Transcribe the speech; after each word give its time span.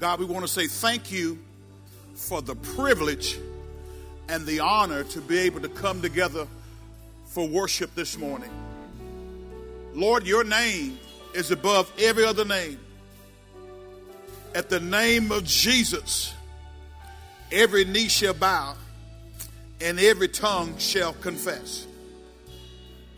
God, 0.00 0.18
we 0.18 0.24
want 0.24 0.46
to 0.46 0.48
say 0.50 0.66
thank 0.66 1.12
you 1.12 1.38
for 2.14 2.40
the 2.40 2.54
privilege 2.54 3.38
and 4.30 4.46
the 4.46 4.60
honor 4.60 5.04
to 5.04 5.20
be 5.20 5.36
able 5.40 5.60
to 5.60 5.68
come 5.68 6.00
together 6.00 6.46
for 7.26 7.46
worship 7.46 7.94
this 7.94 8.16
morning. 8.16 8.48
Lord, 9.92 10.26
your 10.26 10.42
name 10.42 10.98
is 11.34 11.50
above 11.50 11.92
every 11.98 12.24
other 12.24 12.46
name. 12.46 12.78
At 14.54 14.70
the 14.70 14.80
name 14.80 15.30
of 15.32 15.44
Jesus, 15.44 16.32
every 17.52 17.84
knee 17.84 18.08
shall 18.08 18.32
bow 18.32 18.76
and 19.82 20.00
every 20.00 20.28
tongue 20.28 20.78
shall 20.78 21.12
confess. 21.12 21.86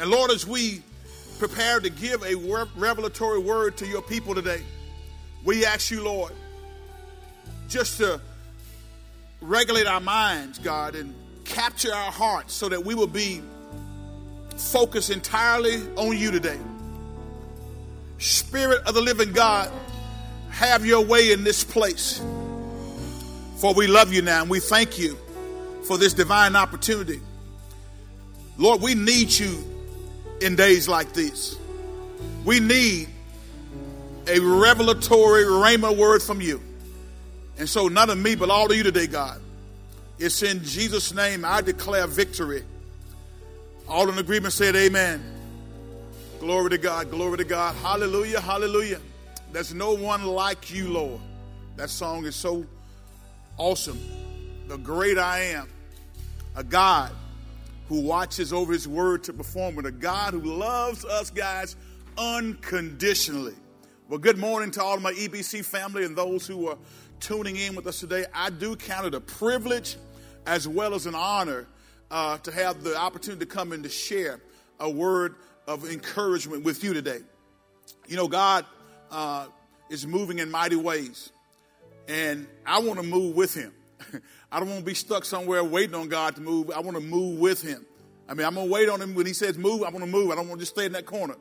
And 0.00 0.10
Lord, 0.10 0.32
as 0.32 0.44
we 0.44 0.82
prepare 1.38 1.78
to 1.78 1.90
give 1.90 2.24
a 2.24 2.34
revelatory 2.76 3.38
word 3.38 3.76
to 3.76 3.86
your 3.86 4.02
people 4.02 4.34
today, 4.34 4.62
we 5.44 5.64
ask 5.64 5.88
you, 5.92 6.02
Lord, 6.02 6.32
just 7.72 7.96
to 7.96 8.20
regulate 9.40 9.86
our 9.86 10.00
minds, 10.00 10.58
God, 10.58 10.94
and 10.94 11.14
capture 11.44 11.92
our 11.92 12.12
hearts 12.12 12.52
so 12.52 12.68
that 12.68 12.84
we 12.84 12.94
will 12.94 13.06
be 13.06 13.40
focused 14.56 15.10
entirely 15.10 15.76
on 15.96 16.16
you 16.16 16.30
today. 16.30 16.58
Spirit 18.18 18.82
of 18.86 18.94
the 18.94 19.00
living 19.00 19.32
God, 19.32 19.72
have 20.50 20.84
your 20.84 21.00
way 21.00 21.32
in 21.32 21.44
this 21.44 21.64
place. 21.64 22.20
For 23.56 23.72
we 23.72 23.86
love 23.86 24.12
you 24.12 24.20
now 24.20 24.42
and 24.42 24.50
we 24.50 24.60
thank 24.60 24.98
you 24.98 25.18
for 25.84 25.96
this 25.96 26.12
divine 26.12 26.54
opportunity. 26.56 27.20
Lord, 28.58 28.82
we 28.82 28.94
need 28.94 29.32
you 29.32 29.64
in 30.42 30.56
days 30.56 30.88
like 30.88 31.14
this. 31.14 31.56
We 32.44 32.60
need 32.60 33.08
a 34.28 34.38
revelatory 34.38 35.44
rhema 35.44 35.96
word 35.96 36.22
from 36.22 36.40
you. 36.40 36.60
And 37.62 37.68
so, 37.68 37.86
none 37.86 38.10
of 38.10 38.18
me, 38.18 38.34
but 38.34 38.50
all 38.50 38.68
of 38.68 38.76
you 38.76 38.82
today, 38.82 39.06
God. 39.06 39.40
It's 40.18 40.42
in 40.42 40.64
Jesus' 40.64 41.14
name 41.14 41.44
I 41.44 41.60
declare 41.60 42.08
victory. 42.08 42.64
All 43.86 44.08
in 44.08 44.18
agreement 44.18 44.52
said, 44.52 44.74
Amen. 44.74 45.22
Glory 46.40 46.70
to 46.70 46.78
God, 46.78 47.08
glory 47.08 47.38
to 47.38 47.44
God. 47.44 47.76
Hallelujah, 47.76 48.40
hallelujah. 48.40 49.00
There's 49.52 49.72
no 49.72 49.94
one 49.94 50.24
like 50.24 50.74
you, 50.74 50.88
Lord. 50.88 51.20
That 51.76 51.88
song 51.88 52.24
is 52.24 52.34
so 52.34 52.66
awesome. 53.58 54.00
The 54.66 54.76
great 54.76 55.16
I 55.16 55.42
am, 55.52 55.68
a 56.56 56.64
God 56.64 57.12
who 57.88 58.00
watches 58.00 58.52
over 58.52 58.72
his 58.72 58.88
word 58.88 59.22
to 59.22 59.32
perform 59.32 59.78
it, 59.78 59.86
a 59.86 59.92
God 59.92 60.34
who 60.34 60.40
loves 60.40 61.04
us, 61.04 61.30
guys, 61.30 61.76
unconditionally. 62.18 63.54
Well, 64.08 64.18
good 64.18 64.36
morning 64.36 64.72
to 64.72 64.82
all 64.82 64.96
of 64.96 65.02
my 65.02 65.12
EBC 65.12 65.64
family 65.64 66.04
and 66.04 66.16
those 66.16 66.44
who 66.44 66.66
are 66.66 66.76
tuning 67.22 67.56
in 67.56 67.76
with 67.76 67.86
us 67.86 68.00
today. 68.00 68.24
I 68.34 68.50
do 68.50 68.74
count 68.74 69.06
it 69.06 69.14
a 69.14 69.20
privilege 69.20 69.96
as 70.44 70.66
well 70.66 70.92
as 70.92 71.06
an 71.06 71.14
honor 71.14 71.68
uh, 72.10 72.36
to 72.38 72.50
have 72.50 72.82
the 72.82 72.96
opportunity 72.96 73.46
to 73.46 73.50
come 73.50 73.72
and 73.72 73.84
to 73.84 73.88
share 73.88 74.40
a 74.80 74.90
word 74.90 75.36
of 75.68 75.88
encouragement 75.88 76.64
with 76.64 76.82
you 76.82 76.92
today. 76.92 77.20
You 78.08 78.16
know, 78.16 78.26
God 78.26 78.66
uh, 79.10 79.46
is 79.88 80.04
moving 80.04 80.40
in 80.40 80.50
mighty 80.50 80.74
ways, 80.74 81.30
and 82.08 82.48
I 82.66 82.80
want 82.80 83.00
to 83.00 83.06
move 83.06 83.36
with 83.36 83.54
Him. 83.54 83.72
I 84.52 84.58
don't 84.58 84.68
want 84.68 84.80
to 84.80 84.84
be 84.84 84.94
stuck 84.94 85.24
somewhere 85.24 85.62
waiting 85.62 85.94
on 85.94 86.08
God 86.08 86.34
to 86.34 86.40
move. 86.40 86.72
I 86.72 86.80
want 86.80 86.96
to 86.96 87.02
move 87.02 87.38
with 87.38 87.62
Him. 87.62 87.86
I 88.28 88.34
mean, 88.34 88.46
I'm 88.46 88.54
going 88.54 88.66
to 88.66 88.72
wait 88.72 88.88
on 88.88 89.00
Him 89.00 89.14
when 89.14 89.26
He 89.26 89.32
says 89.32 89.56
move. 89.56 89.84
I 89.84 89.90
want 89.90 90.00
to 90.00 90.10
move. 90.10 90.32
I 90.32 90.34
don't 90.34 90.48
want 90.48 90.58
to 90.58 90.62
just 90.62 90.74
stay 90.74 90.86
in 90.86 90.92
that 90.92 91.06
corner. 91.06 91.36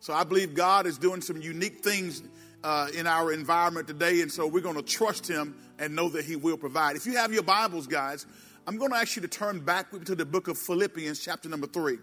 So 0.00 0.14
I 0.14 0.24
believe 0.24 0.54
God 0.54 0.86
is 0.86 0.96
doing 0.96 1.20
some 1.20 1.42
unique 1.42 1.84
things 1.84 2.22
uh, 2.66 2.88
in 2.96 3.06
our 3.06 3.32
environment 3.32 3.86
today, 3.86 4.22
and 4.22 4.32
so 4.32 4.44
we're 4.48 4.60
going 4.60 4.74
to 4.74 4.82
trust 4.82 5.28
Him 5.28 5.54
and 5.78 5.94
know 5.94 6.08
that 6.08 6.24
He 6.24 6.34
will 6.34 6.56
provide. 6.56 6.96
If 6.96 7.06
you 7.06 7.16
have 7.16 7.32
your 7.32 7.44
Bibles, 7.44 7.86
guys, 7.86 8.26
I'm 8.66 8.76
going 8.76 8.90
to 8.90 8.96
ask 8.96 9.14
you 9.14 9.22
to 9.22 9.28
turn 9.28 9.60
back 9.60 9.92
to 9.92 10.16
the 10.16 10.26
book 10.26 10.48
of 10.48 10.58
Philippians, 10.58 11.20
chapter 11.20 11.48
number 11.48 11.68
three. 11.68 11.98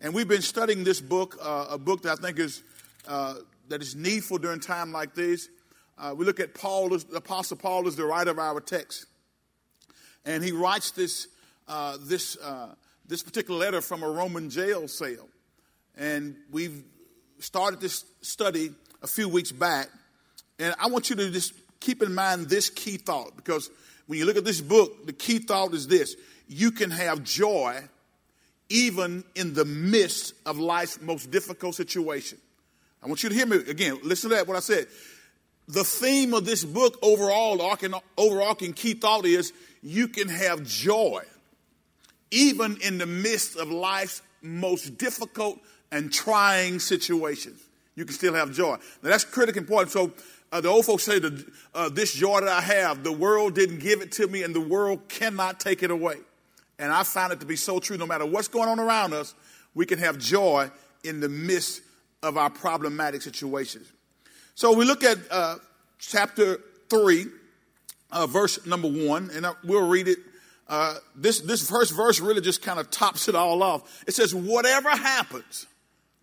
And 0.00 0.14
we've 0.14 0.28
been 0.28 0.42
studying 0.42 0.84
this 0.84 1.00
book, 1.00 1.36
uh, 1.42 1.66
a 1.70 1.78
book 1.78 2.02
that 2.02 2.12
I 2.12 2.22
think 2.22 2.38
is 2.38 2.62
uh, 3.08 3.34
that 3.70 3.82
is 3.82 3.96
needful 3.96 4.38
during 4.38 4.60
time 4.60 4.92
like 4.92 5.16
this. 5.16 5.48
Uh, 5.98 6.14
we 6.16 6.24
look 6.24 6.38
at 6.38 6.54
Paul, 6.54 6.90
the 6.90 7.16
Apostle 7.16 7.56
Paul 7.56 7.88
is 7.88 7.96
the 7.96 8.04
writer 8.04 8.30
of 8.30 8.38
our 8.38 8.60
text, 8.60 9.06
and 10.24 10.44
he 10.44 10.52
writes 10.52 10.92
this 10.92 11.26
uh, 11.66 11.96
this 12.00 12.36
uh, 12.36 12.72
this 13.08 13.24
particular 13.24 13.58
letter 13.58 13.80
from 13.80 14.04
a 14.04 14.08
Roman 14.08 14.48
jail 14.48 14.86
cell. 14.86 15.28
And 15.96 16.36
we've 16.52 16.84
started 17.40 17.80
this 17.80 18.04
study 18.20 18.70
a 19.02 19.06
few 19.06 19.28
weeks 19.28 19.52
back, 19.52 19.88
and 20.58 20.74
I 20.80 20.88
want 20.88 21.10
you 21.10 21.16
to 21.16 21.30
just 21.30 21.52
keep 21.80 22.02
in 22.02 22.14
mind 22.14 22.48
this 22.48 22.70
key 22.70 22.96
thought 22.96 23.36
because 23.36 23.70
when 24.06 24.18
you 24.18 24.24
look 24.24 24.36
at 24.36 24.44
this 24.44 24.60
book, 24.60 25.06
the 25.06 25.12
key 25.12 25.38
thought 25.38 25.74
is 25.74 25.86
this: 25.86 26.16
you 26.48 26.70
can 26.70 26.90
have 26.90 27.22
joy 27.22 27.82
even 28.68 29.24
in 29.34 29.54
the 29.54 29.64
midst 29.64 30.34
of 30.44 30.58
life's 30.58 31.00
most 31.00 31.30
difficult 31.30 31.74
situation. 31.74 32.38
I 33.02 33.06
want 33.06 33.22
you 33.22 33.28
to 33.28 33.34
hear 33.34 33.46
me 33.46 33.56
again. 33.56 33.98
Listen 34.02 34.30
to 34.30 34.36
that, 34.36 34.46
what 34.46 34.56
I 34.56 34.60
said. 34.60 34.86
The 35.68 35.84
theme 35.84 36.34
of 36.34 36.44
this 36.44 36.64
book, 36.64 36.98
overall, 37.02 37.56
the 37.56 38.00
overarching 38.16 38.72
key 38.72 38.94
thought 38.94 39.26
is 39.26 39.52
you 39.82 40.08
can 40.08 40.28
have 40.28 40.64
joy 40.64 41.22
even 42.30 42.78
in 42.82 42.98
the 42.98 43.06
midst 43.06 43.56
of 43.56 43.70
life's 43.70 44.22
most 44.42 44.98
difficult 44.98 45.58
and 45.90 46.12
trying 46.12 46.78
situations. 46.78 47.60
You 47.98 48.04
can 48.04 48.14
still 48.14 48.34
have 48.34 48.52
joy. 48.52 48.76
Now, 49.02 49.10
that's 49.10 49.24
critically 49.24 49.58
important. 49.58 49.90
So, 49.90 50.12
uh, 50.52 50.60
the 50.60 50.68
old 50.68 50.86
folks 50.86 51.02
say 51.02 51.18
that 51.18 51.44
uh, 51.74 51.88
this 51.88 52.14
joy 52.14 52.38
that 52.38 52.48
I 52.48 52.60
have, 52.60 53.02
the 53.02 53.10
world 53.10 53.56
didn't 53.56 53.80
give 53.80 54.02
it 54.02 54.12
to 54.12 54.28
me, 54.28 54.44
and 54.44 54.54
the 54.54 54.60
world 54.60 55.08
cannot 55.08 55.58
take 55.58 55.82
it 55.82 55.90
away. 55.90 56.14
And 56.78 56.92
I 56.92 57.02
find 57.02 57.32
it 57.32 57.40
to 57.40 57.46
be 57.46 57.56
so 57.56 57.80
true. 57.80 57.96
No 57.96 58.06
matter 58.06 58.24
what's 58.24 58.46
going 58.46 58.68
on 58.68 58.78
around 58.78 59.14
us, 59.14 59.34
we 59.74 59.84
can 59.84 59.98
have 59.98 60.16
joy 60.16 60.70
in 61.02 61.18
the 61.18 61.28
midst 61.28 61.82
of 62.22 62.36
our 62.36 62.50
problematic 62.50 63.20
situations. 63.20 63.90
So 64.54 64.72
we 64.74 64.84
look 64.84 65.02
at 65.02 65.18
uh, 65.28 65.56
chapter 65.98 66.60
3, 66.90 67.26
uh, 68.12 68.28
verse 68.28 68.64
number 68.64 68.88
1, 68.88 69.32
and 69.34 69.44
we'll 69.64 69.88
read 69.88 70.06
it. 70.06 70.18
Uh, 70.68 70.98
this, 71.16 71.40
this 71.40 71.68
first 71.68 71.96
verse 71.96 72.20
really 72.20 72.42
just 72.42 72.62
kind 72.62 72.78
of 72.78 72.92
tops 72.92 73.28
it 73.28 73.34
all 73.34 73.60
off. 73.60 74.04
It 74.06 74.14
says, 74.14 74.32
Whatever 74.32 74.90
happens, 74.90 75.66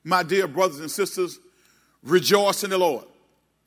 my 0.05 0.23
dear 0.23 0.47
brothers 0.47 0.79
and 0.79 0.89
sisters, 0.89 1.37
rejoice 2.05 2.63
in 2.63 2.69
the 2.69 2.77
Lord. 2.77 3.05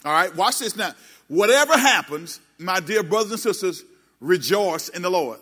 All 0.05 0.13
right, 0.13 0.35
watch 0.35 0.61
this 0.61 0.77
now. 0.77 0.93
Whatever 1.29 1.77
happens, 1.77 2.41
my 2.59 2.81
dear 2.81 3.03
brothers 3.03 3.33
and 3.33 3.41
sisters, 3.41 3.85
rejoice 4.21 4.89
in 4.89 5.03
the 5.03 5.11
Lord. 5.11 5.39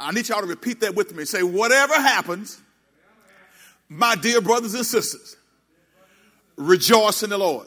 I 0.00 0.12
need 0.12 0.28
y'all 0.28 0.40
to 0.40 0.46
repeat 0.46 0.80
that 0.80 0.94
with 0.94 1.14
me. 1.14 1.24
Say, 1.24 1.42
whatever 1.42 1.94
happens, 1.94 2.60
my 3.88 4.16
dear 4.16 4.40
brothers 4.40 4.74
and 4.74 4.86
sisters, 4.86 5.36
rejoice 6.56 7.22
in 7.22 7.30
the 7.30 7.38
Lord. 7.38 7.66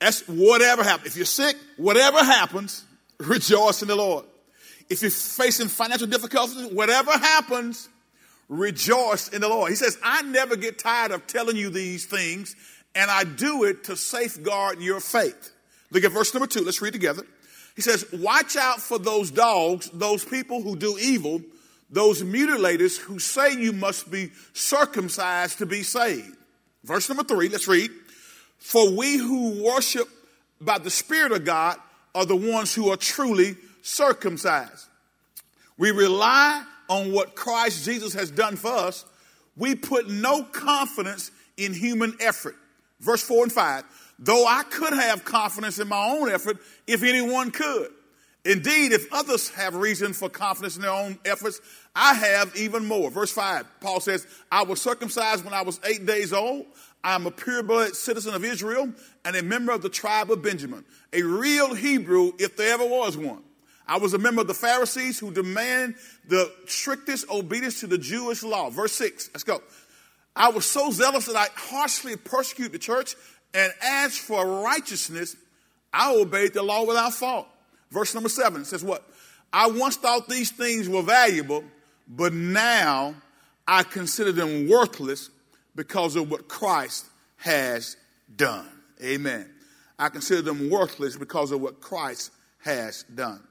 That's 0.00 0.26
whatever 0.28 0.82
happens. 0.82 1.08
If 1.08 1.16
you're 1.16 1.26
sick, 1.26 1.56
whatever 1.76 2.18
happens, 2.18 2.84
rejoice 3.18 3.82
in 3.82 3.88
the 3.88 3.96
Lord. 3.96 4.24
If 4.88 5.02
you're 5.02 5.10
facing 5.10 5.68
financial 5.68 6.06
difficulties, 6.06 6.72
whatever 6.72 7.12
happens, 7.12 7.88
rejoice 8.48 9.28
in 9.28 9.40
the 9.42 9.48
Lord. 9.48 9.70
He 9.70 9.76
says, 9.76 9.98
I 10.02 10.22
never 10.22 10.56
get 10.56 10.78
tired 10.78 11.12
of 11.12 11.26
telling 11.26 11.56
you 11.56 11.68
these 11.68 12.06
things, 12.06 12.56
and 12.94 13.10
I 13.10 13.24
do 13.24 13.64
it 13.64 13.84
to 13.84 13.96
safeguard 13.96 14.80
your 14.80 15.00
faith. 15.00 15.52
Look 15.90 16.04
at 16.04 16.12
verse 16.12 16.34
number 16.34 16.46
two. 16.46 16.64
Let's 16.64 16.82
read 16.82 16.92
together. 16.92 17.22
He 17.76 17.82
says, 17.82 18.04
Watch 18.12 18.56
out 18.56 18.80
for 18.80 18.98
those 18.98 19.30
dogs, 19.30 19.88
those 19.92 20.24
people 20.24 20.62
who 20.62 20.76
do 20.76 20.98
evil, 20.98 21.40
those 21.90 22.22
mutilators 22.22 22.98
who 22.98 23.18
say 23.18 23.54
you 23.54 23.72
must 23.72 24.10
be 24.10 24.30
circumcised 24.52 25.58
to 25.58 25.66
be 25.66 25.82
saved. 25.82 26.36
Verse 26.84 27.08
number 27.08 27.24
three, 27.24 27.48
let's 27.48 27.68
read. 27.68 27.90
For 28.58 28.90
we 28.90 29.16
who 29.16 29.62
worship 29.62 30.08
by 30.60 30.78
the 30.78 30.90
Spirit 30.90 31.32
of 31.32 31.44
God 31.44 31.76
are 32.14 32.26
the 32.26 32.36
ones 32.36 32.74
who 32.74 32.90
are 32.90 32.96
truly 32.96 33.56
circumcised. 33.82 34.86
We 35.76 35.92
rely 35.92 36.64
on 36.88 37.12
what 37.12 37.36
Christ 37.36 37.84
Jesus 37.84 38.14
has 38.14 38.30
done 38.30 38.56
for 38.56 38.72
us. 38.72 39.04
We 39.56 39.74
put 39.74 40.08
no 40.08 40.42
confidence 40.42 41.30
in 41.56 41.74
human 41.74 42.16
effort. 42.20 42.56
Verse 43.00 43.22
4 43.22 43.44
and 43.44 43.52
5 43.52 43.84
though 44.18 44.46
I 44.46 44.64
could 44.64 44.92
have 44.92 45.24
confidence 45.24 45.78
in 45.78 45.88
my 45.88 46.08
own 46.08 46.30
effort 46.30 46.58
if 46.86 47.02
anyone 47.02 47.50
could. 47.50 47.90
Indeed, 48.44 48.92
if 48.92 49.12
others 49.12 49.50
have 49.50 49.74
reason 49.74 50.12
for 50.12 50.28
confidence 50.28 50.76
in 50.76 50.82
their 50.82 50.90
own 50.90 51.18
efforts, 51.24 51.60
I 51.94 52.14
have 52.14 52.54
even 52.56 52.86
more. 52.86 53.10
Verse 53.10 53.32
5, 53.32 53.66
Paul 53.80 54.00
says, 54.00 54.26
I 54.50 54.62
was 54.62 54.80
circumcised 54.80 55.44
when 55.44 55.52
I 55.52 55.62
was 55.62 55.80
eight 55.84 56.06
days 56.06 56.32
old. 56.32 56.66
I 57.04 57.14
am 57.14 57.26
a 57.26 57.30
pure-blooded 57.30 57.94
citizen 57.94 58.34
of 58.34 58.44
Israel 58.44 58.92
and 59.24 59.36
a 59.36 59.42
member 59.42 59.72
of 59.72 59.82
the 59.82 59.88
tribe 59.88 60.30
of 60.30 60.42
Benjamin, 60.42 60.84
a 61.12 61.22
real 61.22 61.74
Hebrew 61.74 62.32
if 62.38 62.56
there 62.56 62.72
ever 62.72 62.86
was 62.86 63.16
one. 63.16 63.42
I 63.86 63.98
was 63.98 64.14
a 64.14 64.18
member 64.18 64.42
of 64.42 64.46
the 64.46 64.54
Pharisees 64.54 65.18
who 65.18 65.30
demand 65.30 65.94
the 66.26 66.52
strictest 66.66 67.28
obedience 67.30 67.80
to 67.80 67.86
the 67.86 67.98
Jewish 67.98 68.42
law. 68.42 68.70
Verse 68.70 68.92
6, 68.92 69.30
let's 69.32 69.44
go. 69.44 69.62
I 70.38 70.50
was 70.50 70.64
so 70.64 70.90
zealous 70.90 71.26
that 71.26 71.36
I 71.36 71.48
harshly 71.54 72.16
persecuted 72.16 72.72
the 72.72 72.78
church 72.78 73.16
and 73.54 73.72
as 73.82 74.16
for 74.16 74.62
righteousness, 74.62 75.36
I 75.92 76.14
obeyed 76.14 76.54
the 76.54 76.62
law 76.62 76.84
without 76.84 77.14
fault. 77.14 77.48
Verse 77.90 78.14
number 78.14 78.28
seven 78.28 78.64
says 78.64 78.84
what? 78.84 79.08
I 79.52 79.68
once 79.68 79.96
thought 79.96 80.28
these 80.28 80.50
things 80.50 80.88
were 80.88 81.02
valuable, 81.02 81.64
but 82.06 82.32
now 82.32 83.14
I 83.66 83.82
consider 83.82 84.32
them 84.32 84.68
worthless 84.68 85.30
because 85.74 86.16
of 86.16 86.30
what 86.30 86.48
Christ 86.48 87.06
has 87.38 87.96
done. 88.36 88.68
Amen. 89.02 89.48
I 89.98 90.08
consider 90.08 90.42
them 90.42 90.70
worthless 90.70 91.16
because 91.16 91.50
of 91.50 91.60
what 91.60 91.80
Christ 91.80 92.30
has 92.58 93.04
done. 93.14 93.42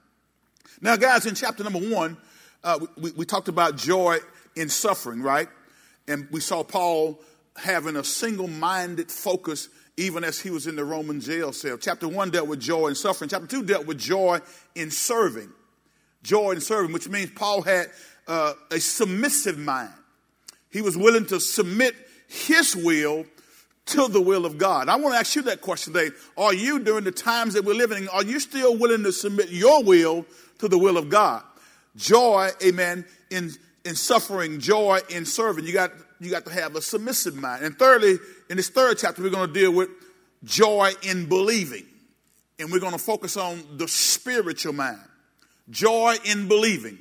Now, 0.79 0.95
guys, 0.95 1.25
in 1.25 1.35
chapter 1.35 1.63
number 1.63 1.79
one, 1.79 2.17
uh, 2.63 2.79
we, 2.97 3.11
we 3.11 3.25
talked 3.25 3.47
about 3.47 3.77
joy 3.77 4.19
in 4.55 4.69
suffering, 4.69 5.21
right? 5.21 5.47
And 6.07 6.27
we 6.31 6.39
saw 6.39 6.63
Paul 6.63 7.19
having 7.55 7.95
a 7.95 8.03
single 8.03 8.47
minded 8.47 9.11
focus 9.11 9.69
even 9.97 10.23
as 10.23 10.39
he 10.39 10.51
was 10.51 10.67
in 10.67 10.75
the 10.75 10.85
Roman 10.85 11.19
jail 11.19 11.51
cell. 11.51 11.77
Chapter 11.77 12.07
one 12.07 12.29
dealt 12.29 12.47
with 12.47 12.59
joy 12.59 12.87
in 12.87 12.95
suffering, 12.95 13.29
chapter 13.29 13.47
two 13.47 13.63
dealt 13.63 13.87
with 13.87 13.97
joy 13.97 14.39
in 14.75 14.91
serving. 14.91 15.51
Joy 16.23 16.51
in 16.51 16.61
serving, 16.61 16.93
which 16.93 17.09
means 17.09 17.31
Paul 17.31 17.61
had 17.61 17.87
uh, 18.27 18.53
a 18.69 18.79
submissive 18.79 19.57
mind. 19.57 19.93
He 20.69 20.81
was 20.81 20.97
willing 20.97 21.25
to 21.27 21.39
submit 21.39 21.95
his 22.27 22.75
will 22.75 23.25
to 23.87 24.07
the 24.09 24.21
will 24.21 24.45
of 24.45 24.57
God. 24.57 24.89
I 24.89 24.97
want 24.97 25.15
to 25.15 25.19
ask 25.19 25.35
you 25.35 25.43
that 25.43 25.61
question 25.61 25.93
today. 25.93 26.13
Are 26.37 26.53
you, 26.53 26.79
during 26.79 27.05
the 27.05 27.11
times 27.11 27.53
that 27.53 27.63
we're 27.63 27.73
living 27.73 28.03
in, 28.03 28.09
are 28.09 28.23
you 28.23 28.39
still 28.39 28.77
willing 28.77 29.03
to 29.03 29.13
submit 29.13 29.49
your 29.49 29.81
will 29.83 30.25
to 30.59 30.67
the 30.67 30.77
will 30.77 30.97
of 30.97 31.09
God? 31.09 31.41
Joy, 31.95 32.49
amen, 32.61 33.05
in, 33.31 33.51
in 33.87 33.95
suffering, 33.95 34.59
joy 34.59 34.99
in 35.09 35.25
serving. 35.25 35.65
You 35.65 35.73
got, 35.73 35.91
you 36.19 36.29
got 36.29 36.45
to 36.45 36.53
have 36.53 36.75
a 36.75 36.81
submissive 36.81 37.35
mind. 37.35 37.63
And 37.63 37.77
thirdly, 37.77 38.17
in 38.49 38.57
this 38.57 38.69
third 38.69 38.97
chapter, 38.97 39.23
we're 39.23 39.29
going 39.29 39.47
to 39.47 39.53
deal 39.53 39.71
with 39.71 39.89
joy 40.43 40.91
in 41.01 41.27
believing. 41.27 41.85
And 42.59 42.71
we're 42.71 42.79
going 42.79 42.93
to 42.93 42.99
focus 42.99 43.37
on 43.37 43.63
the 43.77 43.87
spiritual 43.87 44.73
mind. 44.73 44.99
Joy 45.69 46.15
in 46.25 46.47
believing. 46.47 46.97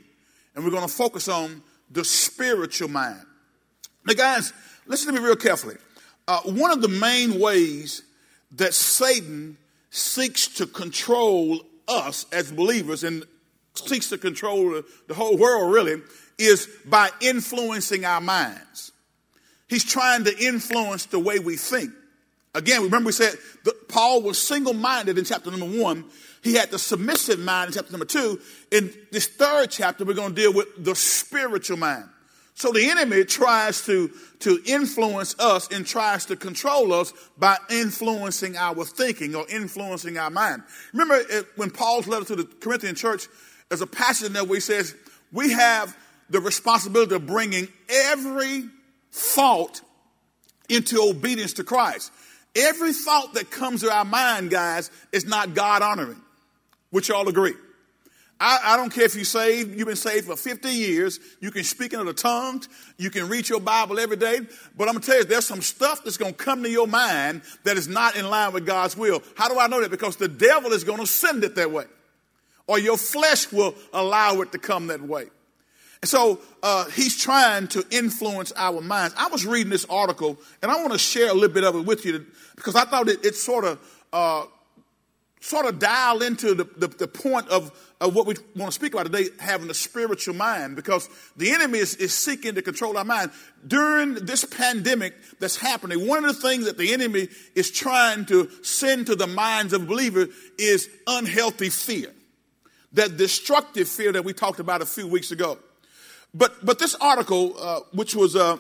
And 0.55 0.65
we're 0.65 0.71
going 0.71 0.87
to 0.87 0.93
focus 0.93 1.29
on 1.29 1.63
the 1.91 2.05
spiritual 2.05 2.89
mind. 2.89 3.23
Now, 4.07 4.15
guys, 4.15 4.53
listen 4.87 5.13
to 5.13 5.21
me 5.21 5.27
real 5.27 5.37
carefully. 5.37 5.77
Uh, 6.29 6.41
one 6.43 6.71
of 6.71 6.83
the 6.83 6.89
main 6.89 7.41
ways 7.41 8.03
that 8.53 8.75
Satan 8.75 9.59
seeks 9.91 10.47
to 10.49 10.67
control 10.67 11.61
us 11.89 12.27
as 12.33 12.53
believers 12.53 13.03
and 13.05 13.25
seeks 13.75 14.09
to 14.11 14.19
control 14.19 14.83
the 15.09 15.15
whole 15.15 15.37
world 15.37 15.73
really 15.73 16.03
is 16.39 16.69
by 16.85 17.11
influencing 17.21 18.05
our 18.05 18.21
minds. 18.21 18.93
He's 19.69 19.85
trying 19.85 20.25
to 20.25 20.39
influence 20.39 21.07
the 21.07 21.19
way 21.19 21.39
we 21.39 21.57
think. 21.57 21.91
Again, 22.55 22.83
remember 22.83 23.09
we 23.09 23.13
said 23.13 23.35
Paul 23.89 24.23
was 24.23 24.39
single 24.39 24.73
minded 24.73 25.19
in 25.19 25.25
chapter 25.25 25.51
number 25.51 25.67
one. 25.67 26.05
He 26.43 26.55
had 26.55 26.71
the 26.71 26.79
submissive 26.79 27.39
mind 27.39 27.69
in 27.69 27.75
chapter 27.75 27.93
number 27.93 28.07
two. 28.07 28.41
In 28.71 28.93
this 29.11 29.27
third 29.27 29.71
chapter, 29.71 30.05
we're 30.05 30.15
going 30.15 30.35
to 30.35 30.41
deal 30.41 30.53
with 30.53 30.69
the 30.83 30.95
spiritual 30.95 31.77
mind. 31.77 32.09
So 32.55 32.73
the 32.73 32.89
enemy 32.89 33.25
tries 33.25 33.85
to, 33.85 34.11
to 34.41 34.63
influence 34.65 35.39
us 35.39 35.69
and 35.71 35.87
tries 35.87 36.25
to 36.27 36.37
control 36.37 36.95
us 36.95 37.13
by 37.37 37.59
influencing 37.69 38.57
our 38.57 38.83
thinking 38.87 39.35
or 39.35 39.45
influencing 39.51 40.17
our 40.17 40.31
mind. 40.31 40.63
Remember 40.95 41.17
it, 41.17 41.47
when 41.57 41.71
Paul's 41.71 42.07
letter 42.07 42.25
to 42.25 42.37
the 42.37 42.45
Corinthian 42.45 42.95
church, 42.95 43.27
there's 43.69 43.83
a 43.83 43.87
passage 43.87 44.29
in 44.29 44.33
there 44.33 44.45
where 44.45 44.57
he 44.57 44.61
says, 44.61 44.95
we 45.33 45.53
have 45.53 45.95
the 46.31 46.41
responsibility 46.41 47.15
of 47.15 47.27
bringing 47.27 47.69
every 47.89 48.65
thought 49.13 49.81
into 50.69 51.01
obedience 51.01 51.55
to 51.55 51.65
Christ. 51.65 52.13
Every 52.55 52.93
thought 52.93 53.35
that 53.35 53.51
comes 53.51 53.83
to 53.83 53.93
our 53.93 54.05
mind, 54.05 54.51
guys, 54.51 54.91
is 55.13 55.27
not 55.27 55.55
God 55.55 55.83
honoring, 55.83 56.21
which 56.91 57.09
y'all 57.09 57.29
agree. 57.29 57.55
I, 58.39 58.61
I, 58.65 58.77
don't 58.77 58.91
care 58.91 59.05
if 59.05 59.17
you 59.17 59.25
saved, 59.25 59.79
you've 59.79 59.89
been 59.89 59.97
saved 59.97 60.27
for 60.27 60.37
50 60.37 60.69
years, 60.69 61.21
you 61.41 61.51
can 61.51 61.65
speak 61.65 61.95
in 61.95 62.01
other 62.01 62.13
tongues, 62.13 62.69
you 62.99 63.09
can 63.09 63.29
read 63.29 63.49
your 63.49 63.61
Bible 63.61 63.99
every 63.99 64.19
day, 64.19 64.41
but 64.77 64.89
I'm 64.89 64.95
gonna 64.95 65.07
tell 65.07 65.17
you, 65.17 65.25
there's 65.25 65.47
some 65.47 65.63
stuff 65.63 66.05
that's 66.05 66.19
gonna 66.19 66.35
come 66.35 66.63
to 66.63 66.69
your 66.69 66.87
mind 66.87 67.41
that 67.65 67.79
is 67.79 67.89
not 67.89 68.15
in 68.15 68.29
line 68.29 68.53
with 68.53 68.67
God's 68.67 68.95
will. 68.95 69.23
How 69.37 69.49
do 69.49 69.59
I 69.59 69.69
know 69.69 69.81
that? 69.81 69.91
Because 69.91 70.17
the 70.17 70.29
devil 70.29 70.73
is 70.73 70.85
gonna 70.85 71.07
send 71.07 71.45
it 71.45 71.55
that 71.55 71.71
way. 71.71 71.87
Or 72.67 72.79
your 72.79 72.99
flesh 72.99 73.51
will 73.53 73.75
allow 73.95 74.43
it 74.43 74.53
to 74.53 74.59
come 74.59 74.89
that 74.89 75.01
way. 75.01 75.29
And 76.03 76.09
so 76.09 76.41
uh, 76.63 76.85
he's 76.91 77.17
trying 77.19 77.69
to 77.69 77.85
influence 77.91 78.53
our 78.57 78.81
minds. 78.81 79.15
I 79.19 79.29
was 79.29 79.47
reading 79.47 79.71
this 79.71 79.87
article, 79.87 80.39
and 80.63 80.71
I 80.71 80.77
want 80.77 80.93
to 80.93 80.99
share 80.99 81.31
a 81.31 81.35
little 81.35 81.49
bit 81.49 81.65
of 81.65 81.75
it 81.75 81.85
with 81.85 82.05
you 82.05 82.27
because 82.55 82.75
I 82.75 82.85
thought 82.85 83.09
it, 83.09 83.25
it 83.25 83.35
sort 83.35 83.65
of 83.65 83.81
uh, 84.13 84.45
sort 85.41 85.67
of 85.67 85.79
dial 85.79 86.23
into 86.23 86.55
the, 86.55 86.65
the, 86.77 86.89
the 86.89 87.09
point 87.09 87.49
of, 87.49 87.71
of, 88.01 88.15
what 88.15 88.27
we 88.27 88.35
want 88.57 88.71
to 88.71 88.75
speak 88.75 88.95
about 88.95 89.07
today, 89.07 89.29
having 89.39 89.71
a 89.71 89.75
spiritual 89.75 90.35
mind, 90.35 90.77
because 90.77 91.09
the 91.37 91.53
enemy 91.53 91.79
is, 91.79 91.95
is 91.97 92.13
seeking 92.13 92.55
to 92.55 92.63
control 92.63 92.97
our 92.99 93.05
mind. 93.05 93.31
During 93.67 94.15
this 94.15 94.45
pandemic 94.45 95.15
that's 95.39 95.57
happening, 95.57 96.07
one 96.07 96.25
of 96.25 96.35
the 96.35 96.49
things 96.49 96.65
that 96.65 96.79
the 96.79 96.93
enemy 96.93 97.29
is 97.55 97.71
trying 97.71 98.27
to 98.27 98.51
send 98.63 99.07
to 99.07 99.15
the 99.15 99.27
minds 99.27 99.73
of 99.73 99.87
believers 99.87 100.29
is 100.59 100.89
unhealthy 101.07 101.71
fear. 101.71 102.13
That 102.93 103.17
destructive 103.17 103.89
fear 103.89 104.13
that 104.13 104.25
we 104.25 104.33
talked 104.33 104.61
about 104.61 104.83
a 104.83 104.87
few 104.87 105.07
weeks 105.07 105.31
ago. 105.31 105.59
But, 106.37 106.65
but 106.65 106.79
this 106.79 106.95
article, 106.97 107.55
uh, 107.59 107.81
which 107.93 108.15
was 108.15 108.37
uh, 108.37 108.59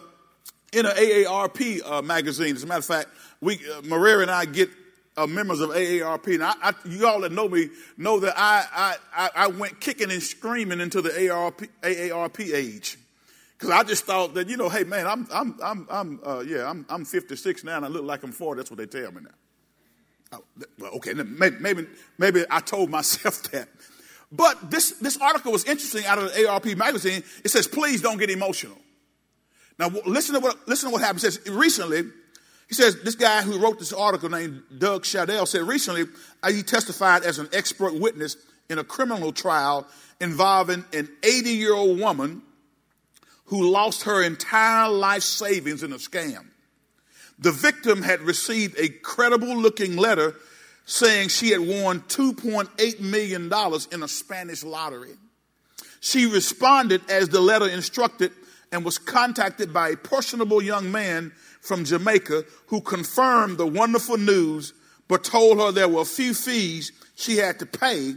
in 0.72 0.86
an 0.86 0.96
AARP 0.96 1.80
uh, 1.84 2.00
magazine, 2.00 2.56
as 2.56 2.62
a 2.62 2.66
matter 2.66 2.78
of 2.78 2.86
fact, 2.86 3.08
we, 3.42 3.56
uh, 3.56 3.82
Maria 3.84 4.20
and 4.20 4.30
I 4.30 4.46
get 4.46 4.70
uh, 5.16 5.26
members 5.26 5.60
of 5.60 5.70
AARP. 5.70 6.34
And 6.34 6.44
I, 6.44 6.54
I, 6.62 6.72
you 6.86 7.06
all 7.06 7.20
that 7.20 7.32
know 7.32 7.48
me 7.48 7.68
know 7.98 8.18
that 8.20 8.34
I, 8.34 8.96
I, 9.14 9.30
I 9.34 9.46
went 9.48 9.78
kicking 9.80 10.10
and 10.10 10.22
screaming 10.22 10.80
into 10.80 11.02
the 11.02 11.10
AARP, 11.10 11.68
AARP 11.82 12.54
age. 12.54 12.98
Because 13.58 13.70
I 13.70 13.82
just 13.82 14.04
thought 14.04 14.32
that, 14.34 14.48
you 14.48 14.56
know, 14.56 14.70
hey, 14.70 14.84
man, 14.84 15.06
I'm, 15.06 15.26
I'm, 15.30 15.58
I'm, 15.62 15.86
I'm 15.90 16.20
uh, 16.24 16.40
yeah, 16.46 16.68
I'm, 16.68 16.86
I'm 16.88 17.04
56 17.04 17.64
now 17.64 17.76
and 17.76 17.84
I 17.84 17.88
look 17.88 18.04
like 18.04 18.22
I'm 18.22 18.32
40. 18.32 18.58
That's 18.58 18.70
what 18.70 18.78
they 18.78 18.86
tell 18.86 19.12
me 19.12 19.22
now. 19.22 19.30
Oh, 20.32 20.66
well, 20.78 20.92
okay, 20.94 21.12
maybe, 21.12 21.56
maybe, 21.60 21.86
maybe 22.16 22.44
I 22.50 22.60
told 22.60 22.90
myself 22.90 23.42
that. 23.52 23.68
But 24.32 24.70
this, 24.70 24.92
this 24.92 25.16
article 25.18 25.52
was 25.52 25.64
interesting 25.64 26.04
out 26.04 26.18
of 26.18 26.24
the 26.24 26.40
AARP 26.40 26.76
magazine. 26.76 27.22
It 27.44 27.50
says, 27.50 27.66
please 27.68 28.02
don't 28.02 28.18
get 28.18 28.30
emotional. 28.30 28.76
Now, 29.78 29.88
listen 30.04 30.34
to 30.34 30.40
what, 30.40 30.66
listen 30.66 30.88
to 30.88 30.92
what 30.92 31.02
happened. 31.02 31.22
It 31.22 31.32
says, 31.32 31.48
recently, 31.48 32.02
he 32.68 32.74
says 32.74 33.00
this 33.02 33.14
guy 33.14 33.42
who 33.42 33.58
wrote 33.58 33.78
this 33.78 33.92
article 33.92 34.28
named 34.28 34.62
Doug 34.76 35.04
Shadel 35.04 35.46
said 35.46 35.62
recently 35.62 36.04
uh, 36.42 36.50
he 36.50 36.62
testified 36.62 37.22
as 37.22 37.38
an 37.38 37.48
expert 37.52 37.94
witness 37.94 38.36
in 38.68 38.78
a 38.78 38.84
criminal 38.84 39.32
trial 39.32 39.86
involving 40.20 40.84
an 40.92 41.08
80 41.22 41.50
year 41.50 41.74
old 41.74 42.00
woman 42.00 42.42
who 43.46 43.70
lost 43.70 44.02
her 44.04 44.22
entire 44.22 44.88
life 44.88 45.22
savings 45.22 45.84
in 45.84 45.92
a 45.92 45.96
scam. 45.96 46.46
The 47.38 47.52
victim 47.52 48.02
had 48.02 48.22
received 48.22 48.76
a 48.78 48.88
credible 48.88 49.56
looking 49.56 49.96
letter 49.96 50.34
saying 50.86 51.28
she 51.28 51.50
had 51.50 51.60
won 51.60 52.00
$2.8 52.02 53.00
million 53.00 53.52
in 53.92 54.02
a 54.02 54.08
Spanish 54.08 54.64
lottery. 54.64 55.14
She 56.00 56.26
responded 56.26 57.02
as 57.10 57.28
the 57.28 57.40
letter 57.40 57.68
instructed 57.68 58.32
and 58.72 58.84
was 58.84 58.96
contacted 58.96 59.72
by 59.74 59.90
a 59.90 59.96
personable 59.96 60.62
young 60.62 60.90
man 60.90 61.32
from 61.60 61.84
Jamaica 61.84 62.44
who 62.68 62.80
confirmed 62.80 63.58
the 63.58 63.66
wonderful 63.66 64.16
news 64.16 64.72
but 65.08 65.24
told 65.24 65.58
her 65.58 65.72
there 65.72 65.88
were 65.88 66.02
a 66.02 66.06
few 66.06 66.34
fees 66.34 66.92
she 67.16 67.36
had 67.36 67.58
to 67.58 67.66
pay 67.66 68.14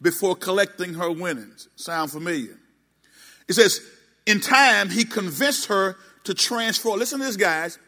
before 0.00 0.36
collecting 0.36 0.94
her 0.94 1.10
winnings. 1.10 1.68
Sound 1.76 2.12
familiar? 2.12 2.58
It 3.48 3.54
says, 3.54 3.80
in 4.26 4.40
time, 4.40 4.90
he 4.90 5.04
convinced 5.04 5.66
her 5.66 5.96
to 6.24 6.34
transfer. 6.34 6.90
Listen 6.90 7.20
to 7.20 7.26
this, 7.26 7.36
guys. 7.36 7.78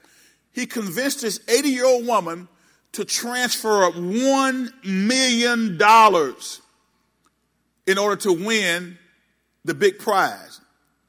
He 0.53 0.67
convinced 0.67 1.23
this 1.23 1.41
80 1.49 1.69
year 1.69 1.87
old 1.87 2.07
woman 2.07 2.49
to 2.93 3.05
transfer 3.05 3.91
$1 3.91 4.85
million 4.85 5.79
in 7.87 7.99
order 7.99 8.17
to 8.17 8.33
win 8.33 8.99
the 9.65 9.75
big 9.75 9.99
prize 9.99 10.61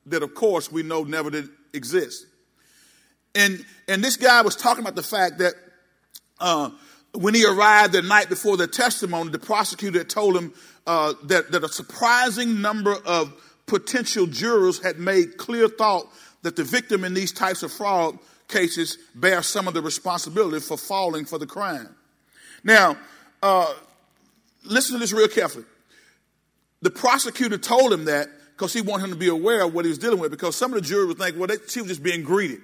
that, 0.05 0.23
of 0.23 0.33
course, 0.33 0.71
we 0.71 0.83
know 0.83 1.03
never 1.03 1.29
did 1.29 1.49
exist. 1.73 2.25
And, 3.35 3.63
and 3.87 4.03
this 4.03 4.17
guy 4.17 4.41
was 4.41 4.55
talking 4.55 4.83
about 4.83 4.95
the 4.95 5.03
fact 5.03 5.37
that 5.39 5.53
uh, 6.39 6.71
when 7.13 7.33
he 7.33 7.45
arrived 7.45 7.93
the 7.93 8.01
night 8.01 8.29
before 8.29 8.57
the 8.57 8.67
testimony, 8.67 9.29
the 9.29 9.39
prosecutor 9.39 10.03
told 10.03 10.35
him 10.35 10.53
uh, 10.85 11.13
that, 11.25 11.51
that 11.51 11.63
a 11.63 11.69
surprising 11.69 12.61
number 12.61 12.95
of 13.05 13.33
potential 13.65 14.25
jurors 14.25 14.81
had 14.81 14.97
made 14.97 15.37
clear 15.37 15.67
thought 15.67 16.07
that 16.41 16.55
the 16.55 16.63
victim 16.63 17.03
in 17.03 17.13
these 17.13 17.31
types 17.31 17.63
of 17.63 17.71
fraud 17.71 18.17
cases 18.47 18.97
bear 19.13 19.41
some 19.41 19.67
of 19.67 19.73
the 19.73 19.81
responsibility 19.81 20.59
for 20.59 20.77
falling 20.77 21.25
for 21.25 21.37
the 21.37 21.45
crime. 21.45 21.95
Now, 22.63 22.97
uh, 23.41 23.73
listen 24.63 24.93
to 24.93 24.99
this 24.99 25.13
real 25.13 25.27
carefully. 25.27 25.65
The 26.81 26.91
prosecutor 26.91 27.57
told 27.57 27.91
him 27.91 28.05
that 28.05 28.29
because 28.55 28.73
he 28.73 28.81
wanted 28.81 29.05
him 29.05 29.09
to 29.11 29.15
be 29.15 29.27
aware 29.27 29.63
of 29.63 29.73
what 29.73 29.85
he 29.85 29.89
was 29.89 29.97
dealing 29.97 30.19
with 30.19 30.31
because 30.31 30.55
some 30.55 30.73
of 30.73 30.81
the 30.81 30.87
jury 30.87 31.05
would 31.05 31.17
think, 31.17 31.37
well, 31.37 31.47
they, 31.47 31.57
she 31.67 31.81
was 31.81 31.89
just 31.89 32.03
being 32.03 32.23
greedy. 32.23 32.57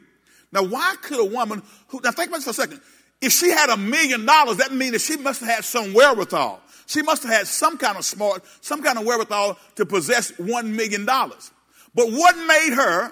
Now, 0.52 0.63
why 0.63 0.96
could 1.02 1.20
a 1.20 1.25
woman 1.25 1.62
who, 1.88 2.00
now 2.04 2.12
think 2.12 2.30
about 2.30 2.38
this 2.38 2.46
for 2.46 2.52
a 2.52 2.54
second. 2.54 2.82
if 3.22 3.32
she 3.32 3.50
had 3.50 3.70
a 3.70 3.78
million 3.78 4.25
dollars, 4.25 4.58
that 4.58 4.74
means 4.74 4.92
that 4.94 5.02
she 5.02 5.18
must 5.18 5.42
have 5.42 5.50
had 5.50 5.66
some 5.66 5.94
wherewithal. 5.94 6.62
She 6.86 7.02
must 7.02 7.24
have 7.24 7.32
had 7.32 7.48
some 7.48 7.78
kind 7.78 7.98
of 7.98 8.06
smart, 8.06 8.44
some 8.62 8.84
kind 8.84 8.98
of 8.98 9.06
wherewithal 9.06 9.58
to 9.75 9.86
possess 9.86 10.38
one 10.38 10.75
million 10.75 11.06
dollars. 11.06 11.52
But 11.96 12.12
what 12.12 12.36
made 12.38 12.74
her 12.75 13.12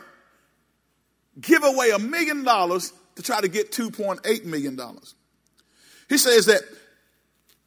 give 1.40 1.64
away 1.64 1.92
a 1.92 2.00
million 2.00 2.44
dollars 2.44 2.94
to 3.16 3.24
try 3.24 3.42
to 3.42 3.48
get 3.48 3.72
$2.8 3.72 4.46
million? 4.46 4.80
He 6.10 6.18
says 6.18 6.48
that, 6.48 6.62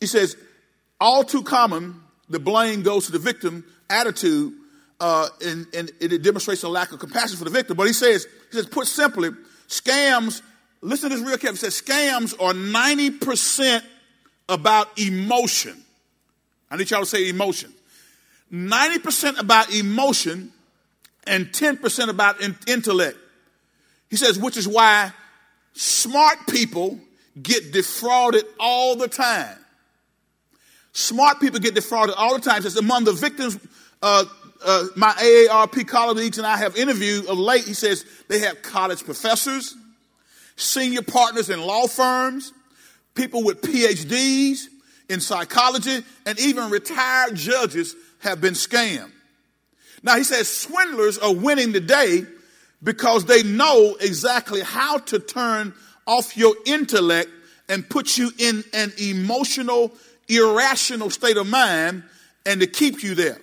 he 0.01 0.07
says, 0.07 0.37
all 1.01 1.25
too 1.25 1.43
common, 1.43 2.01
the 2.29 2.39
blame 2.39 2.83
goes 2.83 3.07
to 3.07 3.13
the 3.13 3.19
victim 3.19 3.65
attitude, 3.89 4.53
uh, 5.01 5.29
and, 5.45 5.67
and 5.75 5.91
it 6.01 6.23
demonstrates 6.23 6.63
a 6.63 6.69
lack 6.69 6.93
of 6.93 6.99
compassion 6.99 7.37
for 7.37 7.45
the 7.45 7.51
victim. 7.51 7.77
But 7.77 7.87
he 7.87 7.93
says, 7.93 8.27
he 8.51 8.57
says, 8.57 8.67
put 8.67 8.87
simply, 8.87 9.31
scams, 9.69 10.43
listen 10.81 11.11
to 11.11 11.17
this 11.17 11.25
real 11.25 11.37
carefully, 11.39 11.69
he 11.69 11.71
says 11.71 11.81
scams 11.81 12.35
are 12.41 12.53
90% 12.53 13.83
about 14.49 14.99
emotion. 14.99 15.83
I 16.71 16.77
need 16.77 16.91
y'all 16.91 17.01
to 17.01 17.07
say 17.07 17.29
emotion. 17.29 17.73
90% 18.53 19.41
about 19.41 19.75
emotion 19.75 20.53
and 21.27 21.47
10% 21.47 22.09
about 22.09 22.41
in- 22.41 22.57
intellect. 22.67 23.19
He 24.15 24.19
says, 24.19 24.39
which 24.39 24.57
is 24.57 24.69
why 24.69 25.11
smart 25.73 26.47
people 26.49 27.01
get 27.43 27.73
defrauded 27.73 28.45
all 28.61 28.95
the 28.95 29.09
time. 29.09 29.57
Smart 30.93 31.41
people 31.41 31.59
get 31.59 31.75
defrauded 31.75 32.15
all 32.17 32.35
the 32.35 32.41
time. 32.41 32.59
He 32.59 32.63
says, 32.63 32.77
among 32.77 33.03
the 33.03 33.13
victims, 33.13 33.59
uh, 34.01 34.25
uh, 34.65 34.85
my 34.95 35.11
AARP 35.15 35.89
colleagues 35.89 36.39
and 36.39 36.47
I 36.47 36.57
have 36.59 36.77
interviewed 36.77 37.27
of 37.27 37.39
late, 37.39 37.65
he 37.65 37.75
says 37.75 38.07
they 38.29 38.39
have 38.39 38.63
college 38.63 39.03
professors, 39.03 39.75
senior 40.55 41.03
partners 41.03 41.51
in 41.51 41.61
law 41.61 41.89
firms, 41.89 42.53
people 43.17 43.43
with 43.43 43.63
PhDs 43.63 44.67
in 45.09 45.19
psychology, 45.19 46.05
and 46.25 46.39
even 46.39 46.71
retired 46.71 47.35
judges 47.35 47.97
have 48.21 48.41
been 48.41 48.55
scammed. 48.55 49.11
Now 50.05 50.17
he 50.17 50.23
says 50.23 50.47
swindlers 50.49 51.19
are 51.19 51.35
winning 51.35 51.73
today 51.73 52.23
because 52.83 53.25
they 53.25 53.43
know 53.43 53.97
exactly 54.01 54.61
how 54.61 54.99
to 54.99 55.19
turn 55.19 55.75
off 56.07 56.37
your 56.37 56.55
intellect 56.67 57.31
and 57.69 57.89
put 57.89 58.19
you 58.19 58.31
in 58.39 58.63
an 58.73 58.93
emotional, 58.99 59.93
irrational 60.29 61.11
state 61.11 61.37
of 61.37 61.49
mind 61.49 62.03
and 62.45 62.61
to 62.61 62.67
keep 62.67 63.03
you 63.03 63.15
there. 63.15 63.39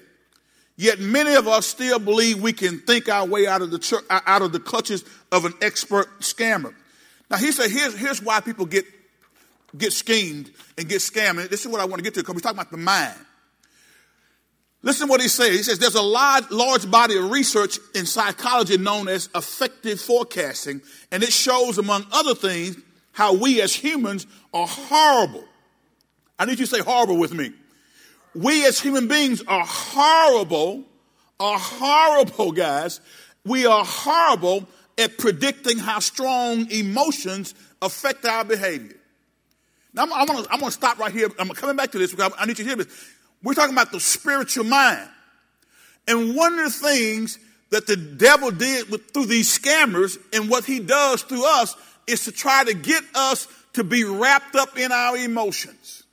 Yet 0.77 0.99
many 0.99 1.35
of 1.35 1.47
us 1.47 1.67
still 1.67 1.99
believe 1.99 2.41
we 2.41 2.53
can 2.53 2.79
think 2.79 3.09
our 3.09 3.25
way 3.25 3.45
out 3.47 3.61
of 3.61 3.71
the 3.71 3.79
church, 3.79 4.03
uh, 4.09 4.21
out 4.25 4.41
of 4.41 4.51
the 4.51 4.59
clutches 4.59 5.03
of 5.31 5.45
an 5.45 5.53
expert 5.61 6.07
scammer. 6.21 6.73
Now 7.29 7.37
he 7.37 7.51
said, 7.51 7.69
here's, 7.69 7.97
here's 7.97 8.21
why 8.21 8.39
people 8.41 8.65
get, 8.65 8.85
get 9.77 9.93
schemed 9.93 10.51
and 10.77 10.87
get 10.87 10.99
scammed. 10.99 11.49
This 11.49 11.61
is 11.61 11.67
what 11.67 11.81
I 11.81 11.85
want 11.85 11.97
to 11.97 12.03
get 12.03 12.13
to 12.15 12.21
because 12.21 12.35
we're 12.35 12.41
talking 12.41 12.59
about 12.59 12.71
the 12.71 12.77
mind. 12.77 13.17
Listen 14.83 15.07
to 15.07 15.11
what 15.11 15.21
he 15.21 15.27
says. 15.27 15.49
He 15.49 15.63
says 15.63 15.79
there's 15.79 15.95
a 15.95 16.01
large, 16.01 16.49
large 16.49 16.89
body 16.89 17.15
of 17.17 17.29
research 17.29 17.77
in 17.93 18.05
psychology 18.05 18.77
known 18.77 19.07
as 19.07 19.29
affective 19.35 20.01
forecasting, 20.01 20.81
and 21.11 21.21
it 21.21 21.31
shows, 21.31 21.77
among 21.77 22.05
other 22.11 22.33
things, 22.33 22.77
how 23.11 23.33
we 23.35 23.61
as 23.61 23.75
humans 23.75 24.25
are 24.53 24.67
horrible. 24.67 25.43
I 26.39 26.45
need 26.45 26.59
you 26.59 26.65
to 26.65 26.75
say 26.75 26.81
horrible 26.81 27.17
with 27.17 27.33
me. 27.33 27.51
We 28.33 28.65
as 28.65 28.79
human 28.79 29.07
beings 29.07 29.43
are 29.47 29.65
horrible, 29.65 30.85
are 31.39 31.59
horrible, 31.59 32.51
guys. 32.51 33.01
We 33.45 33.65
are 33.65 33.83
horrible 33.85 34.67
at 34.97 35.17
predicting 35.17 35.77
how 35.77 35.99
strong 35.99 36.69
emotions 36.71 37.53
affect 37.81 38.25
our 38.25 38.43
behavior. 38.43 38.95
Now, 39.93 40.03
I'm, 40.03 40.13
I'm 40.13 40.25
going 40.25 40.45
to 40.45 40.71
stop 40.71 40.97
right 40.97 41.11
here. 41.11 41.29
I'm 41.37 41.49
coming 41.49 41.75
back 41.75 41.91
to 41.91 41.99
this 41.99 42.11
because 42.11 42.31
I 42.37 42.45
need 42.45 42.57
you 42.57 42.63
to 42.63 42.69
hear 42.69 42.77
this. 42.77 43.09
We're 43.43 43.53
talking 43.53 43.73
about 43.73 43.91
the 43.91 43.99
spiritual 43.99 44.65
mind. 44.65 45.09
And 46.07 46.35
one 46.35 46.59
of 46.59 46.65
the 46.65 46.69
things 46.69 47.39
that 47.69 47.87
the 47.87 47.95
devil 47.95 48.51
did 48.51 48.89
with, 48.89 49.11
through 49.11 49.27
these 49.27 49.57
scammers 49.57 50.17
and 50.33 50.49
what 50.49 50.65
he 50.65 50.79
does 50.79 51.23
through 51.23 51.45
us 51.45 51.75
is 52.07 52.25
to 52.25 52.31
try 52.31 52.63
to 52.63 52.73
get 52.73 53.03
us 53.15 53.47
to 53.73 53.83
be 53.83 54.03
wrapped 54.03 54.55
up 54.55 54.77
in 54.77 54.91
our 54.91 55.17
emotions. 55.17 56.03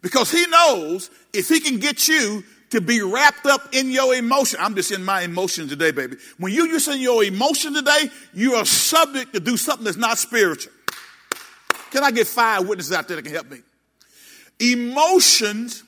Because 0.00 0.30
he 0.30 0.46
knows 0.46 1.10
if 1.32 1.48
he 1.48 1.60
can 1.60 1.78
get 1.78 2.08
you 2.08 2.44
to 2.70 2.80
be 2.80 3.02
wrapped 3.02 3.46
up 3.46 3.74
in 3.74 3.90
your 3.90 4.14
emotion. 4.14 4.58
I'm 4.60 4.74
just 4.74 4.92
in 4.92 5.04
my 5.04 5.22
emotions 5.22 5.70
today, 5.70 5.90
baby. 5.90 6.16
When 6.38 6.52
you 6.52 6.66
use 6.66 6.86
in 6.88 7.00
your 7.00 7.24
emotion 7.24 7.74
today, 7.74 8.10
you 8.34 8.54
are 8.54 8.64
subject 8.64 9.32
to 9.34 9.40
do 9.40 9.56
something 9.56 9.84
that's 9.84 9.96
not 9.96 10.18
spiritual. 10.18 10.72
Can 11.90 12.04
I 12.04 12.10
get 12.10 12.26
five 12.26 12.68
witnesses 12.68 12.92
out 12.92 13.08
there 13.08 13.16
that 13.16 13.22
can 13.22 13.32
help 13.32 13.50
me? 13.50 13.60
Emotions 14.60 15.82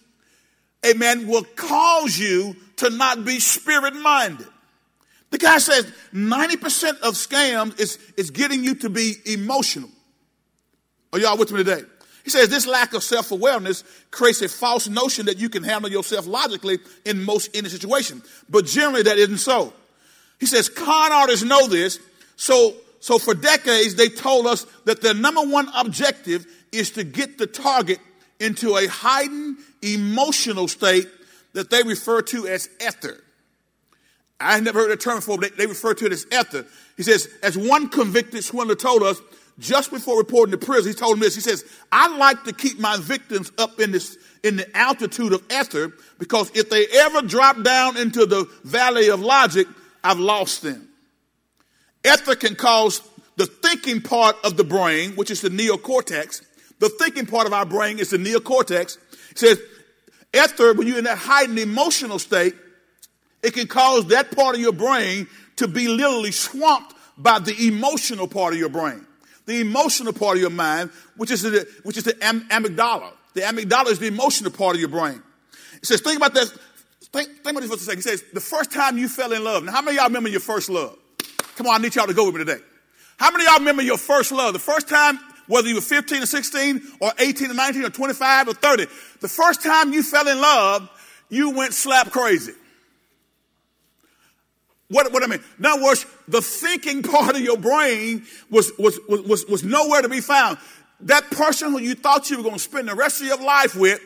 amen, 0.84 1.26
will 1.26 1.44
cause 1.56 2.18
you 2.18 2.56
to 2.76 2.90
not 2.90 3.24
be 3.24 3.40
spirit 3.40 3.94
minded. 3.94 4.46
The 5.30 5.38
guy 5.38 5.58
says 5.58 5.90
90% 6.12 7.00
of 7.00 7.14
scams 7.14 7.78
is, 7.78 7.98
is 8.16 8.30
getting 8.30 8.64
you 8.64 8.74
to 8.76 8.90
be 8.90 9.14
emotional. 9.26 9.90
Are 11.12 11.18
y'all 11.18 11.38
with 11.38 11.52
me 11.52 11.58
today? 11.58 11.82
He 12.24 12.30
says 12.30 12.48
this 12.48 12.66
lack 12.66 12.94
of 12.94 13.02
self 13.02 13.30
awareness 13.30 13.82
creates 14.10 14.42
a 14.42 14.48
false 14.48 14.88
notion 14.88 15.26
that 15.26 15.38
you 15.38 15.48
can 15.48 15.62
handle 15.62 15.90
yourself 15.90 16.26
logically 16.26 16.78
in 17.04 17.24
most 17.24 17.56
any 17.56 17.68
situation. 17.68 18.22
But 18.48 18.66
generally, 18.66 19.02
that 19.02 19.18
isn't 19.18 19.38
so. 19.38 19.72
He 20.38 20.46
says 20.46 20.68
con 20.68 21.12
artists 21.12 21.44
know 21.44 21.66
this. 21.66 21.98
So, 22.36 22.74
so 23.00 23.18
for 23.18 23.34
decades, 23.34 23.94
they 23.94 24.08
told 24.08 24.46
us 24.46 24.66
that 24.84 25.00
their 25.00 25.14
number 25.14 25.42
one 25.42 25.68
objective 25.74 26.46
is 26.72 26.90
to 26.92 27.04
get 27.04 27.38
the 27.38 27.46
target 27.46 27.98
into 28.40 28.76
a 28.76 28.86
heightened 28.86 29.58
emotional 29.82 30.66
state 30.66 31.06
that 31.52 31.70
they 31.70 31.82
refer 31.82 32.22
to 32.22 32.46
as 32.46 32.68
ether. 32.80 33.22
I 34.40 34.58
never 34.60 34.80
heard 34.80 34.90
the 34.90 34.96
term 34.96 35.16
before, 35.16 35.38
but 35.38 35.56
they, 35.56 35.66
refer 35.66 35.92
to 35.94 36.06
it 36.06 36.12
as 36.12 36.26
ether. 36.32 36.64
He 36.96 37.02
says, 37.02 37.28
as 37.42 37.58
one 37.58 37.88
convicted 37.88 38.42
swindler 38.42 38.74
told 38.74 39.02
us 39.02 39.20
just 39.58 39.90
before 39.90 40.16
reporting 40.16 40.52
to 40.52 40.58
prison, 40.58 40.92
he 40.92 40.98
told 40.98 41.14
him 41.14 41.20
this. 41.20 41.34
He 41.34 41.42
says, 41.42 41.64
I 41.92 42.16
like 42.16 42.44
to 42.44 42.54
keep 42.54 42.78
my 42.78 42.96
victims 42.98 43.52
up 43.58 43.78
in 43.78 43.92
this, 43.92 44.16
in 44.42 44.56
the 44.56 44.76
altitude 44.76 45.34
of 45.34 45.44
ether 45.50 45.92
because 46.18 46.50
if 46.54 46.70
they 46.70 46.86
ever 46.86 47.20
drop 47.20 47.62
down 47.62 47.98
into 47.98 48.24
the 48.24 48.48
valley 48.64 49.10
of 49.10 49.20
logic, 49.20 49.66
I've 50.02 50.18
lost 50.18 50.62
them. 50.62 50.88
Ether 52.04 52.34
can 52.34 52.54
cause 52.54 53.02
the 53.36 53.44
thinking 53.44 54.00
part 54.00 54.36
of 54.44 54.56
the 54.56 54.64
brain, 54.64 55.12
which 55.12 55.30
is 55.30 55.42
the 55.42 55.50
neocortex, 55.50 56.42
the 56.80 56.88
thinking 56.88 57.26
part 57.26 57.46
of 57.46 57.52
our 57.52 57.64
brain 57.64 57.98
is 57.98 58.10
the 58.10 58.16
neocortex. 58.16 58.98
It 59.30 59.38
says, 59.38 59.60
ether, 60.34 60.74
when 60.74 60.86
you're 60.86 60.98
in 60.98 61.04
that 61.04 61.18
heightened 61.18 61.58
emotional 61.58 62.18
state, 62.18 62.54
it 63.42 63.54
can 63.54 63.66
cause 63.66 64.06
that 64.08 64.34
part 64.34 64.56
of 64.56 64.60
your 64.60 64.72
brain 64.72 65.28
to 65.56 65.68
be 65.68 65.88
literally 65.88 66.32
swamped 66.32 66.94
by 67.16 67.38
the 67.38 67.68
emotional 67.68 68.26
part 68.26 68.54
of 68.54 68.58
your 68.58 68.68
brain. 68.68 69.06
The 69.46 69.60
emotional 69.60 70.12
part 70.12 70.36
of 70.36 70.40
your 70.40 70.50
mind, 70.50 70.90
which 71.16 71.30
is 71.30 71.42
the, 71.42 71.68
which 71.82 71.96
is 71.96 72.04
the 72.04 72.16
am- 72.24 72.48
amygdala. 72.48 73.12
The 73.34 73.42
amygdala 73.42 73.88
is 73.88 73.98
the 73.98 74.06
emotional 74.06 74.50
part 74.50 74.74
of 74.74 74.80
your 74.80 74.88
brain. 74.88 75.22
It 75.76 75.86
says, 75.86 76.00
think 76.00 76.16
about 76.16 76.34
this. 76.34 76.50
Think, 77.12 77.28
think 77.28 77.56
about 77.56 77.60
this 77.60 77.70
for 77.70 77.76
a 77.76 77.78
second. 77.78 77.98
He 77.98 78.02
says, 78.02 78.24
the 78.32 78.40
first 78.40 78.70
time 78.72 78.96
you 78.96 79.08
fell 79.08 79.32
in 79.32 79.42
love. 79.42 79.64
Now, 79.64 79.72
how 79.72 79.82
many 79.82 79.96
y'all 79.96 80.06
remember 80.06 80.28
your 80.28 80.40
first 80.40 80.70
love? 80.70 80.96
Come 81.56 81.66
on, 81.66 81.74
I 81.74 81.78
need 81.82 81.94
y'all 81.94 82.06
to 82.06 82.14
go 82.14 82.26
with 82.26 82.34
me 82.34 82.44
today. 82.44 82.62
How 83.18 83.30
many 83.30 83.44
y'all 83.44 83.58
remember 83.58 83.82
your 83.82 83.98
first 83.98 84.32
love? 84.32 84.52
The 84.52 84.58
first 84.58 84.88
time 84.88 85.18
whether 85.50 85.66
you 85.66 85.74
were 85.74 85.80
15 85.80 86.22
or 86.22 86.26
16 86.26 86.80
or 87.00 87.12
18 87.18 87.50
or 87.50 87.54
19 87.54 87.84
or 87.84 87.90
25 87.90 88.48
or 88.48 88.54
30. 88.54 88.86
The 89.20 89.28
first 89.28 89.64
time 89.64 89.92
you 89.92 90.04
fell 90.04 90.28
in 90.28 90.40
love, 90.40 90.88
you 91.28 91.50
went 91.50 91.74
slap 91.74 92.12
crazy. 92.12 92.52
What, 94.86 95.12
what 95.12 95.24
I 95.24 95.26
mean? 95.26 95.40
In 95.58 95.66
other 95.66 95.82
words, 95.82 96.06
the 96.28 96.40
thinking 96.40 97.02
part 97.02 97.34
of 97.34 97.40
your 97.40 97.58
brain 97.58 98.24
was, 98.48 98.70
was, 98.78 99.00
was, 99.08 99.44
was, 99.46 99.64
nowhere 99.64 100.02
to 100.02 100.08
be 100.08 100.20
found. 100.20 100.58
That 101.00 101.28
person 101.32 101.72
who 101.72 101.80
you 101.80 101.96
thought 101.96 102.30
you 102.30 102.36
were 102.36 102.42
going 102.44 102.54
to 102.54 102.60
spend 102.60 102.88
the 102.88 102.94
rest 102.94 103.20
of 103.20 103.26
your 103.26 103.38
life 103.38 103.74
with, 103.74 104.00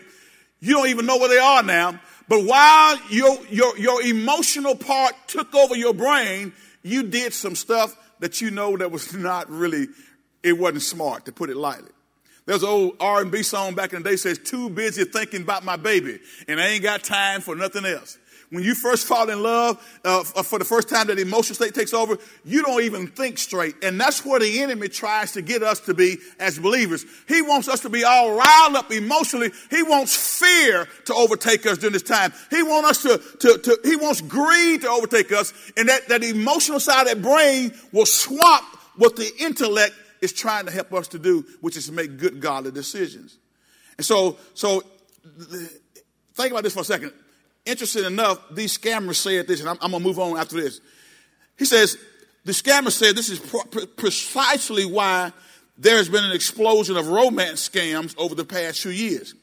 you 0.60 0.72
don't 0.72 0.88
even 0.88 1.04
know 1.04 1.18
where 1.18 1.28
they 1.28 1.38
are 1.38 1.62
now. 1.62 2.00
But 2.26 2.44
while 2.44 2.98
your, 3.10 3.36
your, 3.50 3.76
your 3.76 4.02
emotional 4.02 4.76
part 4.76 5.14
took 5.26 5.54
over 5.54 5.76
your 5.76 5.92
brain, 5.92 6.54
you 6.82 7.02
did 7.02 7.34
some 7.34 7.54
stuff 7.54 7.94
that 8.20 8.40
you 8.40 8.50
know 8.50 8.78
that 8.78 8.90
was 8.90 9.12
not 9.14 9.50
really 9.50 9.88
it 10.44 10.56
wasn't 10.56 10.82
smart, 10.82 11.24
to 11.24 11.32
put 11.32 11.50
it 11.50 11.56
lightly. 11.56 11.90
There's 12.46 12.62
an 12.62 12.68
old 12.68 12.96
R&B 13.00 13.42
song 13.42 13.74
back 13.74 13.94
in 13.94 14.02
the 14.02 14.10
day 14.10 14.16
says, 14.16 14.38
too 14.38 14.68
busy 14.68 15.04
thinking 15.04 15.42
about 15.42 15.64
my 15.64 15.76
baby, 15.76 16.20
and 16.46 16.60
I 16.60 16.68
ain't 16.68 16.82
got 16.82 17.02
time 17.02 17.40
for 17.40 17.56
nothing 17.56 17.86
else. 17.86 18.18
When 18.50 18.62
you 18.62 18.74
first 18.74 19.06
fall 19.06 19.30
in 19.30 19.42
love, 19.42 19.82
uh, 20.04 20.22
for 20.22 20.60
the 20.60 20.64
first 20.64 20.88
time 20.88 21.08
that 21.08 21.18
emotional 21.18 21.56
state 21.56 21.74
takes 21.74 21.92
over, 21.92 22.18
you 22.44 22.62
don't 22.62 22.82
even 22.82 23.08
think 23.08 23.38
straight. 23.38 23.74
And 23.82 24.00
that's 24.00 24.24
where 24.24 24.38
the 24.38 24.62
enemy 24.62 24.88
tries 24.88 25.32
to 25.32 25.42
get 25.42 25.62
us 25.64 25.80
to 25.80 25.94
be 25.94 26.18
as 26.38 26.58
believers. 26.58 27.04
He 27.26 27.42
wants 27.42 27.68
us 27.68 27.80
to 27.80 27.88
be 27.88 28.04
all 28.04 28.36
riled 28.36 28.76
up 28.76 28.92
emotionally. 28.92 29.50
He 29.70 29.82
wants 29.82 30.14
fear 30.38 30.86
to 31.06 31.14
overtake 31.14 31.66
us 31.66 31.78
during 31.78 31.94
this 31.94 32.02
time. 32.02 32.32
He 32.50 32.62
wants 32.62 32.90
us 32.90 33.02
to, 33.02 33.38
to, 33.38 33.58
to 33.58 33.78
he 33.82 33.96
wants 33.96 34.20
greed 34.20 34.82
to 34.82 34.88
overtake 34.88 35.32
us. 35.32 35.52
And 35.76 35.88
that, 35.88 36.06
that 36.08 36.22
emotional 36.22 36.78
side 36.78 37.08
of 37.08 37.14
that 37.14 37.22
brain 37.22 37.72
will 37.92 38.06
swap 38.06 38.62
what 38.96 39.16
the 39.16 39.28
intellect 39.40 39.94
is 40.24 40.32
trying 40.32 40.66
to 40.66 40.72
help 40.72 40.92
us 40.92 41.08
to 41.08 41.18
do, 41.18 41.44
which 41.60 41.76
is 41.76 41.86
to 41.86 41.92
make 41.92 42.18
good 42.18 42.40
godly 42.40 42.72
decisions. 42.72 43.38
And 43.96 44.04
so, 44.04 44.38
so 44.54 44.82
think 46.34 46.50
about 46.50 46.64
this 46.64 46.74
for 46.74 46.80
a 46.80 46.84
second. 46.84 47.12
Interesting 47.64 48.04
enough, 48.04 48.38
these 48.50 48.76
scammers 48.76 49.16
said 49.16 49.46
this, 49.46 49.60
and 49.60 49.68
I'm, 49.68 49.78
I'm 49.80 49.90
going 49.92 50.02
to 50.02 50.08
move 50.08 50.18
on 50.18 50.36
after 50.36 50.60
this. 50.60 50.80
He 51.58 51.64
says, 51.64 51.96
the 52.44 52.52
scammer 52.52 52.90
said 52.90 53.16
this 53.16 53.30
is 53.30 53.40
precisely 53.96 54.84
why 54.84 55.32
there 55.78 55.96
has 55.96 56.08
been 56.08 56.24
an 56.24 56.32
explosion 56.32 56.96
of 56.96 57.08
romance 57.08 57.68
scams 57.68 58.14
over 58.18 58.34
the 58.34 58.44
past 58.44 58.80
few 58.80 58.90
years. 58.90 59.34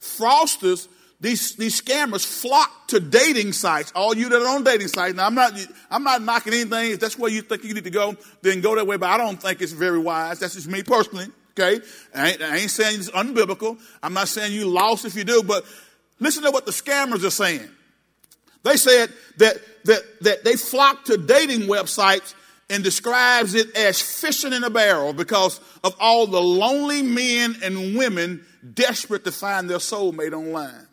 Fraudsters, 0.00 0.88
these, 1.20 1.56
these 1.56 1.80
scammers 1.80 2.24
flock 2.24 2.88
to 2.88 3.00
dating 3.00 3.52
sites. 3.52 3.90
All 3.94 4.16
you 4.16 4.28
that 4.28 4.40
are 4.40 4.54
on 4.54 4.62
dating 4.62 4.88
sites. 4.88 5.16
Now, 5.16 5.26
I'm 5.26 5.34
not, 5.34 5.52
I'm 5.90 6.04
not 6.04 6.22
knocking 6.22 6.52
anything. 6.52 6.92
If 6.92 7.00
that's 7.00 7.18
where 7.18 7.30
you 7.30 7.42
think 7.42 7.64
you 7.64 7.74
need 7.74 7.84
to 7.84 7.90
go, 7.90 8.16
then 8.42 8.60
go 8.60 8.76
that 8.76 8.86
way. 8.86 8.96
But 8.96 9.10
I 9.10 9.16
don't 9.16 9.40
think 9.40 9.60
it's 9.60 9.72
very 9.72 9.98
wise. 9.98 10.38
That's 10.38 10.54
just 10.54 10.68
me 10.68 10.82
personally. 10.84 11.26
Okay. 11.58 11.84
I 12.14 12.30
ain't, 12.30 12.42
I 12.42 12.56
ain't 12.58 12.70
saying 12.70 13.00
it's 13.00 13.10
unbiblical. 13.10 13.80
I'm 14.00 14.14
not 14.14 14.28
saying 14.28 14.52
you 14.52 14.68
lost 14.68 15.04
if 15.04 15.16
you 15.16 15.24
do, 15.24 15.42
but 15.42 15.64
listen 16.20 16.44
to 16.44 16.52
what 16.52 16.66
the 16.66 16.72
scammers 16.72 17.24
are 17.24 17.30
saying. 17.30 17.68
They 18.62 18.76
said 18.76 19.12
that, 19.38 19.56
that, 19.86 20.02
that 20.20 20.44
they 20.44 20.54
flock 20.54 21.04
to 21.06 21.16
dating 21.16 21.62
websites 21.62 22.34
and 22.70 22.84
describes 22.84 23.54
it 23.54 23.74
as 23.76 24.00
fishing 24.00 24.52
in 24.52 24.62
a 24.62 24.70
barrel 24.70 25.12
because 25.12 25.60
of 25.82 25.96
all 25.98 26.28
the 26.28 26.40
lonely 26.40 27.02
men 27.02 27.56
and 27.64 27.96
women 27.96 28.44
desperate 28.74 29.24
to 29.24 29.32
find 29.32 29.68
their 29.68 29.78
soulmate 29.78 30.32
online. 30.32 30.87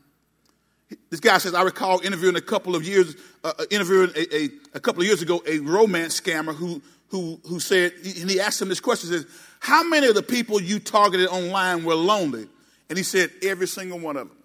This 1.10 1.20
guy 1.20 1.38
says, 1.40 1.54
I 1.54 1.64
recall 1.64 2.00
interviewing 2.02 2.36
a 2.36 2.42
couple 2.42 2.76
of 2.76 2.84
years, 2.84 3.16
uh, 3.44 3.54
uh 3.58 3.66
interviewing 3.72 4.12
a, 4.16 4.36
a, 4.36 4.50
a, 4.76 4.80
couple 4.80 5.02
of 5.02 5.08
years 5.08 5.22
ago 5.22 5.42
a 5.48 5.60
romance 5.60 6.20
scammer 6.20 6.54
who, 6.54 6.82
who, 7.08 7.40
who 7.46 7.60
said, 7.60 7.94
and 8.04 8.30
he 8.30 8.40
asked 8.40 8.62
him 8.62 8.70
this 8.70 8.80
question, 8.80 9.10
says, 9.10 9.26
how 9.60 9.84
many 9.84 10.08
of 10.08 10.16
the 10.16 10.22
people 10.22 10.62
you 10.62 10.80
targeted 10.80 11.28
online 11.28 11.84
were 11.84 11.96
lonely? 11.96 12.48
And 12.90 12.98
he 12.98 13.04
said, 13.04 13.32
every 13.42 13.68
single 13.68 14.00
one 14.00 14.16
of 14.16 14.28
them. 14.28 14.38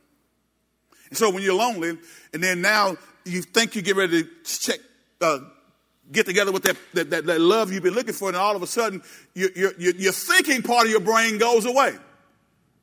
And 1.10 1.18
so 1.18 1.30
when 1.30 1.42
you're 1.42 1.54
lonely, 1.54 1.98
and 2.32 2.42
then 2.42 2.62
now 2.62 2.96
you 3.24 3.42
think 3.42 3.74
you 3.74 3.82
get 3.82 3.96
ready 3.96 4.22
to 4.22 4.30
check, 4.44 4.78
uh, 5.20 5.40
get 6.10 6.24
together 6.24 6.52
with 6.52 6.62
that, 6.62 6.76
that, 6.94 7.10
that, 7.10 7.26
that, 7.26 7.40
love 7.40 7.70
you've 7.72 7.82
been 7.82 7.94
looking 7.94 8.14
for, 8.14 8.28
and 8.28 8.36
all 8.36 8.56
of 8.56 8.62
a 8.62 8.66
sudden, 8.66 9.02
your, 9.34 9.50
your, 9.54 9.72
your 9.78 10.12
thinking 10.12 10.62
part 10.62 10.86
of 10.86 10.90
your 10.90 11.00
brain 11.00 11.36
goes 11.36 11.66
away. 11.66 11.96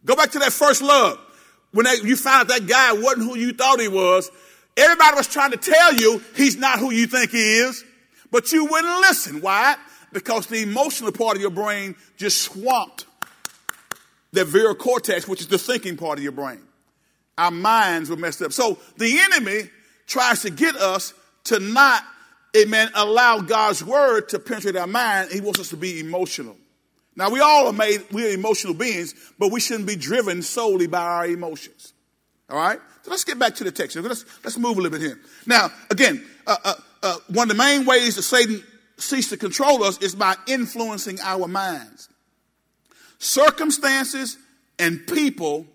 Go 0.05 0.15
back 0.15 0.31
to 0.31 0.39
that 0.39 0.53
first 0.53 0.81
love. 0.81 1.19
When 1.77 1.85
they, 1.85 1.97
you 2.03 2.15
found 2.15 2.47
that 2.47 2.65
guy 2.65 2.93
wasn't 2.93 3.29
who 3.29 3.37
you 3.37 3.53
thought 3.53 3.79
he 3.79 3.87
was, 3.87 4.31
everybody 4.75 5.15
was 5.15 5.27
trying 5.27 5.51
to 5.51 5.57
tell 5.57 5.93
you 5.93 6.19
he's 6.35 6.57
not 6.57 6.79
who 6.79 6.89
you 6.89 7.05
think 7.05 7.29
he 7.29 7.59
is, 7.59 7.85
but 8.31 8.51
you 8.51 8.65
wouldn't 8.65 8.99
listen. 9.01 9.41
Why? 9.41 9.75
Because 10.11 10.47
the 10.47 10.63
emotional 10.63 11.11
part 11.11 11.35
of 11.35 11.41
your 11.43 11.51
brain 11.51 11.93
just 12.17 12.41
swamped 12.41 13.05
the 14.31 14.43
visual 14.43 14.73
cortex, 14.73 15.27
which 15.27 15.39
is 15.39 15.49
the 15.49 15.59
thinking 15.59 15.97
part 15.97 16.17
of 16.17 16.23
your 16.23 16.31
brain. 16.31 16.61
Our 17.37 17.51
minds 17.51 18.09
were 18.09 18.15
messed 18.15 18.41
up. 18.41 18.53
So 18.53 18.79
the 18.97 19.19
enemy 19.31 19.69
tries 20.07 20.41
to 20.41 20.49
get 20.49 20.75
us 20.77 21.13
to 21.43 21.59
not 21.59 22.03
amen, 22.55 22.89
allow 22.95 23.41
God's 23.41 23.83
word 23.83 24.29
to 24.29 24.39
penetrate 24.39 24.77
our 24.77 24.87
mind, 24.87 25.29
he 25.31 25.41
wants 25.41 25.59
us 25.59 25.69
to 25.69 25.77
be 25.77 25.99
emotional. 25.99 26.57
Now, 27.17 27.31
we 27.31 27.39
all 27.39 27.67
are 27.67 27.73
made, 27.73 28.03
we're 28.11 28.31
emotional 28.31 28.75
beings, 28.75 29.15
but 29.39 29.51
we 29.51 29.59
shouldn't 29.59 29.87
be 29.87 29.95
driven 29.95 30.43
solely 30.43 30.85
by 30.85 31.01
our 31.01 31.25
emotions. 31.25 31.93
All 32.47 32.57
right? 32.57 32.79
So 33.01 33.11
let's 33.11 33.23
get 33.23 33.39
back 33.39 33.55
to 33.55 33.63
the 33.63 33.71
text. 33.71 33.95
Let's, 33.97 34.23
let's 34.43 34.57
move 34.57 34.77
a 34.77 34.81
little 34.81 34.97
bit 34.97 35.01
here. 35.01 35.19
Now, 35.47 35.69
again, 35.89 36.23
uh, 36.45 36.57
uh, 36.63 36.73
uh, 37.01 37.15
one 37.29 37.49
of 37.49 37.57
the 37.57 37.63
main 37.63 37.85
ways 37.85 38.15
that 38.15 38.21
Satan 38.21 38.63
seeks 38.97 39.29
to 39.29 39.37
control 39.37 39.83
us 39.83 39.97
is 39.97 40.13
by 40.13 40.35
influencing 40.47 41.19
our 41.21 41.47
minds. 41.47 42.07
Circumstances 43.17 44.37
and 44.77 45.05
people 45.07 45.65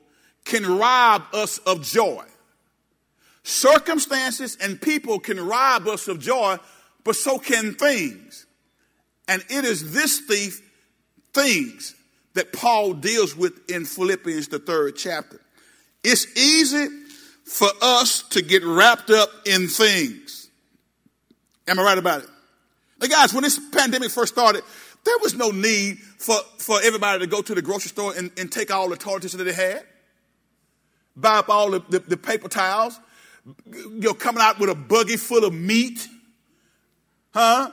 can 0.45 0.65
rob 0.65 1.25
us 1.33 1.59
of 1.59 1.83
joy. 1.83 2.25
Circumstances 3.43 4.57
and 4.61 4.81
people 4.81 5.19
can 5.19 5.45
rob 5.45 5.89
us 5.89 6.07
of 6.07 6.21
joy, 6.21 6.57
but 7.03 7.17
so 7.17 7.39
can 7.39 7.75
things. 7.75 8.47
And 9.27 9.45
it 9.49 9.65
is 9.65 9.93
this 9.93 10.21
thief, 10.21 10.63
things, 11.33 11.95
that 12.35 12.53
Paul 12.53 12.95
deals 12.95 13.37
with 13.37 13.71
in 13.71 13.85
Philippians, 13.85 14.49
the 14.49 14.59
third 14.59 14.97
chapter. 14.97 15.41
It's 16.03 16.27
easy 16.37 16.89
for 17.45 17.69
us 17.83 18.23
to 18.31 18.43
get 18.43 18.65
wrapped 18.65 19.11
up 19.11 19.31
in 19.47 19.69
things. 19.69 20.49
Am 21.69 21.79
I 21.79 21.83
right 21.83 21.99
about 21.99 22.23
it? 22.23 22.29
Now, 23.01 23.09
guys, 23.09 23.35
when 23.35 23.43
this 23.43 23.61
pandemic 23.73 24.11
first 24.11 24.33
started, 24.33 24.63
there 25.05 25.19
was 25.23 25.35
no 25.35 25.51
need 25.51 25.99
for, 25.99 26.37
for 26.59 26.81
everybody 26.83 27.19
to 27.21 27.27
go 27.27 27.43
to 27.43 27.55
the 27.55 27.63
grocery 27.63 27.89
store 27.89 28.15
and, 28.17 28.31
and 28.39 28.51
take 28.51 28.71
all 28.71 28.89
the 28.89 28.97
toilet 28.97 29.23
tissue 29.23 29.37
that 29.39 29.45
they 29.45 29.53
had, 29.53 29.85
buy 31.17 31.39
up 31.39 31.49
all 31.49 31.71
the, 31.73 31.81
the, 31.89 31.99
the 31.99 32.17
paper 32.17 32.49
towels, 32.49 32.99
you 33.67 34.01
know, 34.01 34.15
coming 34.15 34.43
out 34.43 34.59
with 34.59 34.71
a 34.71 34.75
buggy 34.75 35.17
full 35.17 35.45
of 35.45 35.53
meat. 35.53 36.07
Huh? 37.35 37.71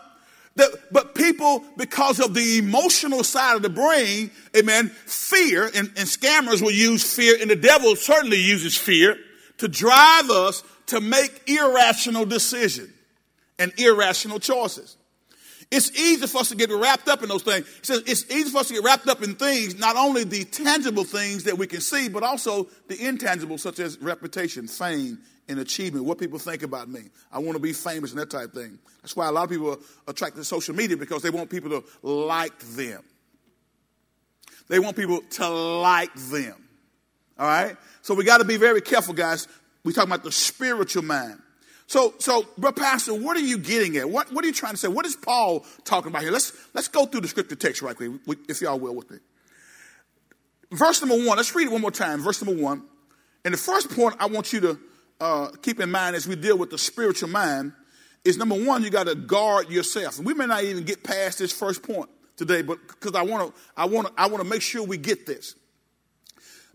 But 0.91 1.15
people, 1.15 1.63
because 1.77 2.19
of 2.19 2.33
the 2.33 2.57
emotional 2.57 3.23
side 3.23 3.55
of 3.55 3.61
the 3.61 3.69
brain, 3.69 4.31
amen, 4.55 4.89
fear, 4.89 5.65
and, 5.65 5.91
and 5.95 6.07
scammers 6.07 6.61
will 6.61 6.71
use 6.71 7.03
fear, 7.13 7.37
and 7.39 7.49
the 7.49 7.55
devil 7.55 7.95
certainly 7.95 8.37
uses 8.37 8.77
fear 8.77 9.17
to 9.57 9.67
drive 9.67 10.29
us 10.29 10.63
to 10.87 11.01
make 11.01 11.47
irrational 11.47 12.25
decisions 12.25 12.91
and 13.59 13.71
irrational 13.77 14.39
choices. 14.39 14.97
It's 15.71 15.91
easy 15.99 16.25
for 16.25 16.39
us 16.39 16.49
to 16.49 16.55
get 16.55 16.71
wrapped 16.71 17.07
up 17.07 17.21
in 17.21 17.29
those 17.29 17.43
things. 17.43 17.67
He 17.67 17.85
says 17.85 18.03
it's 18.07 18.25
easy 18.31 18.49
for 18.49 18.59
us 18.59 18.69
to 18.69 18.73
get 18.73 18.83
wrapped 18.83 19.07
up 19.07 19.21
in 19.21 19.35
things, 19.35 19.77
not 19.77 19.95
only 19.95 20.23
the 20.23 20.45
tangible 20.45 21.03
things 21.03 21.43
that 21.43 21.57
we 21.57 21.67
can 21.67 21.81
see, 21.81 22.09
but 22.09 22.23
also 22.23 22.67
the 22.87 23.07
intangible, 23.07 23.59
such 23.59 23.79
as 23.79 24.01
reputation, 24.01 24.67
fame, 24.67 25.19
and 25.49 25.59
achievement. 25.59 26.05
What 26.05 26.19
people 26.19 26.39
think 26.39 26.63
about 26.63 26.87
me. 26.87 27.01
I 27.31 27.39
want 27.39 27.55
to 27.55 27.59
be 27.59 27.73
famous 27.73 28.11
and 28.11 28.21
that 28.21 28.29
type 28.29 28.53
thing. 28.53 28.79
That's 29.01 29.15
why 29.15 29.27
a 29.27 29.31
lot 29.31 29.43
of 29.43 29.49
people 29.49 29.71
are 29.71 29.77
attracted 30.07 30.39
to 30.39 30.45
social 30.45 30.75
media 30.75 30.95
because 30.95 31.21
they 31.23 31.31
want 31.31 31.49
people 31.49 31.81
to 31.81 31.83
like 32.07 32.57
them. 32.59 33.03
They 34.69 34.79
want 34.79 34.95
people 34.95 35.21
to 35.21 35.49
like 35.49 36.13
them. 36.13 36.55
All 37.37 37.47
right? 37.47 37.75
So 38.03 38.13
we 38.13 38.23
got 38.23 38.37
to 38.37 38.45
be 38.45 38.57
very 38.57 38.81
careful, 38.81 39.13
guys. 39.13 39.47
We're 39.83 39.93
talking 39.93 40.11
about 40.11 40.23
the 40.23 40.31
spiritual 40.31 41.03
mind. 41.03 41.41
So, 41.87 42.13
so, 42.19 42.45
but 42.55 42.75
Pastor, 42.75 43.15
what 43.15 43.35
are 43.35 43.41
you 43.41 43.57
getting 43.57 43.97
at? 43.97 44.07
What, 44.07 44.31
what 44.31 44.43
are 44.43 44.47
you 44.47 44.53
trying 44.53 44.73
to 44.73 44.77
say? 44.77 44.87
What 44.87 45.07
is 45.07 45.15
Paul 45.15 45.65
talking 45.85 46.11
about 46.11 46.21
here? 46.21 46.31
Let's, 46.31 46.53
let's 46.75 46.87
go 46.87 47.07
through 47.07 47.21
the 47.21 47.27
scripture 47.27 47.55
text 47.55 47.81
right 47.81 47.95
quick, 47.95 48.39
if 48.47 48.61
y'all 48.61 48.77
will 48.77 48.93
with 48.93 49.09
me. 49.09 49.17
Verse 50.71 51.01
number 51.01 51.25
one, 51.25 51.37
let's 51.37 51.55
read 51.55 51.67
it 51.67 51.71
one 51.71 51.81
more 51.81 51.89
time. 51.89 52.21
Verse 52.21 52.43
number 52.43 52.61
one. 52.61 52.83
And 53.43 53.53
the 53.53 53.57
first 53.57 53.89
point 53.89 54.15
I 54.19 54.27
want 54.27 54.53
you 54.53 54.59
to 54.59 54.79
uh, 55.19 55.49
keep 55.61 55.79
in 55.79 55.91
mind 55.91 56.15
as 56.15 56.27
we 56.27 56.35
deal 56.35 56.57
with 56.57 56.69
the 56.69 56.77
spiritual 56.77 57.29
mind 57.29 57.73
is 58.23 58.37
number 58.37 58.55
one, 58.55 58.83
you 58.83 58.89
got 58.89 59.07
to 59.07 59.15
guard 59.15 59.69
yourself. 59.69 60.19
We 60.19 60.33
may 60.33 60.45
not 60.45 60.63
even 60.63 60.83
get 60.83 61.03
past 61.03 61.39
this 61.39 61.51
first 61.51 61.83
point 61.83 62.09
today, 62.35 62.61
but 62.61 62.79
because 62.87 63.15
I 63.15 63.21
want 63.23 63.53
to, 63.53 63.61
I 63.75 63.85
want 63.85 64.07
to, 64.07 64.13
I 64.17 64.27
want 64.27 64.43
to 64.43 64.49
make 64.49 64.61
sure 64.61 64.83
we 64.83 64.97
get 64.97 65.25
this. 65.25 65.55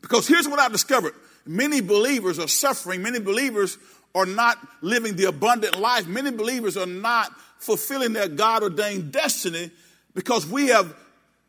Because 0.00 0.26
here's 0.26 0.48
what 0.48 0.58
I've 0.58 0.72
discovered: 0.72 1.14
many 1.46 1.80
believers 1.80 2.38
are 2.38 2.48
suffering. 2.48 3.02
Many 3.02 3.20
believers 3.20 3.78
are 4.14 4.26
not 4.26 4.58
living 4.80 5.16
the 5.16 5.24
abundant 5.24 5.78
life. 5.78 6.06
Many 6.06 6.30
believers 6.30 6.76
are 6.76 6.86
not 6.86 7.32
fulfilling 7.58 8.12
their 8.12 8.28
God 8.28 8.62
ordained 8.62 9.12
destiny 9.12 9.70
because 10.14 10.46
we 10.46 10.68
have 10.68 10.94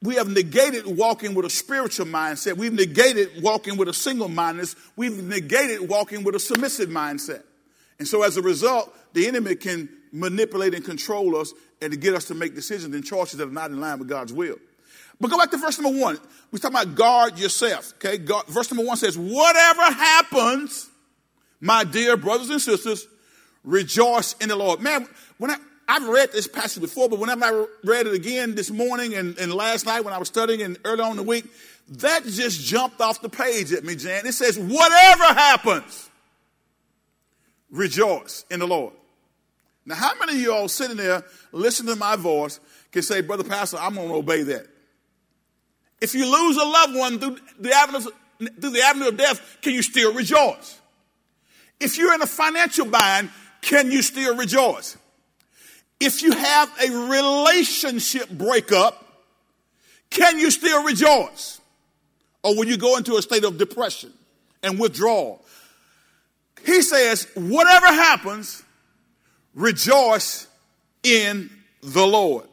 we 0.06 0.15
have 0.15 0.30
negated 0.30 0.86
walking 0.86 1.34
with 1.34 1.46
a 1.46 1.50
spiritual 1.50 2.06
mindset. 2.06 2.58
We've 2.58 2.74
negated 2.74 3.41
walking 3.41 3.78
with 3.78 3.89
a 3.89 3.94
single 3.94 4.30
mindedness. 4.30 4.76
We've 4.96 5.24
negated 5.24 5.89
walking 5.89 6.24
with 6.24 6.36
a 6.36 6.39
submissive 6.39 6.89
mindset. 6.89 7.44
And 8.00 8.08
so 8.08 8.24
as 8.24 8.38
a 8.38 8.41
result, 8.41 8.96
the 9.13 9.28
enemy 9.28 9.56
can 9.56 9.89
manipulate 10.12 10.74
and 10.74 10.84
control 10.84 11.36
us 11.36 11.54
and 11.82 11.91
to 11.91 11.98
get 11.98 12.13
us 12.13 12.26
to 12.26 12.36
make 12.36 12.56
decisions 12.56 12.94
and 12.94 13.04
choices 13.04 13.38
that 13.38 13.48
are 13.48 13.52
not 13.52 13.72
in 13.72 13.80
line 13.80 14.00
with 14.00 14.08
God's 14.08 14.32
will. 14.32 14.58
But 15.20 15.30
go 15.30 15.38
back 15.38 15.52
to 15.52 15.58
verse 15.58 15.80
number 15.80 16.00
one. 16.00 16.18
We're 16.52 16.60
talking 16.60 16.76
about 16.76 16.96
guard 16.96 17.39
yourself. 17.39 17.94
Okay. 17.96 18.18
Verse 18.48 18.72
number 18.72 18.86
one 18.86 18.98
says, 18.98 19.18
whatever 19.18 19.84
happens, 19.84 20.89
my 21.62 21.84
dear 21.84 22.18
brothers 22.18 22.50
and 22.50 22.62
sisters, 22.62 23.08
rejoice 23.63 24.34
in 24.41 24.50
the 24.50 24.56
Lord. 24.56 24.82
Man, 24.82 25.08
when 25.38 25.52
I, 25.52 25.58
I've 25.88 26.08
read 26.08 26.32
this 26.32 26.48
passage 26.48 26.82
before, 26.82 27.10
but 27.10 27.19
whenever 27.19 27.45
I 27.45 27.65
read 27.84 28.08
it 28.08 28.13
again 28.13 28.56
this 28.56 28.71
morning 28.71 29.13
and, 29.13 29.38
and 29.38 29.54
last 29.54 29.86
night 29.86 30.04
when 30.04 30.13
I 30.13 30.17
was 30.17 30.28
studying 30.28 30.62
and 30.62 30.78
early 30.84 31.02
on 31.02 31.12
in 31.12 31.17
the 31.17 31.24
week, 31.24 31.45
that 31.89 32.26
just 32.26 32.62
jumped 32.65 33.00
off 33.02 33.21
the 33.21 33.30
page 33.30 33.71
at 33.71 33.84
me, 33.84 33.95
Jan. 33.95 34.26
It 34.26 34.34
says, 34.34 34.58
whatever 34.58 35.24
happens, 35.24 36.10
rejoice 37.69 38.45
in 38.50 38.60
the 38.60 38.67
Lord. 38.67 38.93
Now, 39.86 39.95
how 39.95 40.17
many 40.19 40.34
of 40.34 40.41
you 40.41 40.52
all 40.52 40.67
sitting 40.67 40.98
there 40.98 41.24
listening 41.52 41.93
to 41.93 42.00
my 42.00 42.15
voice 42.15 42.60
can 42.91 43.04
say, 43.04 43.21
Brother 43.21 43.43
Pastor, 43.43 43.78
I'm 43.78 43.93
going 43.93 44.08
to 44.08 44.15
obey 44.15 44.41
that? 44.43 44.65
If 46.02 46.15
you 46.15 46.26
lose 46.26 46.58
a 46.58 46.65
loved 46.65 46.95
one 46.95 47.19
through 47.19 47.38
the 47.60 47.71
avenue, 47.71 48.10
through 48.60 48.71
the 48.71 48.82
avenue 48.82 49.10
of 49.10 49.17
death, 49.17 49.58
can 49.62 49.74
you 49.74 49.84
still 49.84 50.13
rejoice? 50.13 50.80
If 51.80 51.98
you're 51.98 52.13
in 52.13 52.21
a 52.21 52.28
financial 52.28 52.88
bind, 52.88 53.30
can 53.62 53.91
you 53.91 54.02
still 54.02 54.36
rejoice? 54.36 54.98
If 55.99 56.21
you 56.21 56.31
have 56.31 56.71
a 56.81 56.91
relationship 57.10 58.29
breakup, 58.29 59.03
can 60.10 60.39
you 60.39 60.51
still 60.51 60.84
rejoice? 60.84 61.62
Or 62.43 62.55
will 62.55 62.65
you 62.65 62.77
go 62.77 62.97
into 62.97 63.15
a 63.15 63.21
state 63.21 63.43
of 63.43 63.58
depression 63.58 64.13
and 64.62 64.79
withdrawal? 64.79 65.43
He 66.65 66.81
says, 66.81 67.27
whatever 67.36 67.88
happens, 67.88 68.63
rejoice 69.53 70.47
in 71.03 71.49
the 71.81 72.05
Lord. 72.05 72.47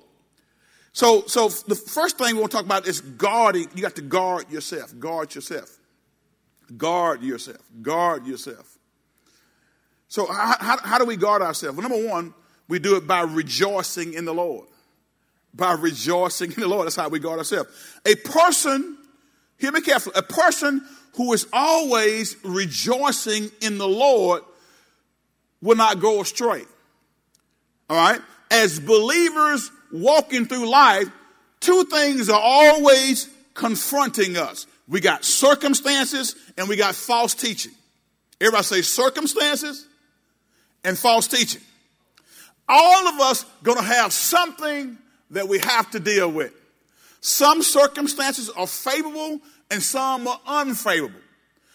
So, 0.93 1.25
so 1.27 1.49
the 1.49 1.75
first 1.75 2.19
thing 2.19 2.35
we 2.35 2.41
want 2.41 2.53
to 2.53 2.59
talk 2.59 2.67
about 2.67 2.87
is 2.87 3.01
guarding. 3.01 3.69
You 3.75 3.83
got 3.83 3.97
to 3.97 4.03
guard 4.03 4.51
yourself. 4.51 4.99
Guard 4.99 5.35
yourself. 5.35 5.79
Guard 6.77 7.23
yourself. 7.23 7.63
Guard 7.81 8.27
yourself. 8.27 8.79
So, 10.09 10.27
how, 10.27 10.57
how, 10.61 10.79
how 10.79 10.99
do 10.99 11.07
we 11.07 11.17
guard 11.17 11.41
ourselves? 11.41 11.77
Well, 11.77 11.89
number 11.89 12.07
one, 12.07 12.35
we 12.69 12.79
do 12.79 12.97
it 12.97 13.07
by 13.07 13.23
rejoicing 13.23 14.15
in 14.15 14.25
the 14.25 14.35
Lord. 14.35 14.67
By 15.55 15.73
rejoicing 15.73 16.53
in 16.53 16.61
the 16.61 16.69
Lord. 16.69 16.87
That's 16.87 16.97
how 16.97 17.09
we 17.09 17.19
guard 17.19 17.39
ourselves. 17.39 17.71
A 18.07 18.15
person, 18.15 18.97
hear 19.59 19.73
me 19.73 19.81
carefully, 19.81 20.15
a 20.17 20.23
person 20.23 20.83
who 21.17 21.33
is 21.33 21.47
always 21.53 22.37
rejoicing 22.43 23.51
in 23.61 23.79
the 23.79 23.89
Lord 23.89 24.43
will 25.61 25.77
not 25.77 26.01
go 26.01 26.21
astray. 26.21 26.63
All 27.91 27.97
right? 27.97 28.21
As 28.51 28.81
believers 28.81 29.71
walking 29.93 30.47
through 30.47 30.69
life, 30.69 31.09
two 31.61 31.85
things 31.85 32.31
are 32.31 32.41
always 32.41 33.29
confronting 33.55 34.37
us. 34.37 34.67
We 34.89 35.01
got 35.01 35.25
circumstances 35.25 36.35
and 36.57 36.69
we 36.69 36.77
got 36.77 36.95
false 36.95 37.35
teaching. 37.35 37.73
Everybody 38.41 38.65
say 38.65 38.83
circumstances 38.83 39.87
and 40.85 40.99
false 40.99 41.29
teaching. 41.29 41.63
All 42.75 43.09
of 43.09 43.21
us 43.21 43.45
going 43.63 43.77
to 43.77 43.85
have 43.85 44.15
something 44.15 44.97
that 45.31 45.47
we 45.47 45.59
have 45.59 45.91
to 45.91 46.01
deal 46.01 46.33
with. 46.33 46.55
Some 47.21 47.63
circumstances 47.63 48.49
are 48.49 48.67
favorable 48.67 49.41
and 49.71 49.83
some 49.83 50.27
are 50.27 50.41
unfavorable. 50.47 51.21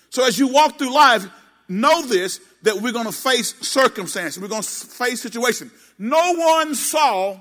So 0.10 0.26
as 0.26 0.40
you 0.40 0.48
walk 0.48 0.80
through 0.80 0.92
life, 0.92 1.28
know 1.68 2.04
this 2.08 2.40
that 2.64 2.82
we're 2.82 2.94
going 2.94 3.06
to 3.06 3.12
face 3.12 3.54
circumstances. 3.62 4.42
We're 4.42 4.48
going 4.48 4.64
to 4.64 4.68
face 4.68 5.22
situations. 5.22 5.72
No 6.00 6.34
one 6.34 6.74
saw, 6.74 7.38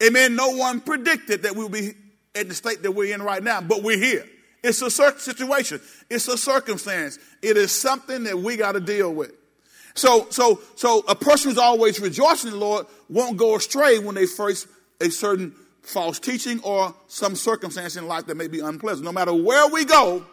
amen, 0.00 0.36
no 0.36 0.50
one 0.50 0.80
predicted 0.80 1.42
that 1.42 1.56
we'll 1.56 1.68
be 1.68 1.94
in 2.36 2.48
the 2.48 2.54
state 2.54 2.84
that 2.84 2.92
we're 2.92 3.12
in 3.12 3.22
right 3.22 3.42
now, 3.42 3.60
but 3.60 3.82
we're 3.82 3.98
here. 3.98 4.24
It's 4.62 4.80
a 4.82 4.90
situation. 4.90 5.80
It's 6.08 6.28
a 6.28 6.38
circumstance. 6.38 7.18
It 7.42 7.56
is 7.56 7.72
something 7.72 8.22
that 8.24 8.38
we 8.38 8.56
got 8.56 8.72
to 8.72 8.80
deal 8.80 9.12
with. 9.12 9.32
So, 9.94 10.26
so, 10.30 10.60
so 10.74 11.04
a 11.06 11.14
person 11.14 11.50
who's 11.50 11.58
always 11.58 12.00
rejoicing 12.00 12.52
in 12.52 12.58
the 12.58 12.64
Lord 12.64 12.86
won't 13.08 13.36
go 13.36 13.54
astray 13.54 13.98
when 13.98 14.14
they 14.14 14.26
face 14.26 14.66
a 15.00 15.10
certain 15.10 15.54
false 15.82 16.18
teaching 16.18 16.60
or 16.62 16.94
some 17.06 17.36
circumstance 17.36 17.96
in 17.96 18.08
life 18.08 18.26
that 18.26 18.36
may 18.36 18.48
be 18.48 18.60
unpleasant. 18.60 19.04
No 19.04 19.12
matter 19.12 19.32
where 19.32 19.68
we 19.68 19.84
go, 19.84 20.24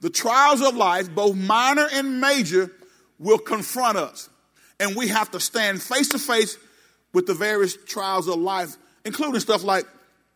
the 0.00 0.10
trials 0.10 0.60
of 0.62 0.74
life, 0.74 1.14
both 1.14 1.36
minor 1.36 1.88
and 1.92 2.20
major, 2.20 2.70
will 3.18 3.38
confront 3.38 3.96
us. 3.96 4.28
And 4.80 4.96
we 4.96 5.08
have 5.08 5.30
to 5.30 5.40
stand 5.40 5.80
face 5.80 6.08
to 6.10 6.18
face 6.18 6.58
with 7.12 7.26
the 7.26 7.34
various 7.34 7.76
trials 7.86 8.26
of 8.28 8.38
life, 8.38 8.76
including 9.04 9.40
stuff 9.40 9.62
like 9.62 9.86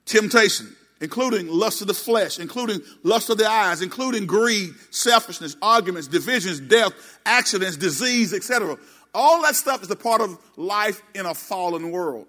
temptation, 0.04 0.74
including 1.00 1.48
lust 1.48 1.80
of 1.80 1.86
the 1.86 1.94
flesh, 1.94 2.38
including 2.38 2.80
lust 3.02 3.30
of 3.30 3.38
the 3.38 3.48
eyes, 3.48 3.82
including 3.82 4.26
greed, 4.26 4.70
selfishness, 4.90 5.56
arguments, 5.62 6.08
divisions, 6.08 6.60
death, 6.60 6.92
accidents, 7.24 7.76
disease, 7.76 8.34
etc. 8.34 8.76
All 9.14 9.42
that 9.42 9.54
stuff 9.54 9.82
is 9.82 9.90
a 9.90 9.96
part 9.96 10.20
of 10.20 10.38
life 10.56 11.02
in 11.14 11.26
a 11.26 11.34
fallen 11.34 11.90
world. 11.90 12.26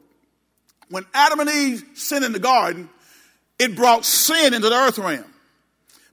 When 0.90 1.06
Adam 1.14 1.40
and 1.40 1.50
Eve 1.50 1.84
sinned 1.94 2.26
in 2.26 2.32
the 2.32 2.40
garden, 2.40 2.90
it 3.60 3.76
brought 3.76 4.06
sin 4.06 4.54
into 4.54 4.70
the 4.70 4.76
earth 4.76 4.98
realm. 4.98 5.26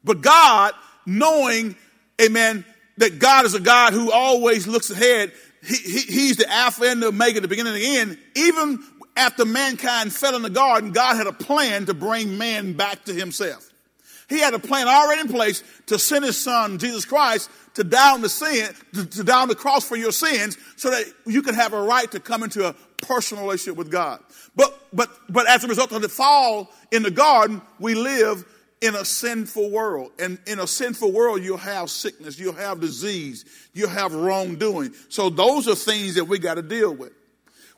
But 0.04 0.20
God, 0.20 0.72
knowing, 1.04 1.76
amen, 2.20 2.64
that 2.98 3.18
God 3.18 3.44
is 3.44 3.54
a 3.54 3.60
God 3.60 3.92
who 3.92 4.12
always 4.12 4.66
looks 4.66 4.90
ahead, 4.90 5.32
he, 5.64 5.76
he, 5.76 6.00
He's 6.00 6.36
the 6.36 6.50
Alpha 6.50 6.84
and 6.84 7.02
the 7.02 7.08
Omega, 7.08 7.40
the 7.40 7.48
beginning 7.48 7.74
and 7.74 7.82
the 7.82 7.96
end, 7.96 8.18
even 8.36 8.84
after 9.16 9.44
mankind 9.44 10.12
fell 10.12 10.36
in 10.36 10.42
the 10.42 10.50
garden, 10.50 10.92
God 10.92 11.16
had 11.16 11.26
a 11.26 11.32
plan 11.32 11.86
to 11.86 11.94
bring 11.94 12.38
man 12.38 12.74
back 12.74 13.04
to 13.06 13.14
himself. 13.14 13.70
He 14.28 14.40
had 14.40 14.54
a 14.54 14.58
plan 14.58 14.88
already 14.88 15.22
in 15.22 15.28
place 15.28 15.62
to 15.86 15.98
send 15.98 16.24
his 16.24 16.36
son, 16.36 16.78
Jesus 16.78 17.04
Christ, 17.04 17.48
to 17.74 17.84
die 17.84 18.12
on 18.12 18.22
the 18.22 18.28
sin, 18.28 18.68
to, 18.94 19.06
to 19.06 19.32
on 19.32 19.48
the 19.48 19.54
cross 19.54 19.86
for 19.86 19.96
your 19.96 20.12
sins, 20.12 20.58
so 20.76 20.90
that 20.90 21.04
you 21.26 21.42
can 21.42 21.54
have 21.54 21.72
a 21.72 21.80
right 21.80 22.10
to 22.10 22.20
come 22.20 22.42
into 22.42 22.66
a 22.66 22.74
personal 23.02 23.44
relationship 23.44 23.76
with 23.76 23.90
God. 23.90 24.20
But, 24.56 24.76
but, 24.92 25.10
but 25.28 25.48
as 25.48 25.62
a 25.62 25.68
result 25.68 25.92
of 25.92 26.02
the 26.02 26.08
fall 26.08 26.72
in 26.90 27.02
the 27.02 27.10
garden, 27.10 27.62
we 27.78 27.94
live 27.94 28.44
in 28.80 28.94
a 28.94 29.04
sinful 29.04 29.70
world. 29.70 30.12
And 30.18 30.38
in 30.46 30.58
a 30.58 30.66
sinful 30.66 31.12
world, 31.12 31.42
you'll 31.42 31.56
have 31.58 31.90
sickness, 31.90 32.38
you'll 32.38 32.54
have 32.54 32.80
disease, 32.80 33.44
you'll 33.74 33.90
have 33.90 34.14
wrongdoing. 34.14 34.92
So 35.08 35.30
those 35.30 35.68
are 35.68 35.74
things 35.74 36.16
that 36.16 36.24
we 36.24 36.38
got 36.38 36.54
to 36.54 36.62
deal 36.62 36.94
with. 36.94 37.12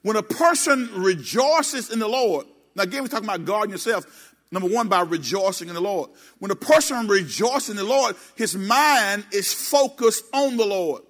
When 0.03 0.17
a 0.17 0.23
person 0.23 0.91
rejoices 0.95 1.91
in 1.91 1.99
the 1.99 2.09
Lord, 2.09 2.47
now 2.75 2.85
again, 2.85 3.03
we're 3.03 3.09
talking 3.09 3.29
about 3.29 3.45
guarding 3.45 3.73
yourself. 3.73 4.35
Number 4.51 4.69
one, 4.69 4.89
by 4.89 5.01
rejoicing 5.03 5.69
in 5.69 5.75
the 5.75 5.81
Lord. 5.81 6.11
When 6.39 6.51
a 6.51 6.57
person 6.57 7.07
rejoices 7.07 7.71
in 7.71 7.77
the 7.77 7.85
Lord, 7.85 8.17
his 8.35 8.57
mind 8.57 9.27
is 9.33 9.53
focused 9.53 10.25
on 10.33 10.57
the 10.57 10.65
Lord, 10.65 11.03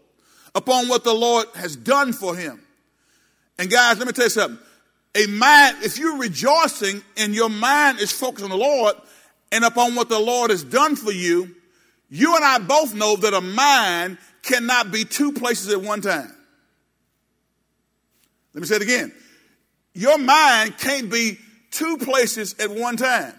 upon 0.54 0.88
what 0.88 1.04
the 1.04 1.14
Lord 1.14 1.46
has 1.54 1.76
done 1.76 2.12
for 2.12 2.34
him. 2.34 2.60
And 3.58 3.70
guys, 3.70 3.98
let 3.98 4.06
me 4.06 4.12
tell 4.12 4.24
you 4.24 4.30
something. 4.30 4.58
A 5.14 5.26
mind, 5.26 5.78
if 5.82 5.98
you're 5.98 6.18
rejoicing 6.18 7.02
and 7.16 7.34
your 7.34 7.48
mind 7.48 8.00
is 8.00 8.12
focused 8.12 8.44
on 8.44 8.50
the 8.50 8.56
Lord 8.56 8.94
and 9.52 9.64
upon 9.64 9.94
what 9.94 10.08
the 10.08 10.18
Lord 10.18 10.50
has 10.50 10.64
done 10.64 10.96
for 10.96 11.12
you, 11.12 11.54
you 12.10 12.34
and 12.34 12.44
I 12.44 12.58
both 12.58 12.94
know 12.94 13.16
that 13.16 13.34
a 13.34 13.40
mind 13.40 14.18
cannot 14.42 14.90
be 14.90 15.04
two 15.04 15.32
places 15.32 15.72
at 15.72 15.80
one 15.80 16.00
time. 16.00 16.32
Let 18.54 18.60
me 18.60 18.66
say 18.66 18.76
it 18.76 18.82
again. 18.82 19.12
Your 19.94 20.18
mind 20.18 20.78
can't 20.78 21.10
be 21.10 21.38
two 21.70 21.98
places 21.98 22.54
at 22.58 22.70
one 22.70 22.96
time. 22.96 23.34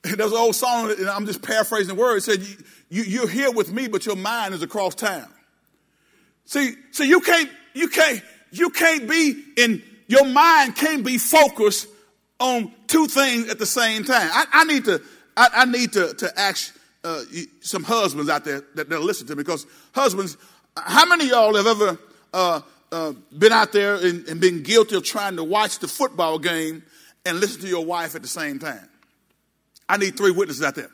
There's 0.02 0.32
an 0.32 0.38
old 0.38 0.54
song, 0.54 0.90
and 0.90 1.08
I'm 1.08 1.26
just 1.26 1.42
paraphrasing 1.42 1.94
the 1.94 2.00
word. 2.00 2.16
It 2.16 2.22
said, 2.22 2.40
you, 2.88 3.02
you, 3.02 3.24
are 3.24 3.28
here 3.28 3.50
with 3.50 3.72
me, 3.72 3.88
but 3.88 4.06
your 4.06 4.16
mind 4.16 4.54
is 4.54 4.62
across 4.62 4.94
town. 4.94 5.28
See, 6.44 6.74
so 6.92 7.04
you 7.04 7.20
can't, 7.20 7.50
you 7.74 7.88
can't, 7.88 8.22
you 8.50 8.70
can't 8.70 9.08
be 9.08 9.44
in, 9.56 9.82
your 10.06 10.24
mind 10.24 10.76
can't 10.76 11.04
be 11.04 11.18
focused 11.18 11.88
on 12.40 12.72
two 12.86 13.06
things 13.06 13.50
at 13.50 13.58
the 13.58 13.66
same 13.66 14.04
time. 14.04 14.30
I, 14.32 14.46
I 14.52 14.64
need 14.64 14.84
to, 14.86 15.02
I, 15.36 15.48
I, 15.52 15.64
need 15.66 15.92
to, 15.92 16.14
to 16.14 16.40
ask 16.40 16.74
uh, 17.04 17.22
some 17.60 17.84
husbands 17.84 18.30
out 18.30 18.44
there 18.44 18.62
that 18.76 18.88
they'll 18.88 19.00
listen 19.02 19.26
to 19.26 19.36
me 19.36 19.42
because 19.42 19.66
husbands, 19.92 20.36
how 20.76 21.04
many 21.04 21.24
of 21.24 21.30
y'all 21.30 21.54
have 21.54 21.66
ever 21.66 21.98
uh, 22.32 22.60
uh, 22.92 23.12
been 23.36 23.52
out 23.52 23.72
there 23.72 23.94
and, 23.96 24.26
and 24.28 24.40
been 24.40 24.62
guilty 24.62 24.96
of 24.96 25.04
trying 25.04 25.36
to 25.36 25.44
watch 25.44 25.78
the 25.78 25.88
football 25.88 26.38
game 26.38 26.82
and 27.24 27.40
listen 27.40 27.60
to 27.62 27.68
your 27.68 27.84
wife 27.84 28.14
at 28.14 28.22
the 28.22 28.28
same 28.28 28.58
time? 28.58 28.88
I 29.88 29.96
need 29.96 30.16
three 30.16 30.30
witnesses 30.30 30.62
out 30.62 30.74
there. 30.74 30.90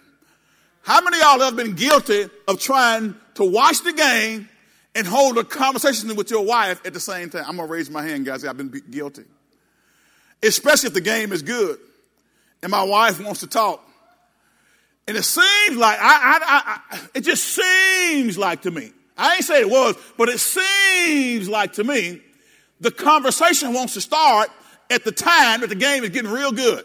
How 0.82 1.00
many 1.00 1.16
of 1.16 1.22
y'all 1.22 1.40
have 1.40 1.56
been 1.56 1.74
guilty 1.74 2.28
of 2.46 2.60
trying 2.60 3.14
to 3.34 3.44
watch 3.44 3.82
the 3.82 3.92
game 3.92 4.48
and 4.94 5.06
hold 5.06 5.38
a 5.38 5.44
conversation 5.44 6.14
with 6.14 6.30
your 6.30 6.44
wife 6.44 6.84
at 6.86 6.92
the 6.92 7.00
same 7.00 7.30
time? 7.30 7.44
I'm 7.46 7.56
going 7.56 7.68
to 7.68 7.72
raise 7.72 7.90
my 7.90 8.02
hand, 8.02 8.26
guys. 8.26 8.44
I've 8.44 8.56
been 8.56 8.72
guilty. 8.90 9.24
Especially 10.42 10.88
if 10.88 10.94
the 10.94 11.00
game 11.00 11.32
is 11.32 11.42
good 11.42 11.78
and 12.62 12.70
my 12.70 12.82
wife 12.82 13.22
wants 13.24 13.40
to 13.40 13.46
talk. 13.46 13.82
And 15.06 15.16
it 15.16 15.22
seems 15.22 15.76
like, 15.76 15.98
I, 16.00 16.38
I, 16.42 16.80
I, 16.90 17.00
it 17.14 17.20
just 17.22 17.44
seems 17.44 18.38
like 18.38 18.62
to 18.62 18.70
me 18.70 18.92
I 19.16 19.36
ain't 19.36 19.44
say 19.44 19.60
it 19.60 19.70
was, 19.70 19.96
but 20.16 20.28
it 20.28 20.40
seems 20.40 21.48
like 21.48 21.74
to 21.74 21.84
me 21.84 22.20
the 22.80 22.90
conversation 22.90 23.72
wants 23.72 23.94
to 23.94 24.00
start 24.00 24.50
at 24.90 25.04
the 25.04 25.12
time 25.12 25.60
that 25.60 25.68
the 25.68 25.74
game 25.74 26.04
is 26.04 26.10
getting 26.10 26.30
real 26.30 26.52
good. 26.52 26.84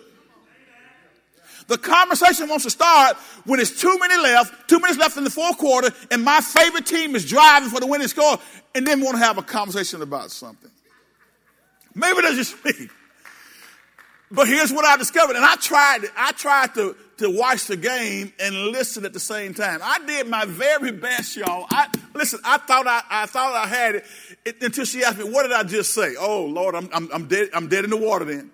The 1.68 1.78
conversation 1.78 2.50
wants 2.50 2.64
to 2.64 2.72
start 2.72 3.16
when 3.46 3.60
it's 3.60 3.80
two 3.80 3.96
minutes 4.00 4.24
left, 4.24 4.70
two 4.70 4.80
minutes 4.80 4.98
left 4.98 5.18
in 5.18 5.24
the 5.24 5.30
fourth 5.30 5.58
quarter, 5.58 5.92
and 6.10 6.24
my 6.24 6.42
favorite 6.42 6.88
team 6.88 7.16
is 7.16 7.30
driving 7.30 7.70
for 7.70 7.80
the 7.80 7.86
winning 7.86 8.08
score, 8.08 8.40
and 8.74 8.88
then 8.88 9.02
want 9.02 9.18
to 9.18 9.24
have 9.24 9.38
a 9.38 9.44
conversation 9.44 10.02
about 10.02 10.32
something. 10.32 10.72
Maybe 11.94 12.22
that's 12.22 12.36
just 12.36 12.66
me. 12.66 12.90
But 14.32 14.48
here's 14.48 14.72
what 14.72 14.86
I 14.86 14.98
discovered, 14.98 15.36
and 15.36 15.46
I 15.46 15.56
tried, 15.56 16.06
I 16.18 16.32
tried 16.32 16.74
to 16.76 16.96
to 17.20 17.30
watch 17.30 17.66
the 17.66 17.78
game 17.78 18.34
and 18.40 18.56
listen 18.68 19.06
at 19.06 19.14
the 19.14 19.20
same 19.20 19.54
time. 19.54 19.80
I 19.84 20.00
did 20.06 20.28
my 20.28 20.46
very 20.46 20.92
best, 20.92 21.38
y'all. 21.38 21.66
I 21.70 21.88
listen. 22.14 22.40
I 22.44 22.58
thought 22.58 22.88
I, 22.88 23.02
I 23.10 23.26
thought 23.26 23.54
I 23.56 23.68
had 23.68 23.96
it, 23.96 24.06
it, 24.46 24.64
until 24.64 24.86
she 24.86 25.04
asked 25.04 25.18
me, 25.18 25.26
"What 25.26 25.44
did 25.44 25.52
I 25.52 25.64
just 25.64 25.94
say?" 25.94 26.16
Oh 26.20 26.46
Lord, 26.46 26.76
I'm, 26.76 26.90
I'm, 26.94 27.10
I'm 27.14 27.28
dead. 27.28 27.50
I'm 27.54 27.68
dead 27.68 27.84
in 27.84 27.90
the 27.90 27.98
water 27.98 28.26
then, 28.26 28.52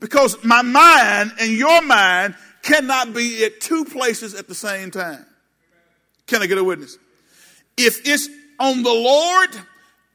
because 0.00 0.42
my 0.44 0.62
mind 0.62 1.32
and 1.40 1.52
your 1.52 1.82
mind 1.82 2.34
cannot 2.62 3.14
be 3.14 3.44
at 3.44 3.60
two 3.60 3.84
places 3.84 4.34
at 4.34 4.48
the 4.48 4.54
same 4.54 4.90
time. 4.90 5.24
Can 6.26 6.42
I 6.42 6.46
get 6.46 6.58
a 6.58 6.64
witness? 6.64 6.98
If 7.76 8.06
it's 8.06 8.28
on 8.58 8.82
the 8.82 8.92
Lord 8.92 9.50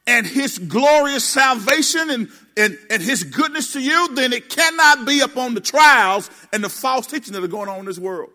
and 0.05 0.25
his 0.25 0.57
glorious 0.57 1.23
salvation 1.23 2.09
and, 2.09 2.29
and, 2.57 2.77
and 2.89 3.01
his 3.01 3.23
goodness 3.23 3.73
to 3.73 3.79
you, 3.79 4.15
then 4.15 4.33
it 4.33 4.49
cannot 4.49 5.05
be 5.05 5.21
upon 5.21 5.53
the 5.53 5.61
trials 5.61 6.29
and 6.51 6.63
the 6.63 6.69
false 6.69 7.05
teaching 7.05 7.33
that 7.33 7.43
are 7.43 7.47
going 7.47 7.69
on 7.69 7.79
in 7.79 7.85
this 7.85 7.99
world. 7.99 8.31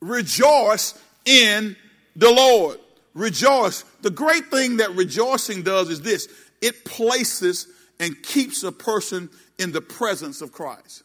Rejoice 0.00 0.98
in 1.26 1.76
the 2.16 2.30
Lord. 2.30 2.78
Rejoice. 3.14 3.82
The 4.00 4.10
great 4.10 4.46
thing 4.46 4.78
that 4.78 4.92
rejoicing 4.92 5.62
does 5.62 5.90
is 5.90 6.00
this 6.00 6.28
it 6.62 6.84
places 6.84 7.66
and 7.98 8.20
keeps 8.22 8.62
a 8.62 8.72
person 8.72 9.28
in 9.58 9.72
the 9.72 9.82
presence 9.82 10.40
of 10.40 10.52
Christ. 10.52 11.02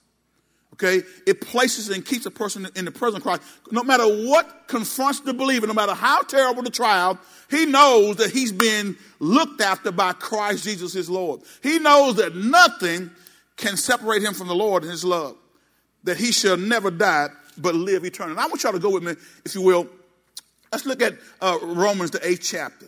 Okay? 0.75 1.03
It 1.25 1.39
places 1.41 1.89
and 1.89 2.05
keeps 2.05 2.25
a 2.25 2.31
person 2.31 2.67
in 2.75 2.85
the 2.85 2.91
presence 2.91 3.17
of 3.17 3.23
Christ. 3.23 3.41
No 3.71 3.83
matter 3.83 4.03
what 4.03 4.67
confronts 4.67 5.21
the 5.21 5.33
believer, 5.33 5.67
no 5.67 5.73
matter 5.73 5.93
how 5.93 6.21
terrible 6.23 6.63
the 6.63 6.69
trial, 6.69 7.17
he 7.49 7.65
knows 7.65 8.17
that 8.17 8.31
he's 8.31 8.51
been 8.51 8.97
looked 9.19 9.61
after 9.61 9.91
by 9.91 10.11
Christ 10.13 10.65
Jesus 10.65 10.91
his 10.91 11.09
Lord. 11.09 11.41
He 11.63 11.79
knows 11.79 12.15
that 12.17 12.35
nothing 12.35 13.11
can 13.55 13.77
separate 13.77 14.21
him 14.21 14.33
from 14.33 14.47
the 14.47 14.55
Lord 14.55 14.83
and 14.83 14.91
his 14.91 15.05
love. 15.05 15.37
That 16.03 16.17
he 16.17 16.31
shall 16.31 16.57
never 16.57 16.91
die, 16.91 17.29
but 17.57 17.73
live 17.73 18.03
eternally. 18.03 18.33
And 18.33 18.41
I 18.41 18.47
want 18.47 18.61
y'all 18.63 18.73
to 18.73 18.79
go 18.79 18.91
with 18.91 19.03
me, 19.03 19.13
if 19.45 19.55
you 19.55 19.61
will. 19.61 19.87
Let's 20.71 20.85
look 20.85 21.01
at 21.01 21.13
uh, 21.39 21.57
Romans, 21.61 22.11
the 22.11 22.27
eighth 22.27 22.41
chapter. 22.43 22.87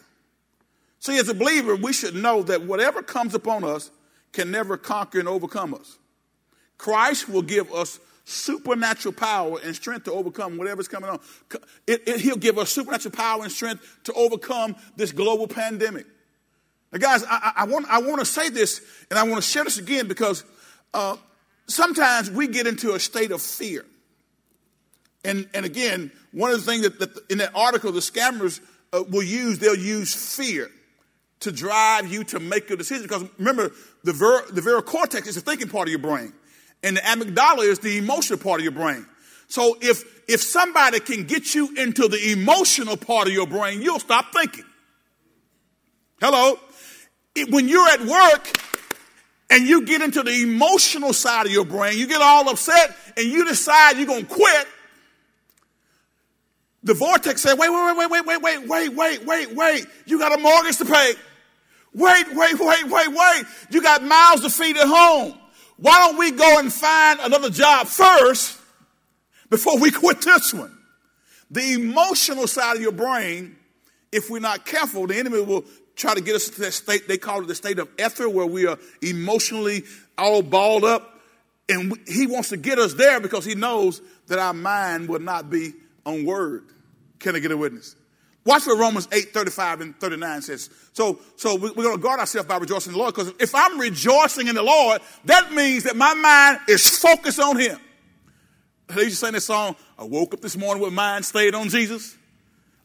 See, 1.00 1.18
as 1.18 1.30
a 1.30 1.34
believer, 1.34 1.76
we 1.76 1.94
should 1.94 2.16
know 2.16 2.44
that 2.44 2.64
whatever 2.64 3.02
comes 3.02 3.34
upon 3.34 3.64
us 3.64 3.92
can 4.34 4.52
never 4.52 4.76
conquer 4.76 5.20
and 5.20 5.28
overcome 5.28 5.74
us. 5.74 5.98
Christ 6.78 7.28
will 7.30 7.42
give 7.42 7.72
us 7.74 8.00
supernatural 8.26 9.14
power 9.14 9.58
and 9.64 9.74
strength 9.74 10.04
to 10.04 10.12
overcome 10.12 10.58
whatever's 10.58 10.90
coming 10.90 11.10
on. 11.10 11.20
It, 11.88 12.08
it, 12.08 12.20
he'll 12.20 12.36
give 12.36 12.58
us 12.58 12.70
supernatural 12.70 13.16
power 13.16 13.44
and 13.44 13.52
strength 13.52 14.00
to 14.04 14.14
overcome 14.14 14.76
this 14.98 15.14
global 15.14 15.48
pandemic. 15.48 16.06
Now, 16.92 17.00
guys, 17.00 17.24
I, 17.28 17.54
I, 17.56 17.64
want, 17.66 17.88
I 17.90 18.02
want 18.02 18.20
to 18.20 18.26
say 18.26 18.50
this 18.50 18.82
and 19.10 19.18
I 19.18 19.24
want 19.24 19.38
to 19.38 19.42
share 19.42 19.64
this 19.64 19.78
again 19.78 20.08
because 20.08 20.44
uh, 20.94 21.16
sometimes 21.68 22.30
we 22.30 22.48
get 22.48 22.68
into 22.68 22.94
a 22.94 23.00
state 23.00 23.32
of 23.32 23.42
fear. 23.42 23.86
And, 25.24 25.48
and 25.54 25.66
again, 25.66 26.12
one 26.34 26.52
of 26.52 26.64
the 26.64 26.70
things 26.70 26.84
that, 26.84 27.00
that 27.00 27.32
in 27.32 27.38
that 27.38 27.52
article 27.56 27.94
the 27.94 28.02
scammers 28.02 28.60
uh, 28.92 29.04
will 29.10 29.24
use, 29.24 29.60
they'll 29.60 29.76
use 29.76 30.14
fear 30.36 30.70
to 31.40 31.52
drive 31.52 32.12
you 32.12 32.26
to 32.26 32.40
make 32.42 32.70
a 32.72 32.76
decision. 32.76 33.04
Because 33.04 33.24
remember, 33.38 33.72
the, 34.04 34.12
ver, 34.12 34.46
the 34.52 34.62
vero 34.62 34.82
cortex 34.82 35.28
is 35.28 35.36
the 35.36 35.42
thinking 35.42 35.70
part 35.70 35.88
of 35.88 35.92
your 35.92 36.00
brain 36.00 36.34
and 36.84 36.98
the 36.98 37.02
amygdala 37.02 37.64
is 37.64 37.80
the 37.80 37.98
emotional 37.98 38.40
part 38.40 38.60
of 38.60 38.64
your 38.64 38.74
brain. 38.74 39.06
So 39.48 39.78
if 39.82 40.04
if 40.28 40.42
somebody 40.42 41.00
can 41.00 41.24
get 41.24 41.56
you 41.56 41.74
into 41.78 42.08
the 42.08 42.32
emotional 42.32 42.98
part 42.98 43.28
of 43.28 43.34
your 43.34 43.48
brain, 43.48 43.82
you'll 43.82 44.00
stop 44.00 44.34
thinking. 44.34 44.66
Hello? 46.20 46.60
It, 47.36 47.52
when 47.52 47.68
you're 47.70 47.88
at 47.88 48.02
work 48.02 48.60
and 49.50 49.66
you 49.66 49.86
get 49.86 50.02
into 50.02 50.24
the 50.24 50.42
emotional 50.44 51.14
side 51.14 51.46
of 51.46 51.52
your 51.52 51.66
brain, 51.66 51.98
you 51.98 52.08
get 52.08 52.22
all 52.22 52.50
upset 52.50 52.96
and 53.16 53.26
you 53.26 53.46
decide 53.46 53.98
you're 53.98 54.06
going 54.06 54.26
to 54.26 54.34
quit. 54.34 54.68
The 56.84 56.94
vortex 56.94 57.42
said, 57.42 57.58
wait, 57.58 57.70
wait, 57.70 57.98
wait, 57.98 58.10
wait, 58.10 58.26
wait, 58.26 58.42
wait, 58.42 58.68
wait, 58.68 58.68
wait, 58.68 58.94
wait, 58.94 59.26
wait. 59.26 59.56
Wait. 59.56 59.86
You 60.06 60.20
got 60.20 60.38
a 60.38 60.42
mortgage 60.42 60.78
to 60.78 60.86
pay. 60.86 61.14
Wait, 61.94 62.26
wait, 62.34 62.60
wait, 62.60 62.88
wait, 62.88 63.08
wait. 63.08 63.44
You 63.72 63.82
got 63.82 64.04
mouths 64.04 64.42
to 64.42 64.50
feed 64.50 64.78
at 64.78 64.88
home. 64.88 65.38
Why 65.78 66.00
don't 66.00 66.18
we 66.18 66.32
go 66.32 66.60
and 66.60 66.74
find 66.74 67.20
another 67.22 67.50
job 67.50 67.88
first 67.88 68.60
before 69.50 69.80
we 69.80 69.92
quit 69.92 70.22
this 70.22 70.54
one? 70.54 70.76
The 71.52 71.74
emotional 71.74 72.48
side 72.48 72.76
of 72.76 72.82
your 72.82 72.92
brain, 72.92 73.56
if 74.12 74.30
we're 74.30 74.40
not 74.40 74.66
careful, 74.66 75.08
the 75.08 75.16
enemy 75.16 75.42
will 75.42 75.66
try 75.96 76.14
to 76.14 76.22
get 76.22 76.36
us 76.36 76.50
to 76.50 76.62
that 76.62 76.74
state, 76.74 77.08
they 77.08 77.18
call 77.18 77.42
it 77.42 77.48
the 77.48 77.56
state 77.56 77.80
of 77.80 77.90
ether, 78.00 78.30
where 78.30 78.46
we 78.46 78.68
are 78.68 78.78
emotionally 79.02 79.84
all 80.18 80.42
balled 80.42 80.84
up. 80.84 81.22
And 81.70 81.98
he 82.08 82.28
wants 82.28 82.50
to 82.50 82.58
get 82.58 82.80
us 82.80 82.94
there 82.94 83.20
because 83.20 83.44
he 83.44 83.56
knows 83.56 84.02
that 84.28 84.40
our 84.40 84.54
mind 84.54 85.10
will 85.10 85.20
not 85.20 85.50
be 85.50 85.74
on 86.06 86.26
word. 86.26 86.64
Can 87.20 87.36
I 87.36 87.40
get 87.40 87.52
a 87.52 87.58
witness? 87.58 87.96
Watch 88.48 88.66
what 88.66 88.80
Romans 88.80 89.10
8, 89.12 89.34
35 89.34 89.82
and 89.82 90.00
39 90.00 90.42
says. 90.42 90.70
So, 90.94 91.20
so 91.36 91.58
we're 91.58 91.74
going 91.74 91.98
to 91.98 92.02
guard 92.02 92.22
ourselves 92.22 92.48
by 92.48 92.56
rejoicing 92.56 92.94
in 92.94 92.98
the 92.98 93.00
Lord 93.00 93.14
because 93.14 93.34
if 93.42 93.54
I'm 93.54 93.78
rejoicing 93.78 94.48
in 94.48 94.56
the 94.56 94.64
Lord, 94.64 95.02
that 95.26 95.52
means 95.52 95.84
that 95.84 95.98
my 95.98 96.14
mind 96.14 96.60
is 96.70 96.98
focused 96.98 97.42
on 97.42 97.60
Him. 97.60 97.78
They 98.88 99.04
used 99.04 99.20
to 99.20 99.26
sing 99.26 99.34
this 99.34 99.44
song, 99.44 99.76
I 100.00 100.06
woke 100.06 100.34
up 100.34 100.40
this 100.40 100.56
morning 100.56 100.82
with 100.82 100.94
mind 100.94 101.26
stayed 101.26 101.56
on 101.56 101.68
Jesus. 101.68 102.16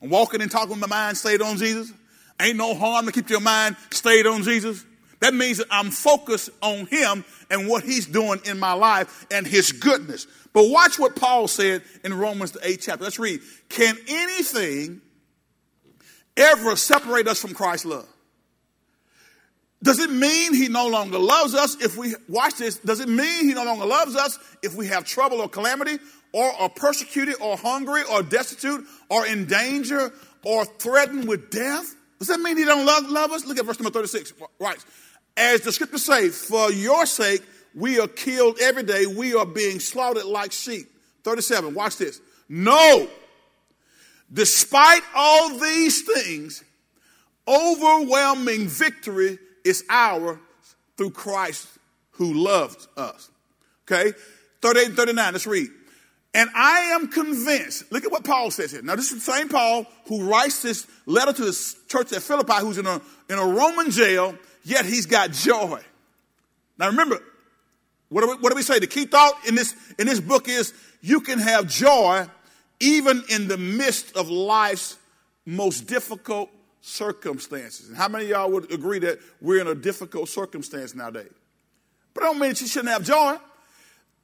I'm 0.02 0.10
walking 0.10 0.42
and 0.42 0.50
talking 0.50 0.70
with 0.70 0.80
my 0.80 0.88
mind 0.88 1.16
stayed 1.16 1.40
on 1.40 1.56
Jesus. 1.58 1.92
Ain't 2.40 2.56
no 2.56 2.74
harm 2.74 3.06
to 3.06 3.12
keep 3.12 3.30
your 3.30 3.38
mind 3.38 3.76
stayed 3.92 4.26
on 4.26 4.42
Jesus. 4.42 4.84
That 5.20 5.32
means 5.32 5.58
that 5.58 5.68
I'm 5.70 5.92
focused 5.92 6.50
on 6.60 6.86
Him 6.86 7.24
and 7.52 7.68
what 7.68 7.84
He's 7.84 8.06
doing 8.06 8.40
in 8.46 8.58
my 8.58 8.72
life 8.72 9.28
and 9.30 9.46
His 9.46 9.70
goodness. 9.70 10.26
But 10.52 10.70
watch 10.70 10.98
what 10.98 11.14
Paul 11.14 11.46
said 11.46 11.82
in 12.02 12.14
Romans 12.14 12.50
the 12.50 12.58
8th 12.58 12.80
chapter. 12.82 13.04
Let's 13.04 13.20
read. 13.20 13.42
Can 13.68 13.96
anything 14.08 15.02
ever 16.36 16.76
separate 16.76 17.28
us 17.28 17.40
from 17.40 17.54
Christ's 17.54 17.86
love. 17.86 18.08
Does 19.82 19.98
it 19.98 20.10
mean 20.10 20.54
he 20.54 20.68
no 20.68 20.88
longer 20.88 21.18
loves 21.18 21.54
us 21.54 21.76
if 21.80 21.96
we, 21.96 22.14
watch 22.28 22.56
this, 22.56 22.78
does 22.78 23.00
it 23.00 23.08
mean 23.08 23.48
he 23.48 23.54
no 23.54 23.64
longer 23.64 23.84
loves 23.84 24.14
us 24.14 24.38
if 24.62 24.76
we 24.76 24.86
have 24.86 25.04
trouble 25.04 25.40
or 25.40 25.48
calamity 25.48 25.98
or 26.32 26.44
are 26.52 26.68
persecuted 26.68 27.34
or 27.40 27.56
hungry 27.56 28.02
or 28.10 28.22
destitute 28.22 28.84
or 29.08 29.26
in 29.26 29.46
danger 29.46 30.12
or 30.44 30.64
threatened 30.64 31.26
with 31.26 31.50
death? 31.50 31.96
Does 32.20 32.28
that 32.28 32.38
mean 32.38 32.56
he 32.56 32.64
don't 32.64 32.86
love, 32.86 33.08
love 33.10 33.32
us? 33.32 33.44
Look 33.44 33.58
at 33.58 33.64
verse 33.64 33.80
number 33.80 33.90
36. 33.90 34.34
Right. 34.60 34.78
As 35.36 35.62
the 35.62 35.72
scriptures 35.72 36.04
say, 36.04 36.28
for 36.28 36.70
your 36.70 37.04
sake 37.06 37.42
we 37.74 37.98
are 37.98 38.08
killed 38.08 38.58
every 38.60 38.82
day. 38.82 39.06
We 39.06 39.34
are 39.34 39.46
being 39.46 39.80
slaughtered 39.80 40.24
like 40.24 40.52
sheep. 40.52 40.88
37. 41.24 41.74
Watch 41.74 41.96
this. 41.96 42.20
No. 42.48 43.08
Despite 44.32 45.02
all 45.14 45.58
these 45.58 46.02
things, 46.02 46.64
overwhelming 47.46 48.66
victory 48.66 49.38
is 49.64 49.84
ours 49.90 50.38
through 50.96 51.10
Christ 51.10 51.68
who 52.12 52.32
loved 52.32 52.86
us. 52.96 53.30
Okay? 53.86 54.12
38 54.62 54.86
and 54.86 54.96
39, 54.96 55.32
let's 55.32 55.46
read. 55.46 55.68
And 56.34 56.48
I 56.54 56.92
am 56.94 57.08
convinced, 57.08 57.92
look 57.92 58.04
at 58.04 58.12
what 58.12 58.24
Paul 58.24 58.50
says 58.50 58.72
here. 58.72 58.80
Now, 58.80 58.96
this 58.96 59.12
is 59.12 59.24
the 59.24 59.32
same 59.32 59.48
Paul 59.48 59.86
who 60.06 60.30
writes 60.30 60.62
this 60.62 60.86
letter 61.04 61.32
to 61.32 61.44
the 61.44 61.74
church 61.88 62.12
at 62.12 62.22
Philippi, 62.22 62.54
who's 62.60 62.78
in 62.78 62.86
a, 62.86 63.02
in 63.28 63.38
a 63.38 63.44
Roman 63.44 63.90
jail, 63.90 64.34
yet 64.64 64.86
he's 64.86 65.04
got 65.04 65.32
joy. 65.32 65.80
Now, 66.78 66.88
remember, 66.88 67.20
what 68.08 68.22
do, 68.22 68.28
we, 68.28 68.34
what 68.36 68.48
do 68.50 68.56
we 68.56 68.62
say? 68.62 68.78
The 68.78 68.86
key 68.86 69.04
thought 69.04 69.34
in 69.46 69.54
this, 69.54 69.74
in 69.98 70.06
this 70.06 70.20
book 70.20 70.48
is 70.48 70.72
you 71.02 71.20
can 71.20 71.38
have 71.38 71.68
joy 71.68 72.26
even 72.82 73.24
in 73.28 73.48
the 73.48 73.56
midst 73.56 74.16
of 74.16 74.28
life's 74.28 74.98
most 75.46 75.86
difficult 75.86 76.50
circumstances. 76.80 77.88
And 77.88 77.96
how 77.96 78.08
many 78.08 78.24
of 78.24 78.30
y'all 78.30 78.50
would 78.50 78.70
agree 78.72 78.98
that 79.00 79.20
we're 79.40 79.60
in 79.60 79.68
a 79.68 79.74
difficult 79.74 80.28
circumstance 80.28 80.94
nowadays? 80.94 81.32
But 82.12 82.24
I 82.24 82.26
don't 82.26 82.38
mean 82.38 82.50
that 82.50 82.60
you 82.60 82.66
shouldn't 82.66 82.90
have 82.90 83.04
joy. 83.04 83.36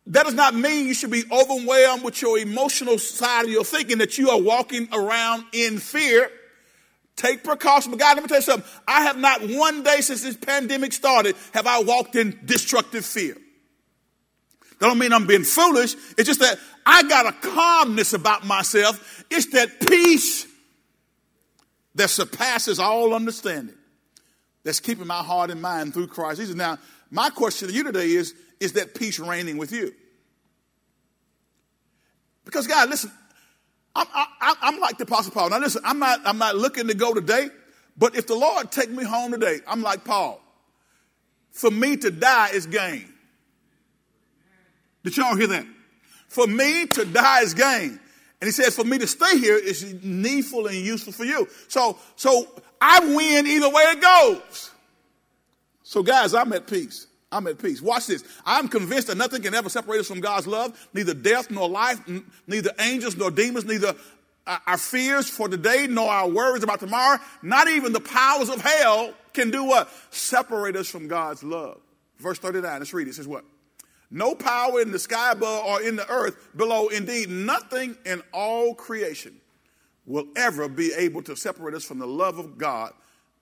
That 0.09 0.25
does 0.25 0.35
not 0.35 0.55
mean 0.55 0.87
you 0.87 0.95
should 0.95 1.11
be 1.11 1.25
overwhelmed 1.31 2.03
with 2.03 2.21
your 2.21 2.39
emotional 2.39 2.99
side 2.99 3.45
of 3.45 3.51
your 3.51 3.65
thinking 3.65 3.99
that 3.99 4.19
you 4.19 4.31
are 4.31 4.41
walking 4.41 4.89
around 4.93 5.45
in 5.53 5.79
fear. 5.79 6.31
Take 7.15 7.45
precaution. 7.45 7.91
But 7.91 8.01
God, 8.01 8.17
let 8.17 8.23
me 8.23 8.29
tell 8.29 8.39
you 8.39 8.43
something. 8.43 8.71
I 8.87 9.03
have 9.03 9.19
not 9.19 9.43
one 9.43 9.83
day 9.83 10.01
since 10.01 10.23
this 10.23 10.37
pandemic 10.37 10.93
started 10.93 11.37
have 11.53 11.67
I 11.67 11.83
walked 11.83 12.17
in 12.17 12.39
destructive 12.45 13.05
fear. 13.05 13.37
That 14.79 14.87
don't 14.87 14.99
mean 14.99 15.13
I'm 15.13 15.27
being 15.27 15.45
foolish. 15.45 15.95
It's 16.17 16.27
just 16.27 16.41
that 16.41 16.59
I 16.87 17.03
got 17.09 17.27
a 17.27 17.33
calmness 17.33 18.13
about 18.13 18.47
myself. 18.47 19.25
It's 19.31 19.47
that 19.47 19.81
peace 19.87 20.47
that 21.97 22.11
surpasses 22.11 22.79
all 22.79 23.13
understanding 23.13 23.75
that's 24.65 24.81
keeping 24.81 25.07
my 25.07 25.23
heart 25.23 25.51
and 25.51 25.61
mind 25.61 25.95
through 25.95 26.07
Christ 26.07 26.41
Jesus. 26.41 26.55
Now, 26.55 26.79
my 27.11 27.31
question 27.31 27.69
to 27.69 27.75
you 27.75 27.85
today 27.85 28.11
is, 28.11 28.35
is 28.61 28.75
that 28.75 28.95
peace 28.95 29.19
reigning 29.19 29.57
with 29.57 29.73
you? 29.73 29.93
Because 32.45 32.67
God, 32.67 32.89
listen, 32.89 33.11
I'm, 33.95 34.07
I, 34.15 34.55
am 34.63 34.81
like 34.81 34.97
the 34.97 35.05
Apostle 35.05 35.33
Paul. 35.33 35.51
Now 35.51 35.59
listen, 35.59 35.83
I'm 35.85 35.99
not, 35.99 36.21
I'm 36.25 36.39
not 36.39 36.57
looking 36.57 36.87
to 36.89 36.95
go 36.95 37.13
today, 37.13 37.49
but 37.97 38.17
if 38.17 38.27
the 38.27 38.35
Lord 38.35 38.71
take 38.71 38.91
me 38.91 39.05
home 39.05 39.33
today, 39.33 39.59
I'm 39.67 39.83
like 39.83 40.05
Paul. 40.05 40.41
For 41.51 41.71
me 41.71 41.97
to 41.97 42.11
die 42.11 42.51
is 42.51 42.67
gain. 42.67 43.13
Did 45.09 45.17
y'all 45.17 45.37
hear 45.37 45.47
that? 45.47 45.67
For 46.29 46.47
me 46.47 46.85
to 46.87 47.07
die 47.07 47.41
is 47.41 47.55
gain. 47.55 47.99
And 48.41 48.47
he 48.47 48.51
says, 48.51 48.77
for 48.77 48.85
me 48.85 48.99
to 48.99 49.07
stay 49.07 49.39
here 49.39 49.57
is 49.57 49.95
needful 50.03 50.67
and 50.67 50.77
useful 50.77 51.15
for 51.15 51.25
you. 51.25 51.49
So, 51.69 51.99
so 52.15 52.47
I 52.79 53.01
win 53.01 53.47
either 53.47 53.71
way 53.71 53.83
it 53.85 54.01
goes. 54.03 54.71
So 55.83 56.03
guys, 56.03 56.35
I'm 56.35 56.53
at 56.53 56.67
peace. 56.67 57.07
I'm 57.33 57.47
at 57.47 57.59
peace. 57.59 57.81
Watch 57.81 58.07
this. 58.07 58.23
I'm 58.45 58.69
convinced 58.69 59.07
that 59.07 59.17
nothing 59.17 59.41
can 59.41 59.55
ever 59.55 59.71
separate 59.71 60.01
us 60.01 60.09
from 60.09 60.21
God's 60.21 60.47
love. 60.47 60.89
Neither 60.93 61.15
death 61.15 61.51
nor 61.51 61.71
life, 61.71 61.99
n- 62.07 62.25
neither 62.47 62.71
angels 62.79 63.17
nor 63.17 63.31
demons, 63.31 63.65
neither 63.65 63.95
uh, 64.47 64.59
our 64.67 64.77
fears 64.77 65.31
for 65.31 65.49
today, 65.49 65.87
nor 65.89 66.11
our 66.11 66.29
worries 66.29 66.63
about 66.63 66.81
tomorrow, 66.81 67.19
not 67.43 67.69
even 67.69 67.95
the 67.95 68.01
powers 68.01 68.51
of 68.51 68.61
hell 68.61 69.15
can 69.33 69.51
do 69.51 69.65
what? 69.65 69.91
Separate 70.11 70.77
us 70.77 70.89
from 70.89 71.09
God's 71.09 71.43
love. 71.43 71.81
Verse 72.19 72.39
39, 72.39 72.79
let's 72.79 72.93
read 72.93 73.07
it. 73.07 73.11
It 73.11 73.15
says 73.15 73.27
what? 73.27 73.45
No 74.11 74.35
power 74.35 74.81
in 74.81 74.91
the 74.91 74.99
sky 74.99 75.33
above 75.33 75.65
or 75.65 75.83
in 75.83 75.97
the 75.97 76.09
earth 76.11 76.49
below, 76.57 76.89
indeed, 76.89 77.29
nothing 77.29 77.97
in 78.07 78.23
all 78.33 78.75
creation 78.75 79.39
will 80.07 80.27
ever 80.37 80.69
be 80.69 80.93
able 80.97 81.23
to 81.23 81.37
separate 81.37 81.75
us 81.75 81.85
from 81.85 81.99
the 81.99 82.07
love 82.07 82.39
of 82.39 82.57
God 82.57 82.93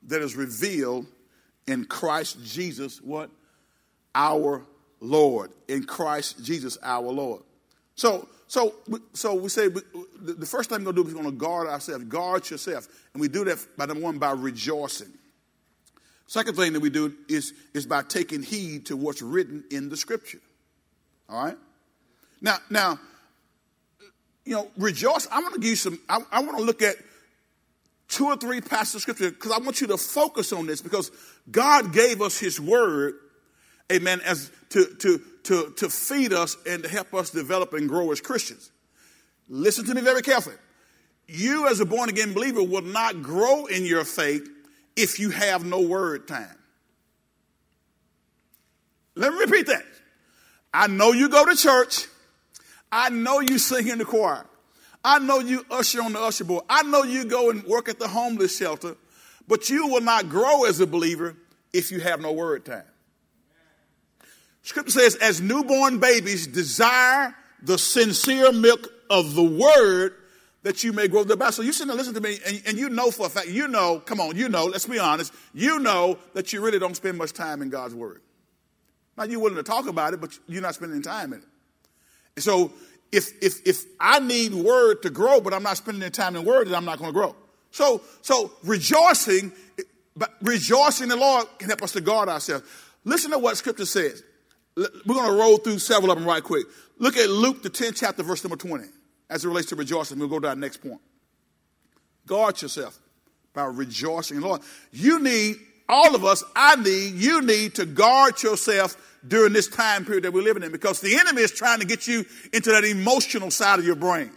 that 0.09 0.21
is 0.21 0.35
revealed 0.35 1.07
in 1.67 1.85
Christ 1.85 2.45
Jesus, 2.45 3.01
what? 3.01 3.31
Our 4.15 4.65
Lord. 5.01 5.53
In 5.69 5.85
Christ 5.85 6.45
Jesus, 6.45 6.77
our 6.83 7.03
Lord. 7.03 7.43
So, 7.95 8.29
so, 8.49 8.75
so 9.13 9.35
we 9.35 9.49
say 9.49 9.69
the 9.69 10.47
first 10.47 10.71
thing 10.71 10.85
we're 10.85 10.93
going 10.93 10.97
to 10.97 11.03
do 11.03 11.09
is 11.09 11.15
we're 11.15 11.23
going 11.23 11.35
to 11.35 11.39
guard 11.39 11.69
ourselves. 11.69 12.05
Guard 12.05 12.49
yourself. 12.51 12.89
And 13.13 13.21
we 13.21 13.29
do 13.29 13.45
that 13.45 13.65
by 13.77 13.87
number 13.87 14.03
one, 14.03 14.19
by 14.19 14.33
rejoicing. 14.33 15.13
Second 16.27 16.57
thing 16.57 16.73
that 16.73 16.81
we 16.81 16.91
do 16.91 17.15
is, 17.29 17.53
is 17.73 17.87
by 17.87 18.03
taking 18.03 18.43
heed 18.43 18.87
to 18.87 18.97
what's 18.97 19.23
written 19.23 19.65
in 19.71 19.89
the 19.89 19.97
scripture. 19.97 20.41
All 21.29 21.45
right? 21.45 21.57
Now, 22.41 22.59
now, 22.71 22.99
you 24.45 24.55
know, 24.55 24.69
rejoice. 24.77 25.27
I 25.31 25.41
want 25.41 25.55
to 25.55 25.61
give 25.61 25.71
you 25.71 25.77
some, 25.77 25.99
I, 26.09 26.21
I 26.31 26.41
want 26.41 26.59
to 26.59 26.65
look 26.65 26.83
at 26.83 26.97
two 28.09 28.27
or 28.27 28.37
three 28.37 28.61
passages 28.61 28.95
of 28.97 29.01
scripture 29.03 29.31
because 29.31 29.53
I 29.53 29.59
want 29.59 29.81
you 29.81 29.89
to 29.89 29.97
focus 29.97 30.53
on 30.53 30.67
this 30.67 30.81
because 30.81 31.11
God 31.51 31.93
gave 31.93 32.23
us 32.23 32.39
his 32.39 32.61
word, 32.61 33.15
amen, 33.93 34.21
as 34.25 34.51
to, 34.71 34.87
to, 35.01 35.21
to, 35.45 35.75
to 35.77 35.89
feed 35.89 36.33
us 36.33 36.57
and 36.69 36.83
to 36.85 36.89
help 36.89 37.15
us 37.15 37.31
develop 37.31 37.73
and 37.73 37.89
grow 37.89 38.13
as 38.13 38.21
Christians. 38.21 38.71
Listen 39.49 39.85
to 39.87 39.95
me 39.95 40.01
very 40.01 40.23
carefully. 40.23 40.57
You, 41.29 41.67
as 41.67 41.81
a 41.81 41.87
born 41.87 42.09
again 42.09 42.33
believer, 42.33 42.63
will 42.63 42.83
not 42.83 43.23
grow 43.23 43.67
in 43.67 43.85
your 43.85 44.05
faith 44.05 44.49
if 44.95 45.19
you 45.19 45.31
have 45.31 45.65
no 45.65 45.81
word 45.81 46.29
time. 46.29 46.57
Let 49.17 49.33
me 49.33 49.41
repeat 49.41 49.67
that. 49.67 49.85
I 50.77 50.89
know 50.89 51.13
you 51.13 51.31
go 51.31 51.47
to 51.47 51.57
church. 51.57 52.07
I 52.93 53.09
know 53.09 53.41
you 53.41 53.59
sing 53.59 53.89
in 53.89 53.97
the 53.97 54.05
choir. 54.05 54.45
I 55.03 55.19
know 55.19 55.39
you 55.39 55.65
usher 55.71 56.03
on 56.03 56.13
the 56.13 56.21
usher 56.21 56.45
board. 56.45 56.65
I 56.69 56.83
know 56.83 57.03
you 57.03 57.25
go 57.25 57.49
and 57.49 57.65
work 57.65 57.89
at 57.89 57.99
the 57.99 58.09
homeless 58.09 58.59
shelter, 58.59 58.95
but 59.49 59.71
you 59.71 59.87
will 59.87 60.03
not 60.03 60.29
grow 60.29 60.65
as 60.65 60.79
a 60.81 60.87
believer 60.87 61.35
if 61.73 61.91
you 61.91 62.01
have 62.01 62.21
no 62.21 62.33
word 62.33 62.67
time. 62.67 62.85
Scripture 64.61 64.91
says, 64.91 65.15
as 65.17 65.41
newborn 65.41 65.99
babies 65.99 66.47
desire 66.47 67.35
the 67.63 67.79
sincere 67.79 68.53
milk 68.53 68.93
of 69.09 69.35
the 69.35 69.45
word 69.45 70.13
that 70.63 70.85
you 70.85 70.93
may 70.93 71.09
grow 71.09 71.25
the 71.25 71.39
Bible. 71.39 71.53
So 71.53 71.63
you 71.63 71.73
sit 71.73 71.89
and 71.89 71.97
listen 71.97 72.13
to 72.13 72.21
me, 72.21 72.39
and, 72.45 72.63
and 72.67 72.79
you 72.79 72.91
know 72.91 73.11
for 73.11 73.27
a 73.27 73.31
fact, 73.31 73.49
you 73.49 73.67
know, 73.67 74.01
come 74.01 74.21
on, 74.21 74.37
you 74.37 74.51
know, 74.51 74.67
let's 74.67 74.87
be 74.87 74.99
honest, 74.99 75.33
you 75.55 75.79
know 75.79 76.19
that 76.35 76.53
you 76.53 76.61
really 76.61 76.79
don't 76.79 76.97
spend 76.97 77.17
much 77.17 77.33
time 77.33 77.63
in 77.63 77.71
God's 77.71 77.95
word. 77.95 78.21
Now 79.17 79.25
you're 79.25 79.41
willing 79.41 79.57
to 79.57 79.63
talk 79.63 79.87
about 79.87 80.15
it, 80.15 80.21
but 80.21 80.39
you're 80.47 80.63
not 80.63 80.75
spending 80.75 81.03
time 81.03 81.33
in 81.33 81.41
it. 81.41 81.47
And 82.37 82.45
so 82.45 82.73
if 83.13 83.31
if 83.43 83.67
if 83.67 83.85
I 83.99 84.19
need 84.21 84.55
word 84.55 85.03
to 85.03 85.11
grow, 85.11 85.41
but 85.41 85.55
I'm 85.55 85.63
not 85.63 85.77
spending 85.77 86.03
any 86.03 86.11
time 86.11 86.37
in 86.37 86.45
word, 86.45 86.69
then 86.69 86.75
I'm 86.75 86.85
not 86.85 86.99
going 86.99 87.11
to 87.11 87.15
grow. 87.15 87.35
So 87.71 88.03
so 88.23 88.53
rejoicing, 88.63 89.53
but 90.17 90.35
rejoicing 90.43 91.05
in 91.05 91.09
the 91.11 91.17
Lord 91.17 91.47
can 91.59 91.69
help 91.69 91.83
us 91.83 91.93
to 91.93 92.01
guard 92.01 92.29
ourselves. 92.29 92.65
Listen 93.05 93.31
to 93.31 93.39
what 93.39 93.57
Scripture 93.57 93.87
says. 93.87 94.23
We're 94.77 95.15
going 95.15 95.31
to 95.31 95.39
roll 95.39 95.57
through 95.57 95.79
several 95.79 96.13
of 96.13 96.19
them 96.19 96.27
right 96.27 96.43
quick. 96.43 96.67
Look 96.99 97.17
at 97.17 97.31
Luke, 97.31 97.63
the 97.63 97.71
10th 97.71 97.97
chapter, 97.97 98.23
verse 98.23 98.45
number 98.45 98.57
20, 98.57 98.85
as 99.31 99.45
it 99.45 99.49
relates 99.49 99.69
to 99.69 99.77
rejoicing. 99.77 100.19
We'll 100.19 100.29
go 100.29 100.39
to 100.39 100.49
our 100.49 100.57
next 100.57 100.79
point. 100.79 101.01
Guard 102.27 102.61
yourself 102.61 102.99
by 103.55 103.65
rejoicing 103.65 104.37
in 104.37 104.43
the 104.43 104.49
Lord. 104.49 104.61
You 104.93 105.19
need, 105.21 105.57
all 105.89 106.15
of 106.15 106.25
us, 106.25 106.43
I 106.55 106.77
need, 106.77 107.15
you 107.15 107.43
need 107.43 107.77
to 107.77 107.87
guard 107.87 108.43
yourself 108.43 108.97
during 109.27 109.53
this 109.53 109.69
time 109.69 110.05
period 110.05 110.25
that 110.25 110.33
we're 110.33 110.43
living 110.43 110.63
in 110.63 110.73
because 110.73 111.01
the 111.01 111.17
enemy 111.19 111.43
is 111.43 111.53
trying 111.53 111.81
to 111.81 111.87
get 111.87 112.07
you 112.07 112.25
into 112.53 112.71
that 112.71 112.85
emotional 112.85 113.51
side 113.51 113.79
of 113.79 113.85
your 113.85 113.97
brain. 113.97 114.31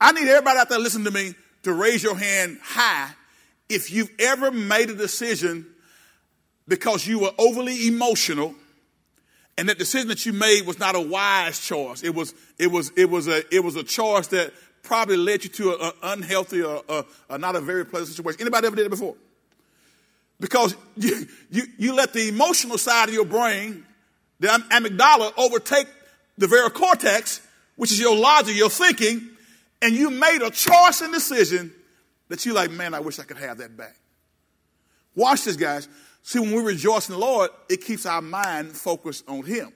I 0.00 0.12
need 0.12 0.28
everybody 0.28 0.58
out 0.58 0.68
there 0.68 0.78
listening 0.78 1.06
to 1.06 1.10
me 1.10 1.34
to 1.64 1.72
raise 1.72 2.02
your 2.02 2.16
hand 2.16 2.58
high 2.62 3.10
if 3.68 3.90
you've 3.90 4.10
ever 4.18 4.50
made 4.50 4.90
a 4.90 4.94
decision 4.94 5.66
because 6.66 7.06
you 7.06 7.18
were 7.18 7.32
overly 7.38 7.88
emotional 7.88 8.54
and 9.56 9.68
that 9.68 9.76
decision 9.76 10.08
that 10.08 10.24
you 10.24 10.32
made 10.32 10.66
was 10.66 10.78
not 10.78 10.94
a 10.94 11.00
wise 11.00 11.58
choice. 11.58 12.04
It 12.04 12.14
was, 12.14 12.32
it 12.58 12.70
was, 12.70 12.92
it 12.96 13.10
was 13.10 13.26
a, 13.26 13.42
it 13.52 13.64
was 13.64 13.74
a 13.74 13.82
choice 13.82 14.28
that 14.28 14.52
probably 14.88 15.18
led 15.18 15.44
you 15.44 15.50
to 15.50 15.76
an 15.78 15.92
unhealthy 16.02 16.62
or, 16.62 16.82
not 17.38 17.54
a 17.54 17.60
very 17.60 17.84
pleasant 17.84 18.16
situation. 18.16 18.40
Anybody 18.40 18.66
ever 18.66 18.74
did 18.74 18.86
it 18.86 18.90
before? 18.90 19.14
Because 20.40 20.74
you, 20.96 21.26
you, 21.50 21.62
you 21.76 21.94
let 21.94 22.14
the 22.14 22.28
emotional 22.28 22.78
side 22.78 23.08
of 23.08 23.14
your 23.14 23.26
brain, 23.26 23.84
the 24.40 24.48
amygdala, 24.48 25.32
overtake 25.36 25.86
the 26.38 26.46
very 26.46 26.70
cortex, 26.70 27.46
which 27.76 27.92
is 27.92 28.00
your 28.00 28.16
logic, 28.16 28.56
your 28.56 28.70
thinking, 28.70 29.28
and 29.82 29.94
you 29.94 30.10
made 30.10 30.40
a 30.42 30.50
choice 30.50 31.02
and 31.02 31.12
decision 31.12 31.70
that 32.28 32.46
you 32.46 32.54
like, 32.54 32.70
man, 32.70 32.94
I 32.94 33.00
wish 33.00 33.18
I 33.18 33.24
could 33.24 33.36
have 33.36 33.58
that 33.58 33.76
back. 33.76 33.96
Watch 35.14 35.44
this, 35.44 35.56
guys. 35.56 35.86
See, 36.22 36.38
when 36.38 36.52
we 36.52 36.62
rejoice 36.62 37.08
in 37.08 37.14
the 37.14 37.20
Lord, 37.20 37.50
it 37.68 37.84
keeps 37.84 38.06
our 38.06 38.22
mind 38.22 38.72
focused 38.72 39.28
on 39.28 39.42
Him. 39.44 39.72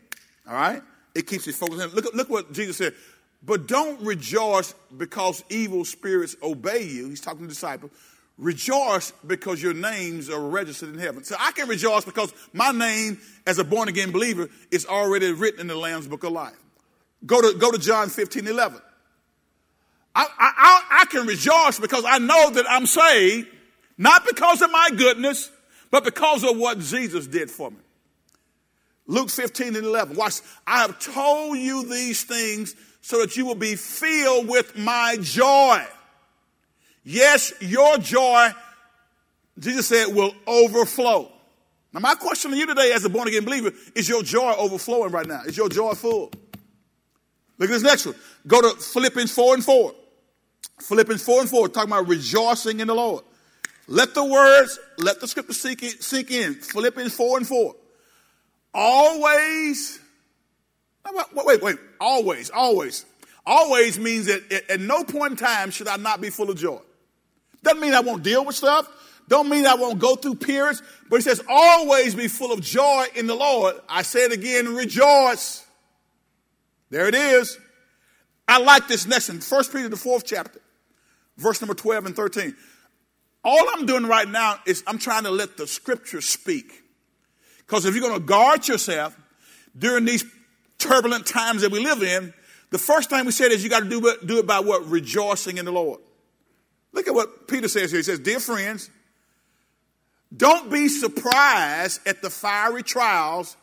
All 0.49 0.55
right? 0.55 0.83
It 1.15 1.27
keeps 1.27 1.47
it 1.49 1.55
focused 1.55 1.83
on 1.83 1.89
Him. 1.91 1.95
Look, 1.95 2.15
look 2.15 2.31
what 2.31 2.53
Jesus 2.53 2.79
said. 2.79 2.95
But 3.45 3.67
don't 3.67 4.01
rejoice 4.01 4.75
because 4.97 5.43
evil 5.49 5.85
spirits 5.85 6.37
obey 6.43 6.85
you. 6.85 7.09
He's 7.09 7.21
talking 7.21 7.41
to 7.41 7.47
the 7.47 7.51
disciples. 7.51 7.91
Rejoice 8.39 9.13
because 9.27 9.63
your 9.63 9.75
names 9.75 10.31
are 10.31 10.41
registered 10.41 10.91
in 10.95 10.99
heaven. 10.99 11.25
So 11.25 11.37
I 11.39 11.53
can 11.53 11.69
rejoice 11.69 12.05
because 12.05 12.33
my 12.53 12.71
name 12.71 13.21
as 13.47 13.59
a 13.59 13.65
born 13.65 13.89
again 13.89 14.11
believer 14.11 14.49
is 14.71 14.87
already 14.87 15.33
written 15.33 15.61
in 15.61 15.67
the 15.67 15.77
Lamb's 15.77 16.07
book 16.07 16.25
of 16.25 16.33
life. 16.33 16.57
Go 17.27 17.41
to, 17.41 17.59
go 17.59 17.71
to 17.71 17.79
John 17.79 18.09
15, 18.09 18.47
11. 18.47 18.81
I, 20.15 20.27
I, 20.39 21.01
I 21.03 21.05
can 21.07 21.27
rejoice 21.27 21.79
because 21.79 22.05
I 22.07 22.19
know 22.19 22.51
that 22.51 22.67
I'm 22.69 22.87
saved, 22.87 23.49
not 23.97 24.27
because 24.27 24.61
of 24.61 24.71
my 24.71 24.91
goodness, 24.97 25.51
but 25.91 26.05
because 26.05 26.45
of 26.45 26.57
what 26.57 26.79
Jesus 26.79 27.27
did 27.27 27.51
for 27.51 27.71
me. 27.71 27.79
Luke 29.07 29.31
15 29.31 29.77
and 29.77 29.87
11. 29.87 30.17
Watch. 30.17 30.41
I 30.67 30.83
have 30.83 30.99
told 30.99 31.59
you 31.59 31.89
these 31.89 32.25
things 32.25 32.75
so 33.01 33.21
that 33.21 33.37
you 33.37 33.45
will 33.45 33.57
be 33.57 33.75
filled 33.75 34.49
with 34.49 34.77
my 34.79 35.17
joy. 35.21 35.85
Yes, 37.05 37.53
your 37.61 37.99
joy, 37.99 38.51
Jesus 39.59 39.89
said, 39.89 40.15
will 40.15 40.33
overflow. 40.47 41.31
Now, 41.93 42.01
my 42.01 42.15
question 42.15 42.53
to 42.53 42.57
you 42.57 42.67
today 42.67 42.93
as 42.93 43.05
a 43.05 43.11
born 43.11 43.29
again 43.29 43.45
believer 43.45 43.73
is 43.95 44.09
your 44.09 44.23
joy 44.23 44.53
overflowing 44.57 45.11
right 45.13 45.27
now? 45.27 45.43
Is 45.43 45.57
your 45.57 45.69
joy 45.69 45.93
full? 45.95 46.31
Look 47.59 47.71
at 47.71 47.75
this 47.75 47.83
next 47.83 48.07
one. 48.07 48.15
Go 48.47 48.63
to 48.63 48.81
Philippians 48.81 49.33
4 49.33 49.55
and 49.55 49.65
4. 49.65 49.95
Philippians 50.81 51.25
4 51.25 51.41
and 51.43 51.51
4, 51.51 51.69
talking 51.69 51.93
about 51.93 52.09
rejoicing 52.09 52.81
in 52.81 52.87
the 52.87 52.95
Lord. 52.95 53.25
Let 53.89 54.15
the 54.15 54.25
words, 54.25 54.79
let 54.99 55.21
the 55.21 55.29
scripture 55.29 55.53
sink 55.53 56.31
in. 56.31 56.55
Philippians 56.55 57.15
4 57.15 57.39
and 57.39 57.47
4. 57.47 57.75
Always, 58.75 60.01
wait, 61.13 61.47
wait, 61.47 61.63
wait, 61.63 61.77
always, 62.01 62.51
always. 62.51 63.05
Always 63.45 63.99
means 63.99 64.27
that 64.27 64.65
at, 64.71 64.81
no 64.81 65.05
point 65.05 65.33
in 65.33 65.37
time 65.37 65.71
should 65.71 65.89
I 65.89 65.97
not 65.97 66.21
be 66.21 66.31
full 66.31 66.51
of 66.51 66.57
joy. 66.57 66.81
Doesn't 67.63 67.81
mean 67.81 67.93
I 67.93 68.01
won't 68.01 68.23
deal 68.23 68.45
with 68.45 68.57
stuff. 68.57 68.89
Don't 69.29 69.49
mean 69.49 69.67
I 69.67 69.75
won't 69.75 69.99
go 69.99 70.17
through 70.17 70.37
periods, 70.37 70.83
but 71.09 71.17
it 71.17 71.23
says 71.23 71.43
always 71.49 72.15
be 72.15 72.29
full 72.29 72.53
of 72.53 72.61
joy 72.61 73.07
in 73.15 73.27
the 73.27 73.35
Lord. 73.35 73.77
I 73.89 74.03
say 74.03 74.25
it 74.25 74.33
again, 74.33 74.75
rejoice. 74.75 75.65
There 76.91 77.09
it 77.09 77.15
is. 77.15 77.59
I 78.47 78.59
like 78.59 78.89
this 78.89 79.07
next 79.07 79.29
one. 79.29 79.41
First 79.41 79.73
Peter, 79.73 79.89
the 79.89 79.97
fourth 79.97 80.25
chapter, 80.27 80.61
verse 81.37 81.61
number 81.61 81.75
12 81.75 82.07
and 82.07 82.17
13. 82.17 82.55
All 83.45 83.69
I'm 83.75 83.87
doing 83.87 84.07
right 84.07 84.29
now 84.29 84.61
is 84.67 84.85
I'm 84.87 84.99
trying 84.99 85.25
to 85.25 85.31
let 85.31 85.57
the 85.57 85.67
scripture 85.67 86.21
speak. 86.21 86.82
Because 87.73 87.87
if 87.87 87.95
you're 87.95 88.07
going 88.07 88.21
to 88.21 88.27
guard 88.27 88.69
yourself 88.69 89.19
during 89.79 90.05
these 90.05 90.27
turbulent 90.77 91.25
times 91.25 91.63
that 91.63 91.73
we 91.73 91.83
live 91.83 92.03
in, 92.03 92.35
the 92.69 92.77
first 92.77 93.09
thing 93.09 93.25
we 93.25 93.33
said 93.33 93.51
is 93.51 93.65
you 93.65 93.71
got 93.71 93.83
to 93.83 93.89
do 93.89 94.07
it, 94.09 94.27
do 94.27 94.37
it 94.37 94.47
by 94.47 94.61
what? 94.61 94.85
Rejoicing 94.91 95.57
in 95.57 95.65
the 95.65 95.73
Lord. 95.73 95.99
Look 96.93 97.09
at 97.09 97.15
what 97.15 97.49
Peter 97.49 97.69
says 97.69 97.91
here. 97.91 98.01
He 98.01 98.03
says, 98.03 98.19
Dear 98.19 98.41
friends, 98.41 98.91
don't 100.37 100.71
be 100.71 100.87
surprised 100.89 102.07
at 102.07 102.21
the 102.21 102.29
fiery 102.29 102.83
trials 102.83 103.57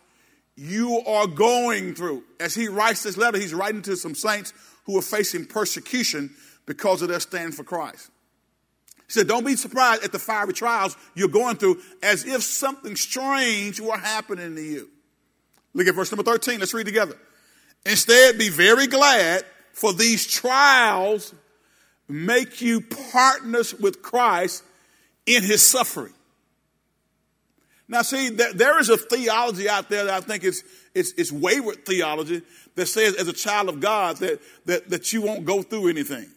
you 0.56 1.04
are 1.06 1.28
going 1.28 1.94
through. 1.94 2.24
As 2.40 2.56
he 2.56 2.68
writes 2.68 3.04
this 3.04 3.16
letter, 3.16 3.38
he's 3.38 3.54
writing 3.54 3.84
to 3.84 3.96
some 3.96 4.16
saints 4.16 4.56
who 4.86 4.98
are 4.98 5.04
facing 5.04 5.46
persecution 5.46 6.34
because 6.66 7.04
of 7.04 7.10
their 7.10 7.20
stand 7.20 7.54
for 7.54 7.64
Christ. 7.64 8.10
He 9.10 9.14
said, 9.14 9.28
Don't 9.28 9.44
be 9.44 9.56
surprised 9.56 10.04
at 10.04 10.12
the 10.12 10.20
fiery 10.20 10.54
trials 10.54 10.96
you're 11.16 11.30
going 11.30 11.56
through 11.56 11.82
as 12.04 12.26
if 12.26 12.44
something 12.44 12.96
strange 12.96 13.82
were 13.82 13.98
happening 13.98 14.56
to 14.56 14.62
you. 14.62 14.90
Look 15.74 15.88
at 15.88 15.96
verse 15.96 16.12
number 16.12 16.24
13. 16.24 16.60
Let's 16.60 16.76
read 16.76 16.86
together. 16.86 17.16
Instead, 17.88 18.38
be 18.38 18.50
very 18.50 18.86
glad 18.86 19.44
for 19.74 19.94
these 19.94 20.28
trials 20.28 21.34
make 22.08 22.62
you 22.62 22.82
partners 22.82 23.74
with 23.74 24.04
Christ 24.04 24.64
in 25.26 25.42
his 25.42 25.64
suffering. 25.64 26.14
Now, 27.88 28.04
see, 28.04 28.30
there 28.30 28.80
is 28.80 28.90
a 28.90 28.98
theology 28.98 29.68
out 29.68 29.90
there 29.90 30.06
that 30.06 30.14
I 30.14 30.20
think 30.20 30.44
is, 30.44 30.64
is, 30.94 31.14
is 31.14 31.32
wayward 31.32 31.84
theology 31.84 32.44
that 32.76 32.86
says, 32.86 33.16
as 33.16 33.28
a 33.28 33.34
child 33.34 33.70
of 33.70 33.80
God, 33.80 34.18
that, 34.18 34.40
that, 34.66 34.90
that 34.90 35.12
you 35.12 35.24
won't 35.24 35.46
go 35.46 35.64
through 35.64 35.88
anything. 35.88 36.30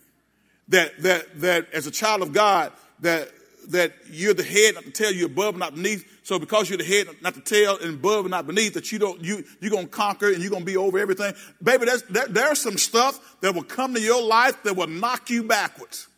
That, 0.72 1.02
that, 1.02 1.40
that 1.40 1.72
as 1.72 1.86
a 1.86 1.90
child 1.90 2.22
of 2.22 2.32
God, 2.32 2.72
that, 3.00 3.28
that 3.68 3.92
you're 4.10 4.32
the 4.32 4.42
head, 4.42 4.74
not 4.74 4.84
the 4.84 4.90
tail, 4.90 5.12
you're 5.12 5.26
above, 5.26 5.56
not 5.56 5.74
beneath. 5.74 6.08
So 6.24 6.38
because 6.38 6.70
you're 6.70 6.78
the 6.78 6.84
head, 6.84 7.08
not 7.20 7.34
the 7.34 7.42
tail, 7.42 7.76
and 7.80 7.94
above 7.94 8.24
and 8.24 8.30
not 8.30 8.46
beneath, 8.46 8.74
that 8.74 8.90
you 8.90 8.98
don't, 8.98 9.22
you, 9.22 9.44
you're 9.60 9.70
going 9.70 9.84
to 9.84 9.90
conquer 9.90 10.28
and 10.32 10.40
you're 10.40 10.50
going 10.50 10.62
to 10.62 10.66
be 10.66 10.78
over 10.78 10.98
everything. 10.98 11.34
Baby, 11.62 11.86
there, 12.08 12.26
there's 12.26 12.58
some 12.58 12.78
stuff 12.78 13.36
that 13.42 13.54
will 13.54 13.64
come 13.64 13.92
to 13.94 14.00
your 14.00 14.22
life 14.22 14.62
that 14.62 14.74
will 14.74 14.86
knock 14.86 15.30
you 15.30 15.42
backwards. 15.42 16.08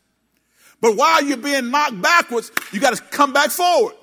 But 0.81 0.97
while 0.97 1.25
you're 1.25 1.37
being 1.37 1.71
knocked 1.71 2.01
backwards, 2.01 2.53
you 2.73 2.79
got 2.79 2.95
to 2.95 3.03
come 3.03 3.33
back 3.33 3.51
forward. 3.51 3.95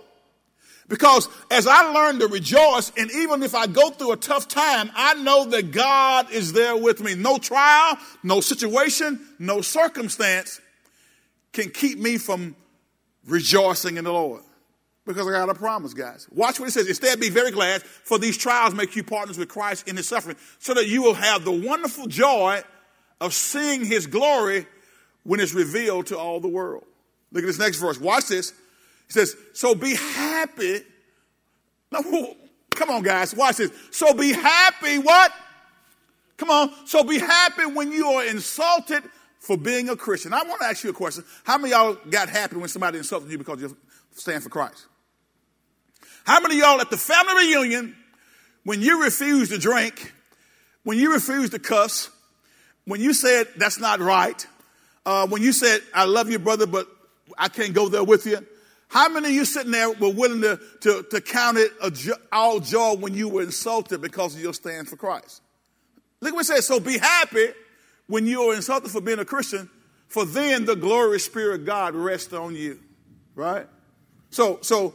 Because 0.91 1.29
as 1.49 1.67
I 1.67 1.89
learn 1.93 2.19
to 2.19 2.27
rejoice, 2.27 2.91
and 2.97 3.09
even 3.11 3.43
if 3.43 3.55
I 3.55 3.65
go 3.65 3.91
through 3.91 4.11
a 4.11 4.17
tough 4.17 4.49
time, 4.49 4.91
I 4.93 5.13
know 5.13 5.45
that 5.45 5.71
God 5.71 6.29
is 6.33 6.51
there 6.51 6.75
with 6.75 6.99
me. 6.99 7.15
No 7.15 7.37
trial, 7.37 7.97
no 8.23 8.41
situation, 8.41 9.25
no 9.39 9.61
circumstance 9.61 10.59
can 11.53 11.69
keep 11.69 11.97
me 11.97 12.17
from 12.17 12.57
rejoicing 13.25 13.95
in 13.95 14.03
the 14.03 14.11
Lord. 14.11 14.41
Because 15.05 15.25
I 15.25 15.31
got 15.31 15.47
a 15.47 15.53
promise, 15.53 15.93
guys. 15.93 16.27
Watch 16.29 16.59
what 16.59 16.67
it 16.67 16.73
says. 16.73 16.89
Instead, 16.89 17.21
be 17.21 17.29
very 17.29 17.51
glad, 17.51 17.83
for 17.83 18.19
these 18.19 18.37
trials 18.37 18.73
make 18.73 18.93
you 18.93 19.03
partners 19.05 19.37
with 19.37 19.47
Christ 19.47 19.87
in 19.87 19.95
his 19.95 20.09
suffering, 20.09 20.35
so 20.59 20.73
that 20.73 20.89
you 20.89 21.01
will 21.01 21.13
have 21.13 21.45
the 21.45 21.53
wonderful 21.53 22.07
joy 22.07 22.63
of 23.21 23.33
seeing 23.33 23.85
his 23.85 24.07
glory 24.07 24.67
when 25.23 25.39
it's 25.39 25.53
revealed 25.53 26.07
to 26.07 26.19
all 26.19 26.41
the 26.41 26.49
world. 26.49 26.83
Look 27.31 27.45
at 27.45 27.47
this 27.47 27.59
next 27.59 27.77
verse. 27.77 27.97
Watch 27.97 28.27
this. 28.27 28.51
He 29.11 29.19
says, 29.19 29.35
So 29.51 29.75
be 29.75 29.93
happy. 29.93 30.79
No, 31.91 32.35
come 32.69 32.89
on, 32.89 33.03
guys. 33.03 33.35
Watch 33.35 33.57
this. 33.57 33.71
So 33.91 34.13
be 34.13 34.31
happy, 34.31 34.99
what? 34.99 35.33
Come 36.37 36.49
on. 36.49 36.71
So 36.85 37.03
be 37.03 37.19
happy 37.19 37.65
when 37.65 37.91
you 37.91 38.07
are 38.07 38.25
insulted 38.25 39.03
for 39.39 39.57
being 39.57 39.89
a 39.89 39.97
Christian. 39.97 40.33
I 40.33 40.43
want 40.43 40.61
to 40.61 40.67
ask 40.67 40.85
you 40.85 40.91
a 40.91 40.93
question. 40.93 41.25
How 41.43 41.57
many 41.57 41.71
y'all 41.71 41.97
got 42.09 42.29
happy 42.29 42.55
when 42.55 42.69
somebody 42.69 42.99
insulted 42.99 43.29
you 43.29 43.37
because 43.37 43.59
you 43.59 43.75
stand 44.15 44.43
for 44.43 44.49
Christ? 44.49 44.85
How 46.23 46.39
many 46.39 46.57
y'all 46.57 46.79
at 46.79 46.89
the 46.89 46.97
family 46.97 47.47
reunion, 47.47 47.97
when 48.63 48.81
you 48.81 49.03
refused 49.03 49.51
to 49.51 49.57
drink, 49.57 50.13
when 50.83 50.97
you 50.97 51.11
refused 51.11 51.51
to 51.51 51.59
cuss, 51.59 52.09
when 52.85 53.01
you 53.01 53.13
said 53.13 53.47
that's 53.57 53.77
not 53.77 53.99
right, 53.99 54.47
uh, 55.05 55.27
when 55.27 55.41
you 55.41 55.51
said 55.51 55.81
I 55.93 56.05
love 56.05 56.29
you, 56.29 56.39
brother, 56.39 56.65
but 56.65 56.87
I 57.37 57.49
can't 57.49 57.73
go 57.73 57.89
there 57.89 58.05
with 58.05 58.25
you? 58.25 58.45
How 58.91 59.07
many 59.07 59.29
of 59.29 59.33
you 59.33 59.45
sitting 59.45 59.71
there 59.71 59.89
were 59.89 60.11
willing 60.11 60.41
to, 60.41 60.59
to, 60.81 61.05
to 61.11 61.21
count 61.21 61.57
it 61.57 61.71
jo- 61.93 62.11
all 62.29 62.59
joy 62.59 62.95
when 62.95 63.13
you 63.13 63.29
were 63.29 63.41
insulted 63.41 64.01
because 64.01 64.35
of 64.35 64.41
your 64.41 64.53
stand 64.53 64.89
for 64.89 64.97
Christ? 64.97 65.41
Look 66.19 66.33
what 66.33 66.41
it 66.41 66.47
says. 66.47 66.67
So 66.67 66.77
be 66.77 66.97
happy 66.97 67.47
when 68.07 68.27
you 68.27 68.41
are 68.41 68.53
insulted 68.53 68.91
for 68.91 68.99
being 68.99 69.19
a 69.19 69.25
Christian, 69.25 69.69
for 70.09 70.25
then 70.25 70.65
the 70.65 70.75
glorious 70.75 71.23
Spirit 71.23 71.61
of 71.61 71.65
God 71.65 71.95
rests 71.95 72.33
on 72.33 72.53
you. 72.53 72.81
Right? 73.33 73.65
So, 74.29 74.59
so 74.61 74.93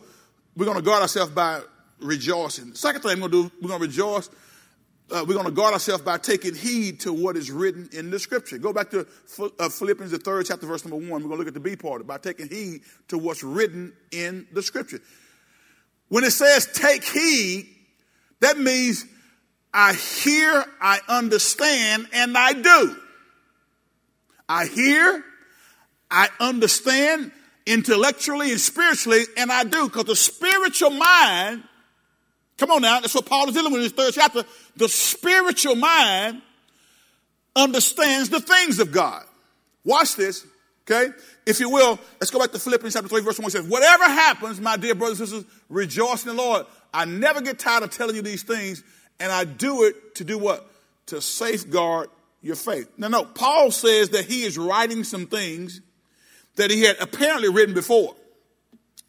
we're 0.54 0.66
going 0.66 0.76
to 0.76 0.82
guard 0.82 1.00
ourselves 1.00 1.32
by 1.32 1.62
rejoicing. 1.98 2.72
The 2.72 2.76
second 2.76 3.00
thing 3.00 3.18
we're 3.18 3.28
going 3.28 3.44
to 3.44 3.48
do, 3.48 3.54
we're 3.62 3.68
going 3.68 3.80
to 3.80 3.86
rejoice. 3.86 4.28
Uh, 5.08 5.24
we're 5.26 5.34
going 5.34 5.46
to 5.46 5.52
guard 5.52 5.72
ourselves 5.72 6.02
by 6.02 6.18
taking 6.18 6.54
heed 6.54 6.98
to 6.98 7.12
what 7.12 7.36
is 7.36 7.50
written 7.50 7.88
in 7.92 8.10
the 8.10 8.18
scripture. 8.18 8.58
Go 8.58 8.72
back 8.72 8.90
to 8.90 9.06
uh, 9.60 9.68
Philippians, 9.68 10.10
the 10.10 10.18
third 10.18 10.46
chapter, 10.46 10.66
verse 10.66 10.84
number 10.84 10.96
one. 10.96 11.22
We're 11.22 11.28
going 11.28 11.30
to 11.30 11.36
look 11.36 11.48
at 11.48 11.54
the 11.54 11.60
B 11.60 11.76
part 11.76 12.04
by 12.06 12.18
taking 12.18 12.48
heed 12.48 12.82
to 13.08 13.18
what's 13.18 13.44
written 13.44 13.92
in 14.10 14.48
the 14.52 14.62
scripture. 14.62 15.00
When 16.08 16.24
it 16.24 16.32
says 16.32 16.68
take 16.72 17.04
heed, 17.04 17.68
that 18.40 18.58
means 18.58 19.04
I 19.72 19.92
hear, 19.92 20.64
I 20.80 21.00
understand, 21.08 22.08
and 22.12 22.36
I 22.36 22.52
do. 22.54 22.96
I 24.48 24.66
hear, 24.66 25.24
I 26.10 26.28
understand 26.40 27.30
intellectually 27.64 28.50
and 28.50 28.60
spiritually, 28.60 29.22
and 29.36 29.52
I 29.52 29.64
do, 29.64 29.88
because 29.88 30.04
the 30.04 30.16
spiritual 30.16 30.90
mind, 30.90 31.62
come 32.56 32.70
on 32.70 32.82
now, 32.82 33.00
that's 33.00 33.14
what 33.14 33.26
Paul 33.26 33.48
is 33.48 33.54
dealing 33.54 33.72
with 33.72 33.80
in 33.80 33.84
his 33.84 33.92
third 33.92 34.14
chapter. 34.14 34.44
The 34.76 34.88
spiritual 34.88 35.76
mind 35.76 36.42
understands 37.54 38.28
the 38.28 38.40
things 38.40 38.78
of 38.78 38.92
God. 38.92 39.24
Watch 39.84 40.16
this, 40.16 40.46
okay? 40.88 41.12
If 41.46 41.60
you 41.60 41.70
will, 41.70 41.98
let's 42.20 42.30
go 42.30 42.38
back 42.38 42.52
to 42.52 42.58
Philippians 42.58 42.94
chapter 42.94 43.08
3, 43.08 43.20
verse 43.22 43.38
1. 43.38 43.46
It 43.46 43.50
says, 43.52 43.66
Whatever 43.66 44.04
happens, 44.04 44.60
my 44.60 44.76
dear 44.76 44.94
brothers 44.94 45.20
and 45.20 45.28
sisters, 45.28 45.52
rejoice 45.68 46.24
in 46.24 46.36
the 46.36 46.42
Lord. 46.42 46.66
I 46.92 47.04
never 47.04 47.40
get 47.40 47.58
tired 47.58 47.82
of 47.82 47.90
telling 47.90 48.16
you 48.16 48.22
these 48.22 48.42
things, 48.42 48.82
and 49.20 49.30
I 49.30 49.44
do 49.44 49.84
it 49.84 50.16
to 50.16 50.24
do 50.24 50.38
what? 50.38 50.68
To 51.06 51.20
safeguard 51.20 52.08
your 52.42 52.56
faith. 52.56 52.90
Now, 52.96 53.08
no, 53.08 53.24
Paul 53.24 53.70
says 53.70 54.10
that 54.10 54.24
he 54.24 54.42
is 54.42 54.58
writing 54.58 55.04
some 55.04 55.26
things 55.26 55.80
that 56.56 56.70
he 56.70 56.82
had 56.82 56.96
apparently 57.00 57.48
written 57.48 57.74
before. 57.74 58.14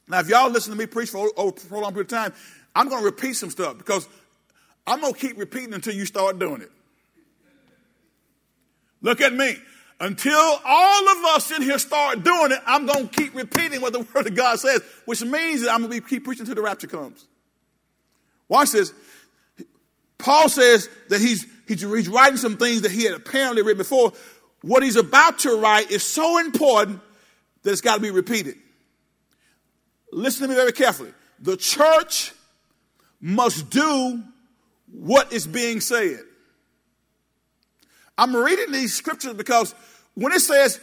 Now, 0.07 0.19
if 0.19 0.29
y'all 0.29 0.49
listen 0.49 0.71
to 0.71 0.77
me 0.77 0.85
preach 0.85 1.09
for 1.09 1.29
over 1.35 1.75
a 1.75 1.79
long 1.79 1.91
period 1.91 2.11
of 2.11 2.17
time, 2.17 2.33
I'm 2.77 2.89
going 2.89 3.01
to 3.01 3.05
repeat 3.05 3.33
some 3.33 3.49
stuff 3.49 3.75
because 3.79 4.07
I'm 4.85 5.01
going 5.01 5.11
to 5.11 5.19
keep 5.19 5.35
repeating 5.39 5.73
until 5.73 5.95
you 5.95 6.05
start 6.05 6.37
doing 6.37 6.61
it. 6.61 6.71
Look 9.01 9.19
at 9.19 9.33
me. 9.33 9.57
Until 9.99 10.59
all 10.63 11.09
of 11.09 11.25
us 11.25 11.49
in 11.49 11.63
here 11.63 11.79
start 11.79 12.23
doing 12.23 12.51
it, 12.51 12.59
I'm 12.67 12.85
going 12.85 13.07
to 13.07 13.15
keep 13.15 13.33
repeating 13.33 13.81
what 13.81 13.93
the 13.93 13.99
Word 14.13 14.27
of 14.27 14.35
God 14.35 14.59
says, 14.59 14.83
which 15.05 15.23
means 15.23 15.63
that 15.63 15.73
I'm 15.73 15.87
going 15.87 15.99
to 15.99 16.07
keep 16.07 16.23
preaching 16.23 16.41
until 16.41 16.53
the 16.53 16.61
rapture 16.61 16.85
comes. 16.85 17.25
Watch 18.47 18.73
this. 18.73 18.93
Paul 20.19 20.47
says 20.47 20.87
that 21.09 21.19
he's, 21.19 21.47
he's, 21.67 21.81
he's 21.81 22.07
writing 22.07 22.37
some 22.37 22.57
things 22.57 22.81
that 22.81 22.91
he 22.91 23.05
had 23.05 23.15
apparently 23.15 23.63
written 23.63 23.79
before. 23.79 24.13
What 24.61 24.83
he's 24.83 24.97
about 24.97 25.39
to 25.39 25.59
write 25.59 25.89
is 25.89 26.03
so 26.03 26.37
important 26.37 27.01
that 27.63 27.71
it's 27.71 27.81
got 27.81 27.95
to 27.95 28.01
be 28.01 28.11
repeated. 28.11 28.55
Listen 30.11 30.43
to 30.43 30.49
me 30.49 30.55
very 30.55 30.73
carefully. 30.73 31.11
The 31.39 31.57
church 31.57 32.33
must 33.19 33.69
do 33.69 34.23
what 34.91 35.33
is 35.33 35.47
being 35.47 35.81
said. 35.81 36.19
I'm 38.17 38.35
reading 38.35 38.71
these 38.71 38.93
scriptures 38.93 39.33
because 39.33 39.75
when 40.15 40.31
it 40.31 40.39
says 40.39 40.79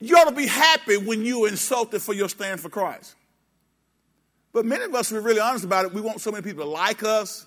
you 0.00 0.16
ought 0.16 0.28
to 0.28 0.34
be 0.34 0.46
happy 0.46 0.96
when 0.96 1.24
you 1.24 1.44
are 1.44 1.48
insulted 1.48 2.02
for 2.02 2.12
your 2.12 2.28
stand 2.28 2.60
for 2.60 2.68
Christ. 2.68 3.14
But 4.52 4.64
many 4.64 4.84
of 4.84 4.94
us, 4.94 5.10
we're 5.12 5.20
really 5.20 5.40
honest 5.40 5.64
about 5.64 5.84
it, 5.86 5.92
we 5.92 6.00
want 6.00 6.20
so 6.20 6.30
many 6.30 6.42
people 6.42 6.64
to 6.64 6.70
like 6.70 7.02
us 7.02 7.46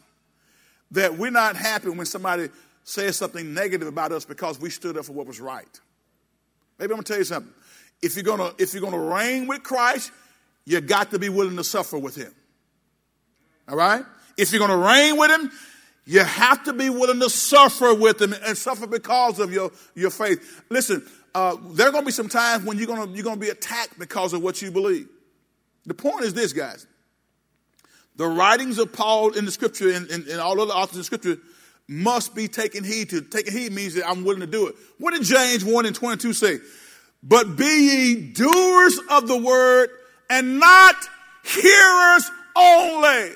that 0.91 1.17
we're 1.17 1.32
not 1.32 1.55
happy 1.55 1.89
when 1.89 2.05
somebody 2.05 2.49
says 2.84 3.17
something 3.17 3.53
negative 3.53 3.88
about 3.88 4.11
us 4.11 4.25
because 4.25 4.59
we 4.59 4.69
stood 4.69 4.97
up 4.97 5.05
for 5.05 5.13
what 5.13 5.27
was 5.27 5.39
right. 5.39 5.80
Maybe 6.80 6.91
I'm 6.91 6.97
gonna 6.97 7.03
tell 7.03 7.17
you 7.17 7.23
something. 7.23 7.53
If 8.01 8.15
you're 8.15 8.23
gonna 8.23 8.51
if 8.57 8.73
you're 8.73 8.82
gonna 8.82 8.99
reign 8.99 9.47
with 9.47 9.63
Christ, 9.63 10.11
you 10.65 10.80
got 10.82 11.11
to 11.11 11.19
be 11.19 11.30
willing 11.30 11.57
to 11.57 11.63
suffer 11.63 11.97
with 11.97 12.15
him. 12.15 12.34
All 13.70 13.78
right? 13.78 14.03
If 14.38 14.51
you're 14.51 14.59
gonna 14.59 14.78
reign 14.78 15.17
with 15.17 15.32
him, 15.32 15.51
you 16.05 16.24
have 16.24 16.63
to 16.63 16.74
be 16.74 16.89
willing 16.89 17.20
to 17.20 17.30
suffer 17.30 17.93
with 17.93 18.22
him 18.22 18.34
and 18.34 18.57
suffer 18.57 18.88
because 18.88 19.39
of 19.39 19.53
your, 19.53 19.72
your 19.95 20.09
faith. 20.09 20.63
Listen, 20.70 21.05
uh, 21.36 21.55
there 21.72 21.88
are 21.88 21.91
gonna 21.91 22.05
be 22.05 22.11
some 22.11 22.30
times 22.30 22.65
when 22.65 22.78
you're 22.78 22.88
gonna 22.88 23.11
you're 23.11 23.24
gonna 23.24 23.38
be 23.38 23.49
attacked 23.49 23.99
because 23.99 24.34
of 24.34 24.41
what 24.41 24.61
you 24.61 24.72
believe. 24.72 25.07
The 25.86 25.93
point 25.93 26.26
is 26.26 26.34
this, 26.34 26.53
guys. 26.53 26.88
The 28.15 28.28
writings 28.28 28.80
of 28.80 28.91
Paul 28.91 29.32
in 29.32 29.45
the 29.45 29.51
scripture 29.51 29.93
and, 29.93 30.09
and, 30.09 30.28
and 30.28 30.41
all 30.41 30.59
other 30.59 30.74
authors 30.74 30.97
in 30.97 31.03
scripture 31.03 31.38
must 31.88 32.36
be 32.36 32.47
taken 32.47 32.84
heed 32.84 33.09
to. 33.11 33.22
Taking 33.22 33.53
heed 33.53 33.72
means 33.72 33.95
that 33.95 34.07
I'm 34.07 34.24
willing 34.24 34.41
to 34.41 34.47
do 34.47 34.67
it. 34.67 34.76
What 34.97 35.13
did 35.13 35.24
James 35.24 35.63
1 35.63 35.86
and 35.86 35.95
22 35.95 36.34
say? 36.34 36.59
But 37.24 37.55
be 37.55 37.65
ye 37.65 38.15
doers 38.34 38.99
of 39.09 39.28
the 39.28 39.38
word 39.38 39.89
and 40.30 40.59
not 40.59 40.95
hearers 41.43 42.30
only. 42.55 43.32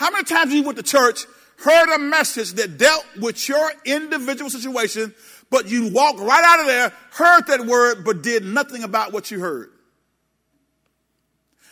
How 0.00 0.10
many 0.10 0.24
times 0.24 0.54
you 0.54 0.62
went 0.62 0.78
to 0.78 0.82
church, 0.82 1.26
heard 1.58 1.94
a 1.94 1.98
message 1.98 2.52
that 2.52 2.78
dealt 2.78 3.04
with 3.20 3.46
your 3.50 3.70
individual 3.84 4.48
situation, 4.48 5.14
but 5.50 5.68
you 5.68 5.92
walked 5.92 6.20
right 6.20 6.42
out 6.42 6.60
of 6.60 6.66
there, 6.66 6.90
heard 7.10 7.46
that 7.48 7.66
word, 7.66 8.02
but 8.02 8.22
did 8.22 8.42
nothing 8.42 8.82
about 8.82 9.12
what 9.12 9.30
you 9.30 9.40
heard? 9.40 9.68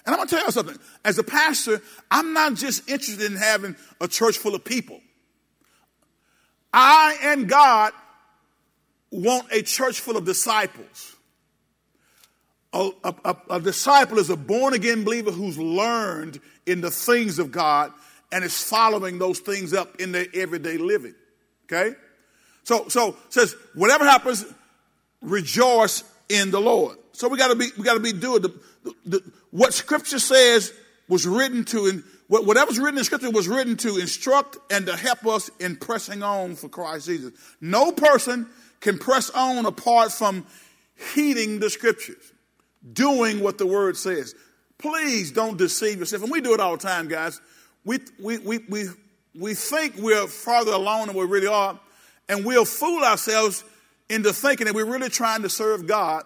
And 0.05 0.15
I'm 0.15 0.17
going 0.17 0.29
to 0.29 0.37
tell 0.37 0.45
you 0.45 0.53
something. 0.53 0.77
As 1.07 1.17
a 1.17 1.23
pastor, 1.23 1.81
I'm 2.11 2.35
not 2.35 2.57
just 2.57 2.87
interested 2.87 3.33
in 3.33 3.39
having 3.39 3.77
a 3.99 4.07
church 4.07 4.37
full 4.37 4.55
of 4.55 4.63
people. 4.63 5.01
I 6.71 7.17
and 7.23 7.49
God 7.49 7.95
want 9.11 9.51
a 9.53 9.63
church 9.63 10.01
full 10.01 10.19
of 10.19 10.27
disciples. 10.27 11.17
A, 12.75 12.91
a, 13.03 13.37
a, 13.49 13.61
disciple 13.61 14.19
is 14.19 14.29
a 14.29 14.37
born 14.37 14.75
again 14.75 15.03
believer 15.03 15.31
who's 15.31 15.59
learned 15.59 16.39
in 16.67 16.83
the 16.83 16.91
things 16.91 17.39
of 17.39 17.51
God 17.51 17.91
and 18.33 18.45
is 18.45 18.63
following 18.63 19.19
those 19.19 19.41
things 19.41 19.73
up 19.73 20.01
in 20.01 20.13
their 20.13 20.27
everyday 20.35 20.79
living. 20.79 21.15
Okay? 21.65 21.95
So, 22.65 22.89
so 22.89 23.17
says, 23.31 23.57
whatever 23.75 24.05
happens, 24.05 24.45
rejoice 25.23 26.05
in 26.29 26.51
the 26.51 26.61
Lord. 26.61 26.99
So 27.13 27.29
we 27.29 27.39
got 27.39 27.49
to 27.49 27.57
be, 27.57 27.69
we 27.77 27.85
got 27.85 27.95
to 27.95 28.01
be 28.01 28.13
doing 28.13 28.43
the, 28.43 28.61
the, 28.85 28.95
the, 29.07 29.33
what 29.51 29.73
Scripture 29.75 30.19
says 30.19 30.73
was 31.09 31.27
written 31.27 31.65
to, 31.65 31.87
and 31.87 32.05
whatever's 32.29 32.79
written 32.79 32.99
in 32.99 33.05
Scripture 33.05 33.31
was 33.31 33.49
written 33.49 33.77
to 33.79 33.97
instruct 33.97 34.59
and 34.71 34.87
to 34.87 34.97
help 34.97 35.27
us 35.27 35.51
in 35.59 35.77
pressing 35.77 36.23
on 36.23 36.55
for 36.55 36.69
Christ 36.69 37.07
Jesus. 37.07 37.33
No 37.61 37.91
person 37.91 38.47
can 38.81 38.99
press 38.99 39.31
on 39.31 39.67
apart 39.67 40.13
from 40.13 40.47
heeding 41.15 41.61
the 41.61 41.71
Scriptures, 41.71 42.33
doing 42.93 43.41
what 43.41 43.59
the 43.59 43.67
Word 43.67 43.97
says. 43.97 44.35
Please 44.79 45.33
don't 45.33 45.57
deceive 45.57 45.99
yourself. 45.99 46.23
And 46.23 46.31
we 46.31 46.41
do 46.41 46.55
it 46.55 46.61
all 46.61 46.77
the 46.77 46.87
time, 46.87 47.09
guys. 47.09 47.41
We, 47.89 48.01
we, 48.21 48.37
we, 48.37 48.59
we, 48.69 48.85
we 49.35 49.55
think 49.55 49.95
we're 49.97 50.27
farther 50.27 50.73
along 50.73 51.07
than 51.07 51.17
we 51.17 51.25
really 51.25 51.47
are, 51.47 51.81
and 52.29 52.45
we'll 52.45 52.67
fool 52.67 53.03
ourselves 53.03 53.65
into 54.11 54.31
thinking 54.35 54.67
that 54.67 54.75
we're 54.75 54.85
really 54.85 55.09
trying 55.09 55.41
to 55.41 55.49
serve 55.49 55.87
God. 55.87 56.25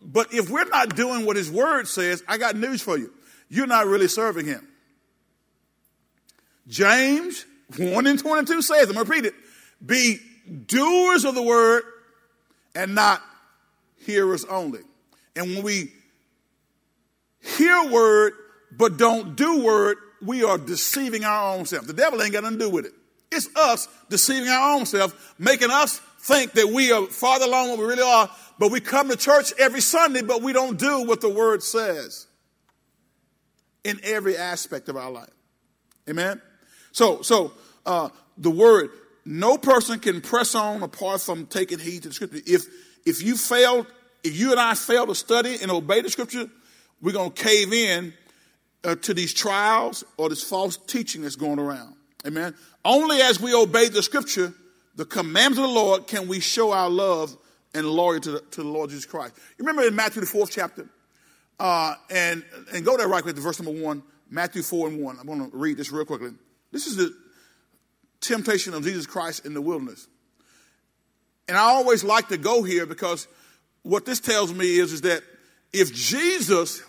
But 0.00 0.32
if 0.32 0.48
we're 0.48 0.68
not 0.68 0.94
doing 0.94 1.26
what 1.26 1.34
His 1.34 1.50
Word 1.50 1.88
says, 1.88 2.22
I 2.28 2.38
got 2.38 2.54
news 2.54 2.80
for 2.80 2.96
you. 2.96 3.12
You're 3.48 3.66
not 3.66 3.88
really 3.88 4.06
serving 4.06 4.46
Him. 4.46 4.68
James 6.68 7.44
1 7.76 8.06
and 8.06 8.16
22 8.16 8.62
says, 8.62 8.88
I'm 8.88 8.94
going 8.94 9.04
to 9.04 9.10
repeat 9.12 9.24
it, 9.24 9.34
be 9.84 10.20
doers 10.68 11.24
of 11.24 11.34
the 11.34 11.42
Word 11.42 11.82
and 12.76 12.94
not 12.94 13.20
hearers 14.06 14.44
only. 14.44 14.82
And 15.34 15.56
when 15.56 15.64
we 15.64 15.92
hear 17.56 17.90
Word 17.90 18.34
but 18.70 18.96
don't 18.96 19.34
do 19.34 19.64
Word, 19.64 19.96
we 20.24 20.44
are 20.44 20.58
deceiving 20.58 21.24
our 21.24 21.54
own 21.54 21.66
self. 21.66 21.86
The 21.86 21.92
devil 21.92 22.22
ain't 22.22 22.32
got 22.32 22.42
nothing 22.42 22.58
to 22.58 22.64
do 22.66 22.70
with 22.70 22.86
it. 22.86 22.92
It's 23.30 23.48
us 23.56 23.88
deceiving 24.08 24.48
our 24.48 24.76
own 24.76 24.86
self, 24.86 25.34
making 25.38 25.70
us 25.70 26.00
think 26.20 26.52
that 26.52 26.68
we 26.68 26.92
are 26.92 27.06
farther 27.06 27.44
along 27.44 27.70
than 27.70 27.78
we 27.78 27.86
really 27.86 28.02
are, 28.02 28.30
but 28.58 28.70
we 28.70 28.80
come 28.80 29.08
to 29.08 29.16
church 29.16 29.52
every 29.58 29.80
Sunday, 29.80 30.22
but 30.22 30.42
we 30.42 30.52
don't 30.52 30.78
do 30.78 31.04
what 31.04 31.20
the 31.20 31.28
word 31.28 31.62
says 31.62 32.26
in 33.84 34.00
every 34.02 34.36
aspect 34.36 34.88
of 34.88 34.96
our 34.96 35.10
life. 35.10 35.30
Amen? 36.08 36.40
So, 36.92 37.22
so 37.22 37.52
uh, 37.86 38.08
the 38.36 38.50
word, 38.50 38.90
no 39.24 39.58
person 39.58 39.98
can 39.98 40.20
press 40.20 40.54
on 40.54 40.82
apart 40.82 41.20
from 41.20 41.46
taking 41.46 41.78
heed 41.78 42.02
to 42.02 42.08
the 42.08 42.14
scripture. 42.14 42.40
If 42.46 42.66
if 43.04 43.22
you 43.22 43.36
fail, 43.36 43.86
if 44.24 44.38
you 44.38 44.50
and 44.50 44.60
I 44.60 44.74
fail 44.74 45.06
to 45.06 45.14
study 45.14 45.56
and 45.62 45.70
obey 45.70 46.02
the 46.02 46.10
scripture, 46.10 46.46
we're 47.00 47.12
going 47.12 47.32
to 47.32 47.42
cave 47.42 47.72
in 47.72 48.12
uh, 48.84 48.94
to 48.96 49.14
these 49.14 49.32
trials 49.34 50.04
or 50.16 50.28
this 50.28 50.42
false 50.42 50.76
teaching 50.76 51.22
that's 51.22 51.36
going 51.36 51.58
around. 51.58 51.94
Amen. 52.26 52.54
Only 52.84 53.20
as 53.20 53.40
we 53.40 53.54
obey 53.54 53.88
the 53.88 54.02
scripture, 54.02 54.52
the 54.96 55.04
commandments 55.04 55.58
of 55.58 55.64
the 55.64 55.74
Lord, 55.74 56.06
can 56.06 56.28
we 56.28 56.40
show 56.40 56.72
our 56.72 56.90
love 56.90 57.36
and 57.74 57.86
loyalty 57.86 58.20
to 58.20 58.30
the, 58.32 58.40
to 58.40 58.62
the 58.62 58.68
Lord 58.68 58.90
Jesus 58.90 59.06
Christ. 59.06 59.34
You 59.58 59.64
remember 59.64 59.86
in 59.86 59.94
Matthew, 59.94 60.20
the 60.20 60.26
fourth 60.26 60.50
chapter? 60.50 60.88
Uh, 61.60 61.94
and, 62.10 62.44
and 62.72 62.84
go 62.84 62.96
there 62.96 63.08
right 63.08 63.22
quick 63.22 63.34
to 63.34 63.40
verse 63.40 63.60
number 63.60 63.82
one, 63.82 64.02
Matthew 64.30 64.62
4 64.62 64.88
and 64.88 65.02
1. 65.02 65.18
I'm 65.18 65.26
going 65.26 65.50
to 65.50 65.56
read 65.56 65.76
this 65.76 65.90
real 65.90 66.04
quickly. 66.04 66.30
This 66.72 66.86
is 66.86 66.96
the 66.96 67.14
temptation 68.20 68.74
of 68.74 68.84
Jesus 68.84 69.06
Christ 69.06 69.44
in 69.44 69.54
the 69.54 69.60
wilderness. 69.60 70.06
And 71.48 71.56
I 71.56 71.62
always 71.62 72.04
like 72.04 72.28
to 72.28 72.36
go 72.36 72.62
here 72.62 72.86
because 72.86 73.26
what 73.82 74.04
this 74.04 74.20
tells 74.20 74.52
me 74.52 74.78
is, 74.78 74.92
is 74.92 75.00
that 75.02 75.22
if 75.72 75.92
Jesus 75.92 76.82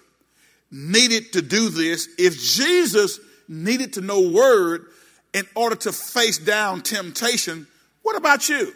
needed 0.72 1.34
to 1.34 1.42
do 1.42 1.70
this, 1.70 2.08
if 2.18 2.40
Jesus 2.40 3.20
needed 3.48 3.94
to 3.94 4.02
know 4.02 4.30
word 4.30 4.86
in 5.34 5.46
order 5.56 5.76
to 5.76 5.92
face 5.92 6.38
down 6.38 6.82
temptation, 6.82 7.68
what 8.02 8.16
about 8.16 8.50
you? 8.50 8.74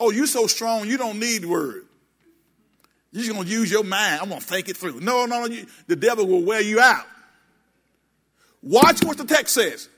Oh, 0.00 0.10
you're 0.10 0.26
so 0.26 0.46
strong, 0.46 0.86
you 0.86 0.96
don't 0.96 1.18
need 1.18 1.44
word. 1.44 1.84
You're 3.10 3.24
just 3.24 3.34
going 3.34 3.46
to 3.46 3.50
use 3.50 3.70
your 3.70 3.84
mind. 3.84 4.20
I'm 4.20 4.28
going 4.28 4.40
to 4.40 4.46
think 4.46 4.68
it 4.68 4.76
through. 4.76 5.00
No, 5.00 5.24
no, 5.26 5.46
no. 5.46 5.64
the 5.86 5.96
devil 5.96 6.26
will 6.26 6.42
wear 6.42 6.60
you 6.60 6.78
out. 6.78 7.04
Watch 8.62 9.02
what 9.02 9.16
the 9.16 9.24
text 9.24 9.54
says. 9.54 9.88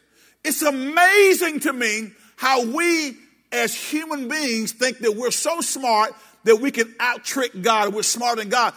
It's 0.44 0.62
amazing 0.62 1.60
to 1.60 1.72
me 1.72 2.12
how 2.36 2.64
we 2.64 3.16
as 3.52 3.74
human 3.74 4.28
beings 4.28 4.72
think 4.72 4.98
that 4.98 5.16
we're 5.16 5.30
so 5.30 5.60
smart 5.60 6.12
that 6.44 6.56
we 6.56 6.70
can 6.70 6.94
out 7.00 7.24
trick 7.24 7.60
God. 7.60 7.92
We're 7.92 8.02
smarter 8.02 8.42
than 8.42 8.48
God. 8.48 8.74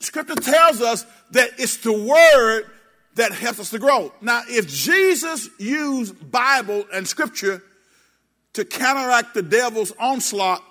Scripture 0.00 0.34
tells 0.34 0.80
us 0.80 1.06
that 1.30 1.50
it's 1.58 1.78
the 1.78 1.92
word 1.92 2.70
that 3.14 3.32
helps 3.32 3.60
us 3.60 3.70
to 3.70 3.78
grow. 3.78 4.12
Now, 4.20 4.42
if 4.48 4.68
Jesus 4.68 5.48
used 5.58 6.30
Bible 6.30 6.84
and 6.92 7.06
scripture 7.06 7.62
to 8.54 8.64
counteract 8.64 9.34
the 9.34 9.42
devil's 9.42 9.92
onslaught, 9.98 10.62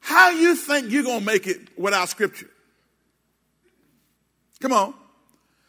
how 0.00 0.30
you 0.30 0.56
think 0.56 0.90
you're 0.90 1.04
going 1.04 1.20
to 1.20 1.26
make 1.26 1.46
it 1.46 1.78
without 1.78 2.08
scripture? 2.08 2.48
Come 4.60 4.72
on. 4.72 4.94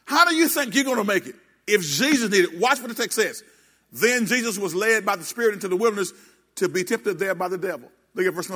How 0.05 0.27
do 0.27 0.35
you 0.35 0.47
think 0.47 0.75
you're 0.75 0.83
going 0.83 0.97
to 0.97 1.03
make 1.03 1.25
it 1.25 1.35
if 1.67 1.81
Jesus 1.81 2.29
needed? 2.29 2.59
Watch 2.59 2.79
what 2.79 2.89
the 2.89 2.95
text 2.95 3.15
says. 3.15 3.43
Then 3.91 4.25
Jesus 4.25 4.57
was 4.57 4.73
led 4.73 5.05
by 5.05 5.15
the 5.15 5.23
Spirit 5.23 5.53
into 5.53 5.67
the 5.67 5.77
wilderness 5.77 6.13
to 6.55 6.67
be 6.67 6.83
tempted 6.83 7.19
there 7.19 7.35
by 7.35 7.47
the 7.47 7.57
devil. 7.57 7.89
Look 8.15 8.25
at 8.25 8.33
verse 8.33 8.49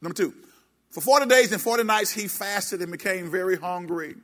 number 0.00 0.14
two. 0.14 0.34
For 0.94 1.00
40 1.00 1.26
days 1.26 1.50
and 1.50 1.60
40 1.60 1.82
nights 1.82 2.12
he 2.12 2.28
fasted 2.28 2.80
and 2.80 2.92
became 2.92 3.28
very 3.28 3.56
hungry. 3.56 4.14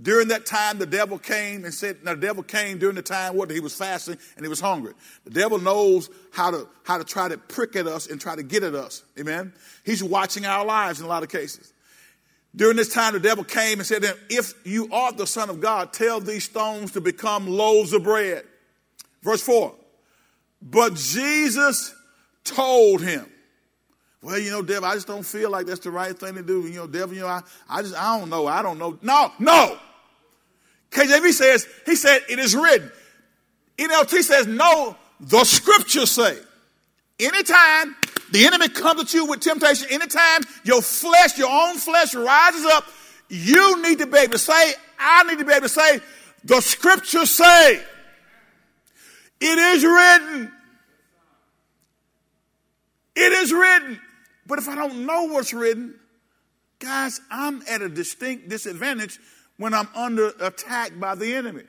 During 0.00 0.28
that 0.28 0.46
time, 0.46 0.78
the 0.78 0.86
devil 0.86 1.18
came 1.18 1.66
and 1.66 1.74
said, 1.74 2.02
now 2.02 2.14
the 2.14 2.20
devil 2.20 2.42
came 2.42 2.78
during 2.78 2.96
the 2.96 3.02
time 3.02 3.36
what 3.36 3.50
he 3.50 3.60
was 3.60 3.74
fasting 3.74 4.16
and 4.36 4.42
he 4.42 4.48
was 4.48 4.58
hungry. 4.58 4.94
The 5.24 5.30
devil 5.32 5.58
knows 5.58 6.08
how 6.32 6.50
to, 6.50 6.66
how 6.84 6.96
to 6.96 7.04
try 7.04 7.28
to 7.28 7.36
prick 7.36 7.76
at 7.76 7.86
us 7.86 8.06
and 8.06 8.18
try 8.18 8.34
to 8.34 8.42
get 8.42 8.62
at 8.62 8.74
us. 8.74 9.02
Amen. 9.20 9.52
He's 9.84 10.02
watching 10.02 10.46
our 10.46 10.64
lives 10.64 10.98
in 10.98 11.04
a 11.04 11.10
lot 11.10 11.24
of 11.24 11.28
cases. 11.28 11.74
During 12.56 12.78
this 12.78 12.88
time, 12.88 13.12
the 13.12 13.20
devil 13.20 13.44
came 13.44 13.78
and 13.78 13.86
said, 13.86 14.02
if 14.30 14.54
you 14.64 14.88
are 14.90 15.12
the 15.12 15.26
son 15.26 15.50
of 15.50 15.60
God, 15.60 15.92
tell 15.92 16.20
these 16.20 16.44
stones 16.44 16.92
to 16.92 17.02
become 17.02 17.46
loaves 17.46 17.92
of 17.92 18.02
bread. 18.02 18.44
Verse 19.22 19.42
four. 19.42 19.74
But 20.62 20.94
Jesus 20.94 21.94
told 22.44 23.02
him, 23.02 23.26
well, 24.22 24.38
you 24.38 24.52
know, 24.52 24.62
devil, 24.62 24.84
I 24.84 24.94
just 24.94 25.08
don't 25.08 25.24
feel 25.26 25.50
like 25.50 25.66
that's 25.66 25.80
the 25.80 25.90
right 25.90 26.16
thing 26.16 26.36
to 26.36 26.42
do. 26.42 26.62
You 26.62 26.76
know, 26.76 26.86
devil, 26.86 27.14
you 27.14 27.22
know, 27.22 27.26
I, 27.26 27.42
I 27.68 27.82
just, 27.82 27.96
I 27.96 28.18
don't 28.18 28.30
know. 28.30 28.46
I 28.46 28.62
don't 28.62 28.78
know. 28.78 28.96
No, 29.02 29.32
no. 29.40 29.76
KJV 30.92 31.32
says, 31.32 31.66
he 31.86 31.96
said, 31.96 32.20
it 32.28 32.38
is 32.38 32.54
written. 32.54 32.92
NLT 33.78 34.22
says, 34.22 34.46
no, 34.46 34.96
the 35.18 35.42
scriptures 35.44 36.12
say. 36.12 36.38
Anytime 37.18 37.96
the 38.30 38.46
enemy 38.46 38.68
comes 38.68 39.02
at 39.02 39.14
you 39.14 39.26
with 39.26 39.40
temptation, 39.40 39.88
anytime 39.90 40.42
your 40.64 40.82
flesh, 40.82 41.36
your 41.36 41.50
own 41.50 41.76
flesh 41.76 42.14
rises 42.14 42.64
up, 42.66 42.84
you 43.28 43.82
need 43.82 43.98
to 43.98 44.06
be 44.06 44.18
able 44.18 44.32
to 44.32 44.38
say, 44.38 44.74
I 44.98 45.24
need 45.24 45.38
to 45.38 45.44
be 45.44 45.52
able 45.52 45.62
to 45.62 45.68
say, 45.68 46.00
the 46.44 46.60
scriptures 46.60 47.30
say. 47.30 47.82
It 49.40 49.58
is 49.58 49.84
written. 49.84 50.52
It 53.16 53.32
is 53.32 53.52
written. 53.52 54.00
But 54.46 54.58
if 54.58 54.68
I 54.68 54.74
don't 54.74 55.06
know 55.06 55.24
what's 55.24 55.52
written, 55.52 55.94
guys, 56.78 57.20
I'm 57.30 57.62
at 57.68 57.82
a 57.82 57.88
distinct 57.88 58.48
disadvantage 58.48 59.18
when 59.56 59.74
I'm 59.74 59.88
under 59.94 60.32
attack 60.40 60.98
by 60.98 61.14
the 61.14 61.34
enemy. 61.34 61.64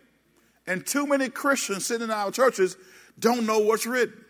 And 0.65 0.85
too 0.85 1.05
many 1.05 1.29
Christians 1.29 1.85
sitting 1.85 2.05
in 2.05 2.11
our 2.11 2.31
churches 2.31 2.77
don't 3.19 3.45
know 3.45 3.59
what's 3.59 3.85
written 3.85 4.23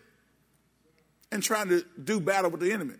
and 1.32 1.42
trying 1.42 1.68
to 1.68 1.84
do 2.02 2.20
battle 2.20 2.50
with 2.50 2.60
the 2.60 2.72
enemy. 2.72 2.94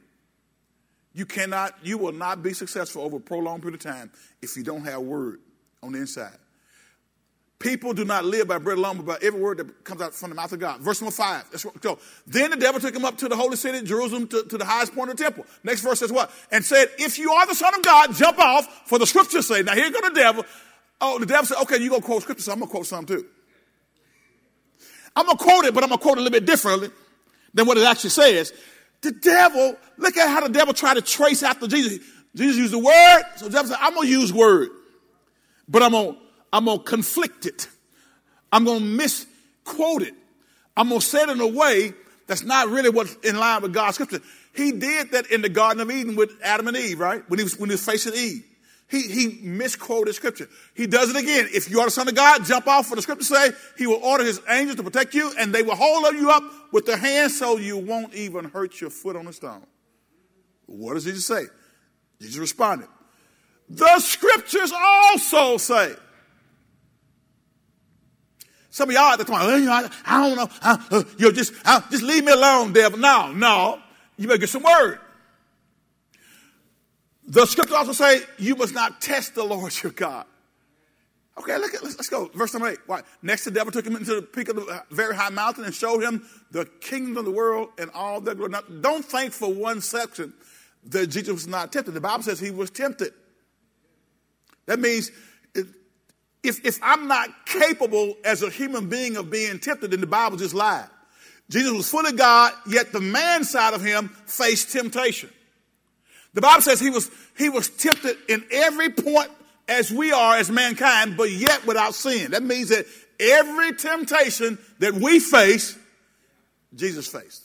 You 1.13 1.27
cannot, 1.27 1.75
you 1.83 1.99
will 1.99 2.13
not 2.13 2.43
be 2.43 2.53
successful 2.53 3.03
over 3.03 3.19
a 3.19 3.21
prolonged 3.21 3.63
period 3.63 3.75
of 3.75 3.93
time 3.93 4.11
if 4.43 4.57
you 4.57 4.65
don't 4.65 4.85
have 4.85 5.01
word 5.03 5.41
on 5.83 5.93
the 5.93 6.01
inside. 6.01 6.37
People 7.59 7.95
do 7.95 8.05
not 8.05 8.25
live 8.25 8.49
by 8.49 8.59
bread 8.59 8.79
alone, 8.79 8.99
but 8.99 9.07
by 9.07 9.27
every 9.27 9.41
word 9.41 9.59
that 9.59 9.85
comes 9.85 10.03
out 10.03 10.15
from 10.15 10.31
the 10.31 10.37
mouth 10.37 10.53
of 10.53 10.59
God. 10.59 10.81
Verse 10.81 11.01
number 11.01 11.13
five. 11.15 11.45
Go. 11.81 11.99
Then 12.27 12.51
the 12.51 12.57
devil 12.57 12.81
took 12.81 12.95
him 12.95 13.05
up 13.05 13.17
to 13.19 13.29
the 13.29 13.37
holy 13.37 13.57
city, 13.57 13.81
Jerusalem, 13.87 14.27
to, 14.29 14.43
to, 14.45 14.59
the 14.59 14.65
highest 14.65 14.95
point 14.95 15.11
of 15.11 15.17
the 15.17 15.23
temple. 15.23 15.47
Next 15.63 15.81
verse 15.81 16.01
says 16.01 16.13
what? 16.13 16.31
And 16.51 16.65
said, 16.65 16.89
If 16.99 17.19
you 17.19 17.31
are 17.33 17.47
the 17.47 17.55
Son 17.55 17.75
of 17.75 17.83
God, 17.83 18.15
jump 18.15 18.39
off, 18.39 18.67
for 18.87 18.99
the 18.99 19.07
scriptures 19.07 19.47
say. 19.47 19.63
Now 19.63 19.75
here 19.75 19.91
go 19.91 20.01
the 20.01 20.15
devil. 20.15 20.45
Oh, 21.01 21.19
the 21.19 21.27
devil 21.27 21.47
said, 21.47 21.59
Okay, 21.63 21.79
you're 21.79 21.91
going 21.91 22.03
to 22.03 22.07
quote 22.07 22.23
scripture, 22.23 22.43
so 22.43 22.53
I'm 22.53 22.59
going 22.59 22.69
to 22.69 22.73
quote 22.73 22.87
some 22.87 23.07
too. 23.07 23.25
I'm 25.17 25.27
going 25.27 25.39
to 25.39 25.45
quote 25.45 25.65
it, 25.65 25.75
but 25.75 25.85
I'm 25.85 25.89
going 25.89 25.99
to 25.99 26.03
quote 26.03 26.19
it 26.19 26.21
a 26.21 26.25
little 26.25 26.39
bit 26.39 26.47
differently 26.47 26.91
than 27.55 27.67
what 27.67 27.79
it 27.79 27.85
actually 27.85 28.11
says. 28.11 28.53
The 29.01 29.13
devil, 29.13 29.77
look 29.97 30.17
at 30.17 30.29
how 30.29 30.47
the 30.47 30.53
devil 30.53 30.75
tried 30.75 30.95
to 30.95 31.03
trace 31.03 31.43
after 31.43 31.69
Jesus. 31.69 32.05
Jesus 32.35 32.57
used 32.57 32.73
the 32.73 32.79
word, 32.79 33.23
so 33.37 33.45
the 33.47 33.53
devil 33.53 33.71
said, 33.71 33.79
I'm 33.81 33.95
going 33.95 34.09
to 34.09 34.13
use 34.13 34.33
word, 34.33 34.71
but 35.69 35.83
I'm 35.83 35.93
going 35.93 36.15
to 36.15 36.24
I'm 36.55 36.67
going 36.67 36.79
to 36.79 36.85
conflict 36.85 37.47
it. 37.47 37.67
I'm 38.53 38.65
going 38.65 38.79
to 38.79 38.85
misquote 38.85 40.03
it. 40.03 40.15
I'm 40.77 40.89
going 40.89 41.01
to 41.01 41.07
say 41.07 41.23
it 41.23 41.29
in 41.29 41.41
a 41.41 41.49
way 41.49 41.93
that's 42.29 42.45
not 42.45 42.69
really 42.69 42.91
what's 42.91 43.13
in 43.25 43.37
line 43.37 43.61
with 43.61 43.75
God's 43.75 43.97
scripture. 43.97 44.21
He 44.55 44.71
did 44.71 45.11
that 45.11 45.33
in 45.33 45.43
the 45.43 45.49
Garden 45.49 45.81
of 45.83 45.91
Eden 45.91 46.15
with 46.15 46.31
Adam 46.45 46.69
and 46.69 46.77
Eve, 46.77 47.01
right? 47.01 47.29
When 47.29 47.41
he 47.41 47.43
was, 47.43 47.59
when 47.59 47.71
he 47.71 47.75
was 47.75 47.85
facing 47.85 48.15
Eve. 48.15 48.45
He, 48.89 49.03
he 49.03 49.41
misquoted 49.43 50.15
scripture. 50.15 50.49
He 50.75 50.87
does 50.87 51.11
it 51.11 51.17
again. 51.17 51.49
If 51.53 51.69
you 51.69 51.81
are 51.81 51.87
the 51.87 51.91
son 51.91 52.07
of 52.07 52.15
God, 52.15 52.45
jump 52.45 52.69
off 52.69 52.87
for 52.87 52.95
the 52.95 53.03
scripture 53.03 53.25
say, 53.25 53.51
he 53.77 53.89
will 53.89 54.05
order 54.05 54.23
his 54.23 54.41
angels 54.49 54.77
to 54.77 54.85
protect 54.85 55.13
you 55.13 55.33
and 55.37 55.53
they 55.53 55.65
will 55.65 55.75
hold 55.75 56.15
you 56.15 56.31
up 56.31 56.45
with 56.71 56.87
their 56.87 56.99
hands 56.99 57.37
so 57.37 57.57
you 57.57 57.79
won't 57.79 58.15
even 58.15 58.45
hurt 58.45 58.81
your 58.81 58.91
foot 58.91 59.17
on 59.17 59.25
the 59.25 59.33
stone. 59.33 59.67
What 60.67 60.95
does 60.95 61.05
Jesus 61.05 61.27
say? 61.27 61.47
Jesus 62.21 62.39
responded, 62.39 62.87
the 63.69 63.99
scriptures 63.99 64.73
also 64.73 65.57
say. 65.57 65.95
Some 68.75 68.89
of 68.89 68.95
y'all 68.97 69.13
at 69.13 69.21
the 69.21 69.25
time, 69.25 69.39
I, 70.05 70.21
don't 70.21 70.35
know, 70.35 70.49
I, 70.61 70.85
uh, 70.91 71.05
you 71.17 71.33
just, 71.33 71.55
just 71.93 72.03
leave 72.03 72.25
me 72.25 72.33
alone, 72.33 72.73
devil. 72.73 72.99
No, 72.99 73.31
no, 73.31 73.79
you 74.17 74.27
better 74.27 74.41
get 74.41 74.49
some 74.49 74.65
word. 74.65 74.99
The 77.25 77.47
scripture 77.47 77.77
also 77.77 77.93
say 77.93 78.23
you 78.37 78.57
must 78.57 78.75
not 78.75 79.01
test 79.01 79.37
the 79.37 79.45
Lord 79.45 79.73
your 79.85 79.93
God. 79.93 80.27
Okay, 81.39 81.57
look 81.57 81.73
at, 81.73 81.85
let's, 81.85 81.97
let's 81.99 82.09
go. 82.09 82.29
Verse 82.35 82.53
number 82.53 82.67
eight. 82.67 82.79
Why? 82.87 83.03
Next, 83.23 83.45
the 83.45 83.53
devil 83.53 83.71
took 83.71 83.87
him 83.87 83.95
into 83.95 84.17
the 84.17 84.23
peak 84.23 84.49
of 84.49 84.57
the 84.57 84.63
uh, 84.63 84.81
very 84.91 85.15
high 85.15 85.31
mountain 85.31 85.65
and 85.65 85.73
showed 85.73 86.03
him 86.03 86.29
the 86.51 86.65
kingdom 86.81 87.17
of 87.17 87.27
the 87.27 87.31
world 87.31 87.69
and 87.79 87.93
all 87.95 88.21
their 88.21 88.35
glory. 88.35 88.51
Now, 88.51 88.63
don't 88.81 89.05
think 89.05 89.33
for 89.33 89.55
one 89.55 89.83
second 89.83 90.33
that 90.87 91.07
Jesus 91.07 91.33
was 91.33 91.47
not 91.47 91.73
tempted. 91.73 91.93
The 91.93 92.01
Bible 92.01 92.25
says 92.25 92.41
he 92.41 92.51
was 92.51 92.71
tempted. 92.71 93.13
That 94.67 94.81
means 94.81 95.13
if, 96.45 96.65
if 96.65 96.79
I'm 96.83 97.09
not 97.09 97.47
capable 97.47 98.17
as 98.25 98.43
a 98.43 98.51
human 98.51 98.89
being 98.89 99.17
of 99.17 99.31
being 99.31 99.59
tempted, 99.59 99.91
then 99.91 100.01
the 100.01 100.07
Bible 100.07 100.37
just 100.37 100.55
lied. 100.55 100.89
Jesus 101.49 101.73
was 101.73 101.91
fully 101.91 102.13
God, 102.13 102.53
yet 102.67 102.93
the 102.93 103.01
man 103.01 103.45
side 103.45 103.75
of 103.75 103.83
him 103.83 104.09
faced 104.27 104.73
temptation. 104.73 105.31
The 106.33 106.41
Bible 106.41 106.63
says 106.63 106.81
he 106.81 106.91
was, 106.91 107.11
he 107.37 107.49
was 107.49 107.69
tempted 107.69 108.17
in 108.29 108.45
every 108.51 108.91
point 108.91 109.31
as 109.69 109.91
we 109.91 110.13
are 110.13 110.37
as 110.37 110.51
mankind, 110.51 111.17
but 111.17 111.31
yet 111.31 111.67
without 111.67 111.95
sin. 111.95 112.33
That 112.33 112.43
means 112.43 112.71
that 112.71 112.87
every 113.21 113.75
temptation 113.75 114.59
that 114.81 114.95
we 114.95 115.21
face, 115.21 115.79
Jesus 116.75 117.07
faced. 117.07 117.45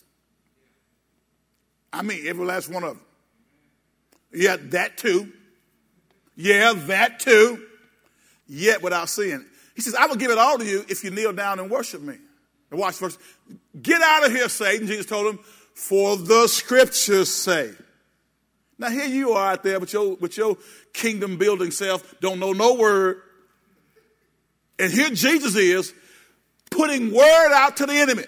I 1.92 2.02
mean, 2.02 2.28
every 2.28 2.46
last 2.46 2.70
one 2.70 2.84
of 2.84 2.90
them. 2.96 3.02
Yeah, 4.34 4.58
that 4.60 4.98
too. 4.98 5.32
Yeah, 6.36 6.74
that 6.74 7.20
too. 7.20 7.66
Yet 8.50 8.82
without 8.82 9.08
sin. 9.08 9.46
He 9.76 9.82
says, 9.82 9.96
I 9.96 10.08
will 10.08 10.16
give 10.16 10.32
it 10.32 10.38
all 10.38 10.58
to 10.58 10.66
you 10.66 10.84
if 10.90 11.04
you 11.04 11.12
kneel 11.12 11.32
down 11.32 11.60
and 11.60 11.70
worship 11.70 12.02
me. 12.02 12.16
And 12.72 12.80
watch 12.80 12.96
first. 12.96 13.20
Get 13.82 14.02
out 14.02 14.26
of 14.26 14.32
here, 14.32 14.50
Satan, 14.50 14.88
Jesus 14.88 15.06
told 15.06 15.34
him, 15.34 15.40
for 15.74 16.18
the 16.18 16.48
scriptures 16.48 17.32
say. 17.32 17.72
Now 18.78 18.90
here 18.90 19.06
you 19.06 19.32
are 19.32 19.54
out 19.54 19.64
there 19.64 19.80
with 19.80 19.94
your, 19.94 20.16
with 20.16 20.36
your 20.36 20.58
kingdom 20.94 21.38
building 21.38 21.72
self, 21.72 22.20
don't 22.20 22.40
know 22.40 22.54
no 22.54 22.74
word. 22.74 23.22
And 24.80 24.92
here 24.92 25.10
Jesus 25.10 25.56
is 25.56 25.94
putting 26.72 27.14
word 27.14 27.54
out 27.54 27.78
to 27.78 27.86
the 27.86 27.94
enemy. 27.94 28.24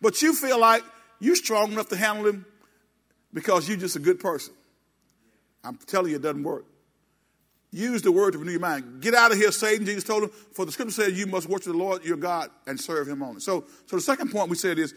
But 0.00 0.20
you 0.22 0.34
feel 0.34 0.60
like 0.60 0.84
you're 1.18 1.36
strong 1.36 1.72
enough 1.72 1.88
to 1.88 1.96
handle 1.96 2.26
him 2.26 2.46
because 3.32 3.68
you're 3.68 3.78
just 3.78 3.96
a 3.96 4.00
good 4.00 4.20
person. 4.20 4.54
I'm 5.64 5.78
telling 5.86 6.10
you, 6.10 6.16
it 6.16 6.22
doesn't 6.22 6.42
work. 6.42 6.64
Use 7.76 8.00
the 8.00 8.10
word 8.10 8.32
to 8.32 8.38
renew 8.38 8.52
your 8.52 8.60
mind. 8.60 9.02
Get 9.02 9.12
out 9.12 9.32
of 9.32 9.36
here, 9.36 9.52
Satan. 9.52 9.84
Jesus 9.84 10.02
told 10.02 10.22
him, 10.22 10.30
for 10.30 10.64
the 10.64 10.72
scripture 10.72 10.94
says 10.94 11.12
you 11.12 11.26
must 11.26 11.46
worship 11.46 11.72
the 11.72 11.78
Lord 11.78 12.02
your 12.06 12.16
God 12.16 12.48
and 12.66 12.80
serve 12.80 13.06
him 13.06 13.22
only. 13.22 13.40
So, 13.42 13.66
so 13.84 13.96
the 13.96 14.02
second 14.02 14.32
point 14.32 14.48
we 14.48 14.56
said 14.56 14.78
is 14.78 14.94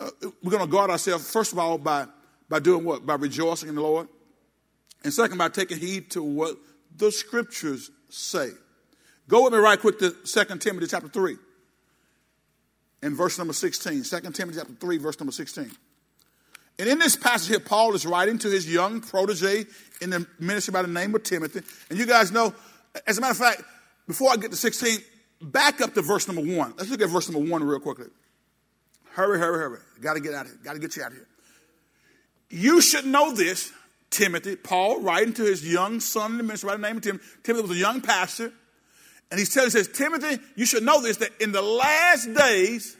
uh, 0.00 0.08
we're 0.42 0.50
going 0.50 0.64
to 0.64 0.70
guard 0.70 0.90
ourselves, 0.90 1.30
first 1.30 1.52
of 1.52 1.58
all, 1.58 1.76
by 1.76 2.06
by 2.48 2.58
doing 2.58 2.84
what? 2.84 3.04
By 3.04 3.16
rejoicing 3.16 3.68
in 3.68 3.74
the 3.74 3.82
Lord. 3.82 4.08
And 5.04 5.12
second, 5.12 5.36
by 5.36 5.50
taking 5.50 5.76
heed 5.76 6.10
to 6.12 6.22
what 6.22 6.56
the 6.96 7.12
scriptures 7.12 7.90
say. 8.08 8.48
Go 9.28 9.44
with 9.44 9.52
me 9.52 9.58
right 9.58 9.78
quick 9.78 9.98
to 9.98 10.10
2 10.10 10.56
Timothy 10.56 10.86
chapter 10.86 11.08
3 11.08 11.36
in 13.02 13.14
verse 13.14 13.36
number 13.36 13.52
16. 13.52 14.04
2 14.04 14.20
Timothy 14.30 14.58
chapter 14.58 14.72
3, 14.72 14.96
verse 14.96 15.20
number 15.20 15.32
16. 15.32 15.70
And 16.78 16.88
in 16.88 16.98
this 16.98 17.16
passage 17.16 17.48
here, 17.48 17.60
Paul 17.60 17.94
is 17.94 18.06
writing 18.06 18.38
to 18.38 18.48
his 18.48 18.72
young 18.72 19.00
protege 19.00 19.66
in 20.00 20.10
the 20.10 20.26
ministry 20.38 20.72
by 20.72 20.82
the 20.82 20.88
name 20.88 21.14
of 21.14 21.22
Timothy. 21.22 21.60
And 21.90 21.98
you 21.98 22.06
guys 22.06 22.32
know, 22.32 22.54
as 23.06 23.18
a 23.18 23.20
matter 23.20 23.32
of 23.32 23.38
fact, 23.38 23.62
before 24.06 24.30
I 24.30 24.36
get 24.36 24.50
to 24.50 24.56
16, 24.56 24.98
back 25.40 25.80
up 25.80 25.94
to 25.94 26.02
verse 26.02 26.26
number 26.26 26.42
1. 26.42 26.74
Let's 26.76 26.90
look 26.90 27.02
at 27.02 27.08
verse 27.08 27.28
number 27.30 27.48
1 27.48 27.62
real 27.62 27.80
quickly. 27.80 28.06
Hurry, 29.12 29.38
hurry, 29.38 29.58
hurry. 29.58 29.78
Got 30.00 30.14
to 30.14 30.20
get 30.20 30.34
out 30.34 30.46
of 30.46 30.52
here. 30.52 30.60
Got 30.64 30.72
to 30.74 30.78
get 30.78 30.96
you 30.96 31.02
out 31.02 31.12
of 31.12 31.18
here. 31.18 31.26
You 32.50 32.80
should 32.80 33.06
know 33.06 33.32
this, 33.32 33.72
Timothy. 34.10 34.56
Paul 34.56 35.00
writing 35.00 35.34
to 35.34 35.44
his 35.44 35.70
young 35.70 36.00
son 36.00 36.32
in 36.32 36.36
the 36.38 36.42
ministry 36.42 36.68
by 36.68 36.76
the 36.76 36.82
name 36.82 36.96
of 36.96 37.02
Timothy. 37.02 37.24
Timothy 37.42 37.68
was 37.68 37.76
a 37.76 37.80
young 37.80 38.00
pastor. 38.00 38.52
And 39.30 39.38
he's 39.38 39.52
telling, 39.52 39.68
he 39.68 39.70
says, 39.70 39.88
Timothy, 39.88 40.42
you 40.56 40.66
should 40.66 40.82
know 40.82 41.00
this, 41.00 41.18
that 41.18 41.30
in 41.40 41.52
the 41.52 41.62
last 41.62 42.32
days, 42.34 42.96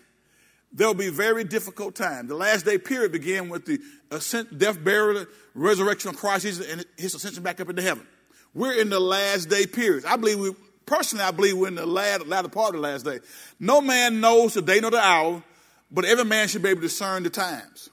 there'll 0.73 0.95
be 0.95 1.11
very 1.11 1.45
difficult 1.45 1.95
time. 1.95 2.27
The 2.27 2.35
last 2.35 2.65
day 2.65 2.79
period 2.79 3.13
began 3.13 3.49
with 3.49 3.67
the 3.67 3.81
ascent, 4.11 4.59
death, 4.59 4.83
burial, 4.83 5.27
resurrection 5.55 6.11
of 6.11 6.17
Christ 6.17 6.61
and 6.61 6.85
his 6.97 7.15
ascension 7.15 7.43
back 7.43 7.61
up 7.61 7.69
into 7.69 7.83
heaven. 7.83 8.07
We're 8.55 8.81
in 8.81 8.91
the 8.91 9.01
last 9.01 9.49
day 9.49 9.67
period. 9.67 10.05
I 10.05 10.17
believe 10.17 10.39
we, 10.39 10.55
personally, 10.87 11.25
I 11.25 11.31
believe 11.31 11.57
we're 11.57 11.69
in 11.69 11.75
the 11.75 11.87
latter, 11.87 12.25
latter 12.25 12.49
part 12.49 12.75
of 12.75 12.83
the 12.83 12.89
last 12.89 13.05
day. 13.05 13.21
No 13.59 13.81
man 13.81 14.21
knows 14.21 14.55
the 14.55 14.63
day 14.63 14.81
nor 14.81 14.91
the 14.91 14.99
hour, 14.99 15.43
but 15.91 16.05
every 16.05 16.25
man 16.25 16.49
should 16.49 16.63
be 16.63 16.71
able 16.71 16.81
to 16.81 16.89
discern 16.89 17.23
the 17.23 17.31
times. 17.31 17.91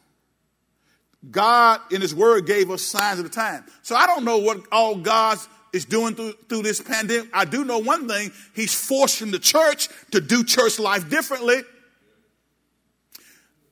God 1.30 1.82
in 1.91 2.01
His 2.01 2.15
Word 2.15 2.45
gave 2.45 2.71
us 2.71 2.82
signs 2.82 3.19
of 3.19 3.25
the 3.25 3.32
time. 3.32 3.65
So 3.82 3.95
I 3.95 4.05
don't 4.05 4.23
know 4.23 4.38
what 4.38 4.61
all 4.71 4.95
God 4.95 5.38
is 5.73 5.86
doing 5.86 6.15
through, 6.15 6.34
through 6.47 6.63
this 6.63 6.82
pandemic. 6.82 7.30
I 7.34 7.45
do 7.45 7.65
know 7.65 7.80
one 7.80 8.07
thing 8.07 8.32
He's 8.55 8.73
forcing 8.73 9.32
the 9.32 9.39
church 9.39 9.89
to 10.11 10.21
do 10.21 10.43
church 10.43 10.80
life 10.80 11.09
differently. 11.09 11.61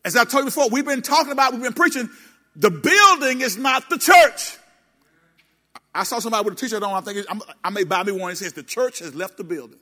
As 0.05 0.15
I 0.15 0.23
told 0.23 0.43
you 0.43 0.45
before, 0.45 0.69
we've 0.69 0.85
been 0.85 1.01
talking 1.01 1.31
about, 1.31 1.53
we've 1.53 1.63
been 1.63 1.73
preaching, 1.73 2.09
the 2.55 2.71
building 2.71 3.41
is 3.41 3.57
not 3.57 3.89
the 3.89 3.97
church. 3.97 4.57
I 5.93 6.03
saw 6.03 6.19
somebody 6.19 6.45
with 6.45 6.53
a 6.53 6.57
t-shirt 6.57 6.83
on, 6.83 6.93
I 6.93 7.01
think 7.01 7.27
I 7.63 7.69
may 7.69 7.83
buy 7.83 8.03
me 8.03 8.11
one. 8.11 8.31
It 8.31 8.37
says, 8.37 8.53
the 8.53 8.63
church 8.63 8.99
has 8.99 9.15
left 9.15 9.37
the 9.37 9.43
building. 9.43 9.79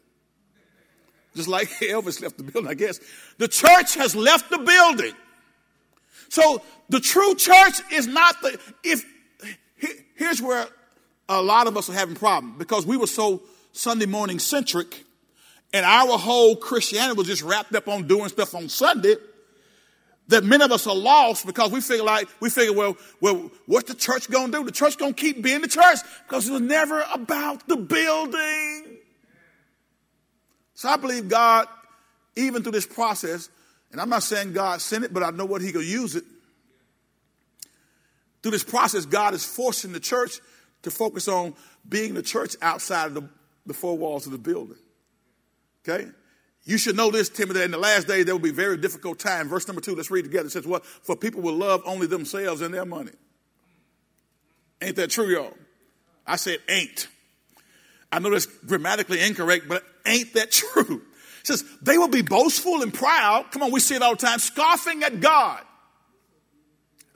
Just 1.35 1.49
like 1.49 1.67
Elvis 1.81 2.21
left 2.21 2.37
the 2.37 2.43
building, 2.43 2.69
I 2.69 2.73
guess. 2.73 2.99
The 3.37 3.47
church 3.47 3.95
has 3.95 4.15
left 4.15 4.49
the 4.49 4.59
building. 4.59 5.13
So 6.29 6.61
the 6.89 6.99
true 6.99 7.35
church 7.35 7.81
is 7.91 8.07
not 8.07 8.41
the, 8.41 8.59
if, 8.83 9.05
here's 10.15 10.41
where 10.41 10.67
a 11.27 11.41
lot 11.41 11.67
of 11.67 11.77
us 11.77 11.89
are 11.89 11.93
having 11.93 12.15
problems 12.15 12.57
because 12.57 12.85
we 12.85 12.97
were 12.97 13.07
so 13.07 13.41
Sunday 13.71 14.05
morning 14.05 14.39
centric 14.39 15.03
and 15.73 15.85
our 15.85 16.17
whole 16.17 16.55
Christianity 16.55 17.17
was 17.17 17.27
just 17.27 17.41
wrapped 17.41 17.75
up 17.75 17.87
on 17.87 18.07
doing 18.07 18.29
stuff 18.29 18.55
on 18.55 18.69
Sunday 18.69 19.15
that 20.27 20.43
many 20.43 20.63
of 20.63 20.71
us 20.71 20.87
are 20.87 20.95
lost 20.95 21.45
because 21.45 21.71
we 21.71 21.81
figure 21.81 22.03
like, 22.03 22.27
we 22.39 22.49
figure, 22.49 22.73
well, 22.73 22.97
well, 23.21 23.51
what's 23.67 23.89
the 23.89 23.95
church 23.95 24.29
gonna 24.29 24.51
do? 24.51 24.63
The 24.63 24.71
church 24.71 24.97
gonna 24.97 25.13
keep 25.13 25.41
being 25.41 25.61
the 25.61 25.67
church 25.67 25.99
because 26.27 26.47
it 26.47 26.51
was 26.51 26.61
never 26.61 27.05
about 27.13 27.67
the 27.67 27.77
building. 27.77 28.97
So 30.73 30.89
I 30.89 30.97
believe 30.97 31.29
God, 31.29 31.67
even 32.35 32.63
through 32.63 32.73
this 32.73 32.87
process, 32.87 33.49
and 33.91 34.01
I'm 34.01 34.09
not 34.09 34.23
saying 34.23 34.53
God 34.53 34.81
sent 34.81 35.05
it, 35.05 35.13
but 35.13 35.23
I 35.23 35.29
know 35.29 35.45
what 35.45 35.61
He 35.61 35.71
could 35.71 35.85
use 35.85 36.15
it. 36.15 36.23
Through 38.41 38.51
this 38.51 38.63
process, 38.63 39.05
God 39.05 39.33
is 39.33 39.45
forcing 39.45 39.91
the 39.91 39.99
church 39.99 40.39
to 40.83 40.91
focus 40.91 41.27
on 41.27 41.55
being 41.87 42.13
the 42.13 42.21
church 42.21 42.55
outside 42.61 43.07
of 43.07 43.13
the, 43.13 43.29
the 43.65 43.73
four 43.73 43.97
walls 43.97 44.25
of 44.25 44.31
the 44.31 44.37
building. 44.37 44.77
Okay? 45.87 46.09
You 46.65 46.77
should 46.79 46.95
know 46.95 47.11
this, 47.11 47.29
Timothy, 47.29 47.61
in 47.61 47.71
the 47.71 47.77
last 47.77 48.07
days 48.07 48.25
there 48.25 48.33
will 48.33 48.41
be 48.41 48.51
very 48.51 48.77
difficult 48.77 49.19
time. 49.19 49.47
Verse 49.47 49.67
number 49.67 49.81
two, 49.81 49.95
let's 49.95 50.09
read 50.09 50.23
together. 50.23 50.47
It 50.47 50.51
says, 50.51 50.65
What? 50.65 50.85
For 50.85 51.15
people 51.15 51.41
will 51.41 51.55
love 51.55 51.81
only 51.85 52.07
themselves 52.07 52.61
and 52.61 52.73
their 52.73 52.85
money. 52.85 53.11
Ain't 54.81 54.95
that 54.95 55.11
true, 55.11 55.27
y'all? 55.27 55.53
I 56.25 56.37
said 56.37 56.59
ain't. 56.67 57.07
I 58.11 58.19
know 58.19 58.31
that's 58.31 58.45
grammatically 58.45 59.21
incorrect, 59.21 59.67
but 59.67 59.83
ain't 60.05 60.33
that 60.33 60.51
true? 60.51 61.01
says, 61.45 61.63
they 61.81 61.97
will 61.97 62.07
be 62.07 62.21
boastful 62.21 62.81
and 62.81 62.93
proud. 62.93 63.51
Come 63.51 63.63
on, 63.63 63.71
we 63.71 63.79
see 63.79 63.95
it 63.95 64.01
all 64.01 64.15
the 64.15 64.25
time, 64.25 64.39
scoffing 64.39 65.03
at 65.03 65.19
God. 65.19 65.61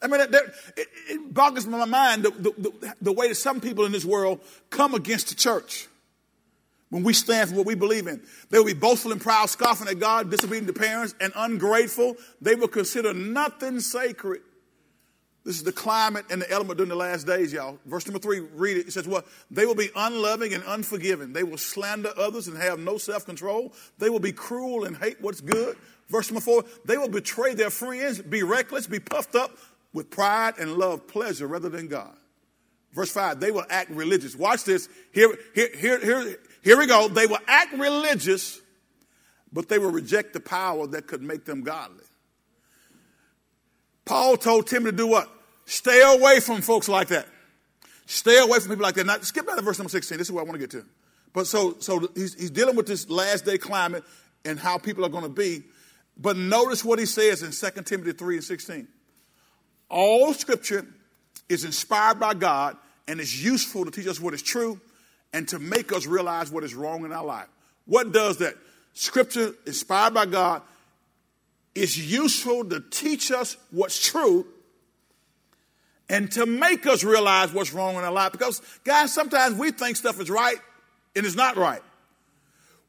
I 0.01 0.07
mean, 0.07 0.21
it, 0.21 0.33
it 0.77 1.33
boggles 1.33 1.65
my 1.65 1.83
mind 1.85 2.23
the, 2.23 2.31
the, 2.31 2.95
the, 3.01 3.11
way 3.11 3.27
that 3.27 3.35
some 3.35 3.59
people 3.59 3.85
in 3.85 3.91
this 3.91 4.05
world 4.05 4.39
come 4.69 4.93
against 4.93 5.27
the 5.29 5.35
church 5.35 5.89
when 6.89 7.03
we 7.03 7.13
stand 7.13 7.49
for 7.49 7.55
what 7.55 7.65
we 7.65 7.75
believe 7.75 8.07
in. 8.07 8.21
They 8.49 8.57
will 8.57 8.65
be 8.65 8.73
boastful 8.73 9.11
and 9.11 9.21
proud, 9.21 9.49
scoffing 9.49 9.87
at 9.87 9.99
God, 9.99 10.29
disobedient 10.29 10.67
to 10.67 10.73
parents, 10.73 11.15
and 11.21 11.31
ungrateful. 11.35 12.15
They 12.41 12.55
will 12.55 12.67
consider 12.67 13.13
nothing 13.13 13.79
sacred. 13.79 14.41
This 15.45 15.55
is 15.55 15.63
the 15.63 15.71
climate 15.71 16.25
and 16.29 16.41
the 16.41 16.51
element 16.51 16.77
during 16.77 16.89
the 16.89 16.95
last 16.95 17.25
days, 17.25 17.53
y'all. 17.53 17.79
Verse 17.85 18.05
number 18.05 18.19
three, 18.19 18.39
read 18.39 18.77
it. 18.77 18.87
It 18.87 18.93
says, 18.93 19.07
Well, 19.07 19.23
they 19.49 19.65
will 19.65 19.75
be 19.75 19.89
unloving 19.95 20.53
and 20.53 20.63
unforgiving. 20.67 21.31
They 21.31 21.43
will 21.43 21.57
slander 21.57 22.11
others 22.17 22.47
and 22.47 22.57
have 22.57 22.79
no 22.79 22.97
self 22.97 23.25
control. 23.25 23.73
They 23.97 24.09
will 24.09 24.19
be 24.19 24.33
cruel 24.33 24.83
and 24.83 24.97
hate 24.97 25.21
what's 25.21 25.41
good. 25.41 25.77
Verse 26.09 26.29
number 26.29 26.41
four, 26.41 26.65
they 26.85 26.97
will 26.97 27.09
betray 27.09 27.53
their 27.53 27.69
friends, 27.69 28.19
be 28.19 28.43
reckless, 28.43 28.87
be 28.87 28.99
puffed 28.99 29.35
up 29.35 29.51
with 29.93 30.09
pride 30.09 30.55
and 30.59 30.73
love 30.73 31.07
pleasure 31.07 31.47
rather 31.47 31.69
than 31.69 31.87
God. 31.87 32.15
Verse 32.93 33.11
5, 33.11 33.39
they 33.39 33.51
will 33.51 33.65
act 33.69 33.91
religious. 33.91 34.35
Watch 34.35 34.63
this. 34.63 34.89
Here, 35.13 35.37
here, 35.53 35.69
here, 35.75 35.99
here, 35.99 36.37
here 36.69 36.77
we 36.77 36.85
go. 36.85 37.07
They 37.07 37.25
will 37.25 37.39
act 37.47 37.73
religious, 37.73 38.61
but 39.51 39.69
they 39.69 39.79
will 39.79 39.89
reject 39.89 40.33
the 40.33 40.39
power 40.39 40.85
that 40.85 41.07
could 41.07 41.23
make 41.23 41.43
them 41.43 41.63
godly. 41.63 42.03
Paul 44.05 44.37
told 44.37 44.67
Timothy 44.67 44.91
to 44.91 44.97
do 44.97 45.07
what? 45.07 45.27
Stay 45.65 45.99
away 46.03 46.39
from 46.39 46.61
folks 46.61 46.87
like 46.87 47.07
that. 47.07 47.25
Stay 48.05 48.37
away 48.37 48.59
from 48.59 48.69
people 48.69 48.83
like 48.83 48.93
that. 48.93 49.07
Now, 49.07 49.17
skip 49.21 49.47
down 49.47 49.55
to 49.55 49.63
verse 49.63 49.79
number 49.79 49.89
16. 49.89 50.19
This 50.19 50.27
is 50.27 50.31
what 50.31 50.41
I 50.41 50.43
want 50.43 50.59
to 50.59 50.59
get 50.59 50.69
to. 50.69 50.85
But 51.33 51.47
so, 51.47 51.75
so 51.79 52.07
he's, 52.13 52.35
he's 52.35 52.51
dealing 52.51 52.75
with 52.75 52.85
this 52.85 53.09
last 53.09 53.45
day 53.45 53.57
climate 53.57 54.03
and 54.45 54.59
how 54.59 54.77
people 54.77 55.03
are 55.03 55.09
going 55.09 55.23
to 55.23 55.29
be. 55.29 55.63
But 56.17 56.37
notice 56.37 56.85
what 56.85 56.99
he 56.99 57.07
says 57.07 57.41
in 57.41 57.49
2 57.49 57.81
Timothy 57.81 58.11
3 58.11 58.35
and 58.35 58.43
16. 58.43 58.87
All 59.89 60.35
scripture 60.35 60.85
is 61.49 61.65
inspired 61.65 62.19
by 62.19 62.35
God 62.35 62.77
and 63.07 63.19
is 63.19 63.43
useful 63.43 63.85
to 63.85 63.89
teach 63.91 64.05
us 64.05 64.19
what 64.19 64.35
is 64.35 64.43
true 64.43 64.79
and 65.33 65.47
to 65.49 65.59
make 65.59 65.91
us 65.91 66.05
realize 66.05 66.51
what 66.51 66.63
is 66.63 66.73
wrong 66.73 67.05
in 67.05 67.11
our 67.11 67.25
life. 67.25 67.47
What 67.85 68.11
does 68.11 68.37
that? 68.37 68.55
Scripture 68.93 69.53
inspired 69.65 70.13
by 70.13 70.25
God 70.25 70.61
is 71.75 72.11
useful 72.11 72.65
to 72.65 72.81
teach 72.89 73.31
us 73.31 73.55
what's 73.71 74.05
true 74.05 74.45
and 76.09 76.31
to 76.31 76.45
make 76.45 76.87
us 76.87 77.03
realize 77.03 77.53
what's 77.53 77.71
wrong 77.71 77.95
in 77.95 78.03
our 78.03 78.11
life. 78.11 78.31
Because, 78.31 78.61
guys, 78.83 79.13
sometimes 79.13 79.55
we 79.57 79.71
think 79.71 79.95
stuff 79.95 80.19
is 80.19 80.29
right 80.29 80.57
and 81.15 81.25
it's 81.25 81.35
not 81.35 81.55
right. 81.55 81.81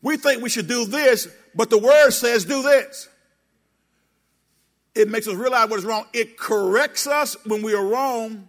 We 0.03 0.17
think 0.17 0.43
we 0.43 0.49
should 0.49 0.67
do 0.67 0.87
this, 0.87 1.29
but 1.55 1.69
the 1.69 1.79
word 1.79 2.11
says 2.11 2.45
do 2.47 2.63
this. 2.63 3.09
It 4.95 5.09
makes 5.09 5.29
us 5.29 5.35
realize 5.35 5.69
what 5.69 5.79
is 5.79 5.85
wrong. 5.85 6.07
It 6.13 6.39
corrects 6.39 7.07
us 7.07 7.37
when 7.45 7.63
we 7.63 7.75
are 7.75 7.85
wrong 7.85 8.49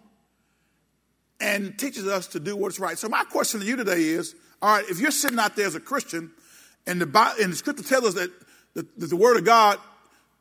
and 1.41 1.77
teaches 1.77 2.07
us 2.07 2.27
to 2.27 2.39
do 2.39 2.55
what's 2.55 2.79
right. 2.79 2.97
So 2.97 3.09
my 3.09 3.23
question 3.23 3.59
to 3.59 3.65
you 3.65 3.75
today 3.75 4.01
is, 4.01 4.35
all 4.61 4.75
right, 4.75 4.85
if 4.87 4.99
you're 4.99 5.11
sitting 5.11 5.39
out 5.39 5.55
there 5.55 5.65
as 5.65 5.73
a 5.73 5.79
Christian 5.79 6.31
and 6.85 7.01
the, 7.01 7.07
Bible, 7.07 7.43
and 7.43 7.51
the 7.51 7.57
scripture 7.57 7.83
tells 7.83 8.05
us 8.05 8.13
that 8.13 8.31
the, 8.75 8.87
that 8.97 9.07
the 9.07 9.15
word 9.15 9.37
of 9.37 9.43
God 9.43 9.79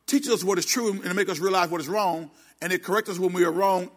teaches 0.05 0.29
us 0.29 0.43
what 0.43 0.59
is 0.59 0.65
true 0.65 1.01
and 1.01 1.15
make 1.15 1.27
us 1.27 1.39
realize 1.39 1.69
what 1.69 1.81
is 1.81 1.89
wrong, 1.89 2.29
and 2.61 2.71
it 2.71 2.83
corrects 2.83 3.09
us 3.09 3.17
when 3.17 3.33
we 3.33 3.43
are 3.43 3.51
wrong 3.51 3.89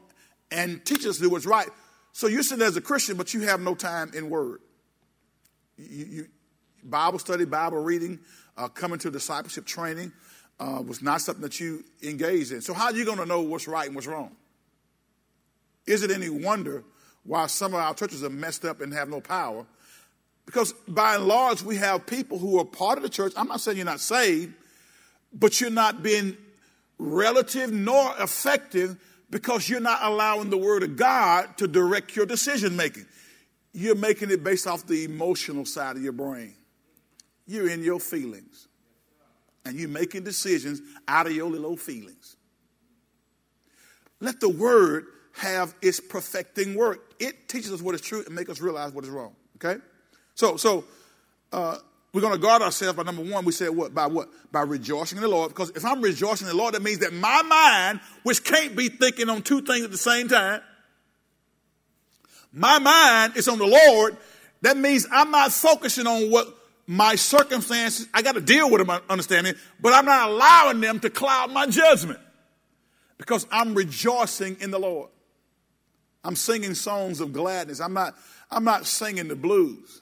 and 0.50 0.84
teaches 0.84 1.06
us 1.06 1.16
to 1.16 1.22
do 1.24 1.30
what's 1.30 1.46
right. 1.46 1.68
So 2.12 2.26
you're 2.26 2.42
sitting 2.42 2.64
as 2.64 2.76
a 2.76 2.80
Christian, 2.80 3.16
but 3.16 3.34
you 3.34 3.42
have 3.42 3.60
no 3.60 3.74
time 3.74 4.10
in 4.14 4.30
word. 4.30 4.60
You, 5.76 6.06
you, 6.06 6.26
Bible 6.82 7.18
study, 7.18 7.44
Bible 7.44 7.82
reading, 7.82 8.20
uh, 8.56 8.68
coming 8.68 8.98
to 9.00 9.10
discipleship 9.10 9.66
training 9.66 10.12
uh, 10.58 10.82
was 10.86 11.02
not 11.02 11.20
something 11.20 11.42
that 11.42 11.60
you 11.60 11.84
engaged 12.02 12.52
in. 12.52 12.60
So 12.62 12.72
how 12.72 12.86
are 12.86 12.94
you 12.94 13.04
going 13.04 13.18
to 13.18 13.26
know 13.26 13.42
what's 13.42 13.68
right 13.68 13.86
and 13.86 13.94
what's 13.94 14.06
wrong? 14.06 14.36
Is 15.86 16.02
it 16.02 16.10
any 16.10 16.30
wonder 16.30 16.84
why 17.24 17.46
some 17.46 17.74
of 17.74 17.80
our 17.80 17.94
churches 17.94 18.22
are 18.22 18.30
messed 18.30 18.64
up 18.64 18.80
and 18.80 18.92
have 18.92 19.08
no 19.08 19.20
power? 19.20 19.66
Because 20.46 20.72
by 20.86 21.16
and 21.16 21.26
large, 21.26 21.62
we 21.62 21.76
have 21.76 22.06
people 22.06 22.38
who 22.38 22.58
are 22.58 22.64
part 22.64 22.98
of 22.98 23.02
the 23.02 23.08
church. 23.08 23.32
I'm 23.36 23.48
not 23.48 23.60
saying 23.60 23.78
you're 23.78 23.86
not 23.86 24.00
saved, 24.00 24.52
but 25.32 25.60
you're 25.60 25.70
not 25.70 26.02
being 26.02 26.36
relative 26.98 27.72
nor 27.72 28.14
effective 28.20 28.96
because 29.30 29.68
you're 29.68 29.80
not 29.80 30.00
allowing 30.02 30.50
the 30.50 30.58
Word 30.58 30.82
of 30.82 30.96
God 30.96 31.56
to 31.58 31.66
direct 31.66 32.14
your 32.14 32.26
decision 32.26 32.76
making. 32.76 33.06
You're 33.72 33.96
making 33.96 34.30
it 34.30 34.44
based 34.44 34.66
off 34.66 34.86
the 34.86 35.04
emotional 35.04 35.64
side 35.64 35.96
of 35.96 36.02
your 36.02 36.12
brain. 36.12 36.54
You're 37.46 37.68
in 37.68 37.82
your 37.82 38.00
feelings. 38.00 38.68
And 39.64 39.76
you're 39.76 39.88
making 39.88 40.24
decisions 40.24 40.82
out 41.08 41.26
of 41.26 41.32
your 41.32 41.50
little 41.50 41.76
feelings. 41.76 42.36
Let 44.20 44.40
the 44.40 44.50
Word 44.50 45.06
have 45.36 45.74
its 45.82 46.00
perfecting 46.00 46.74
work. 46.74 47.14
It 47.18 47.48
teaches 47.48 47.72
us 47.72 47.82
what 47.82 47.94
is 47.94 48.00
true 48.00 48.22
and 48.24 48.34
make 48.34 48.48
us 48.48 48.60
realize 48.60 48.92
what 48.92 49.04
is 49.04 49.10
wrong. 49.10 49.34
Okay? 49.56 49.80
So, 50.34 50.56
so 50.56 50.84
uh, 51.52 51.78
we're 52.12 52.20
going 52.20 52.32
to 52.32 52.38
guard 52.38 52.62
ourselves 52.62 52.96
by 52.96 53.02
number 53.02 53.22
one. 53.22 53.44
We 53.44 53.52
said 53.52 53.70
what? 53.70 53.94
By 53.94 54.06
what? 54.06 54.28
By 54.52 54.62
rejoicing 54.62 55.18
in 55.18 55.22
the 55.22 55.28
Lord. 55.28 55.50
Because 55.50 55.70
if 55.70 55.84
I'm 55.84 56.00
rejoicing 56.00 56.46
in 56.46 56.56
the 56.56 56.60
Lord, 56.60 56.74
that 56.74 56.82
means 56.82 56.98
that 56.98 57.12
my 57.12 57.42
mind, 57.42 58.00
which 58.22 58.44
can't 58.44 58.76
be 58.76 58.88
thinking 58.88 59.28
on 59.28 59.42
two 59.42 59.62
things 59.62 59.84
at 59.84 59.90
the 59.90 59.98
same 59.98 60.28
time, 60.28 60.60
my 62.52 62.78
mind 62.78 63.36
is 63.36 63.48
on 63.48 63.58
the 63.58 63.66
Lord. 63.66 64.16
That 64.62 64.76
means 64.76 65.06
I'm 65.10 65.32
not 65.32 65.52
focusing 65.52 66.06
on 66.06 66.30
what 66.30 66.46
my 66.86 67.16
circumstances, 67.16 68.06
I 68.14 68.22
got 68.22 68.34
to 68.36 68.40
deal 68.40 68.70
with 68.70 68.86
them, 68.86 69.00
understanding, 69.10 69.54
but 69.80 69.92
I'm 69.92 70.04
not 70.04 70.28
allowing 70.28 70.80
them 70.80 71.00
to 71.00 71.10
cloud 71.10 71.50
my 71.50 71.66
judgment 71.66 72.20
because 73.18 73.46
I'm 73.50 73.74
rejoicing 73.74 74.58
in 74.60 74.70
the 74.70 74.78
Lord. 74.78 75.10
I'm 76.24 76.36
singing 76.36 76.74
songs 76.74 77.20
of 77.20 77.32
gladness. 77.32 77.80
I'm 77.80 77.92
not, 77.92 78.14
I'm 78.50 78.64
not 78.64 78.86
singing 78.86 79.28
the 79.28 79.36
blues. 79.36 80.00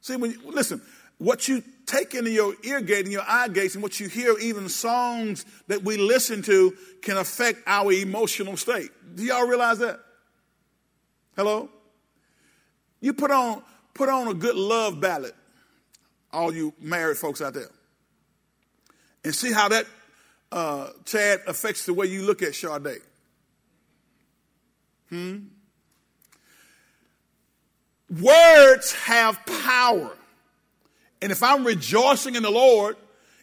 See, 0.00 0.16
when 0.16 0.30
you, 0.30 0.38
listen, 0.44 0.80
what 1.18 1.48
you 1.48 1.62
take 1.86 2.14
into 2.14 2.30
your 2.30 2.54
ear 2.62 2.80
gate 2.80 3.04
and 3.04 3.12
your 3.12 3.24
eye 3.26 3.48
gates 3.48 3.74
and 3.74 3.82
what 3.82 3.98
you 3.98 4.08
hear, 4.08 4.38
even 4.38 4.68
songs 4.68 5.44
that 5.66 5.82
we 5.82 5.96
listen 5.96 6.42
to, 6.42 6.76
can 7.02 7.16
affect 7.16 7.60
our 7.66 7.92
emotional 7.92 8.56
state. 8.56 8.90
Do 9.14 9.24
y'all 9.24 9.46
realize 9.46 9.78
that? 9.78 10.00
Hello? 11.36 11.68
You 13.00 13.12
put 13.12 13.30
on, 13.30 13.62
put 13.92 14.08
on 14.08 14.28
a 14.28 14.34
good 14.34 14.56
love 14.56 15.00
ballad, 15.00 15.34
all 16.32 16.54
you 16.54 16.72
married 16.80 17.16
folks 17.16 17.42
out 17.42 17.54
there, 17.54 17.70
and 19.24 19.34
see 19.34 19.52
how 19.52 19.68
that, 19.68 19.86
uh, 20.52 20.88
Chad, 21.04 21.40
affects 21.46 21.86
the 21.86 21.92
way 21.92 22.06
you 22.06 22.22
look 22.22 22.42
at 22.42 22.54
Sade. 22.54 23.00
Hmm? 25.14 25.36
Words 28.20 28.92
have 28.94 29.38
power. 29.46 30.10
And 31.22 31.30
if 31.30 31.40
I'm 31.40 31.64
rejoicing 31.64 32.34
in 32.34 32.42
the 32.42 32.50
Lord, 32.50 32.96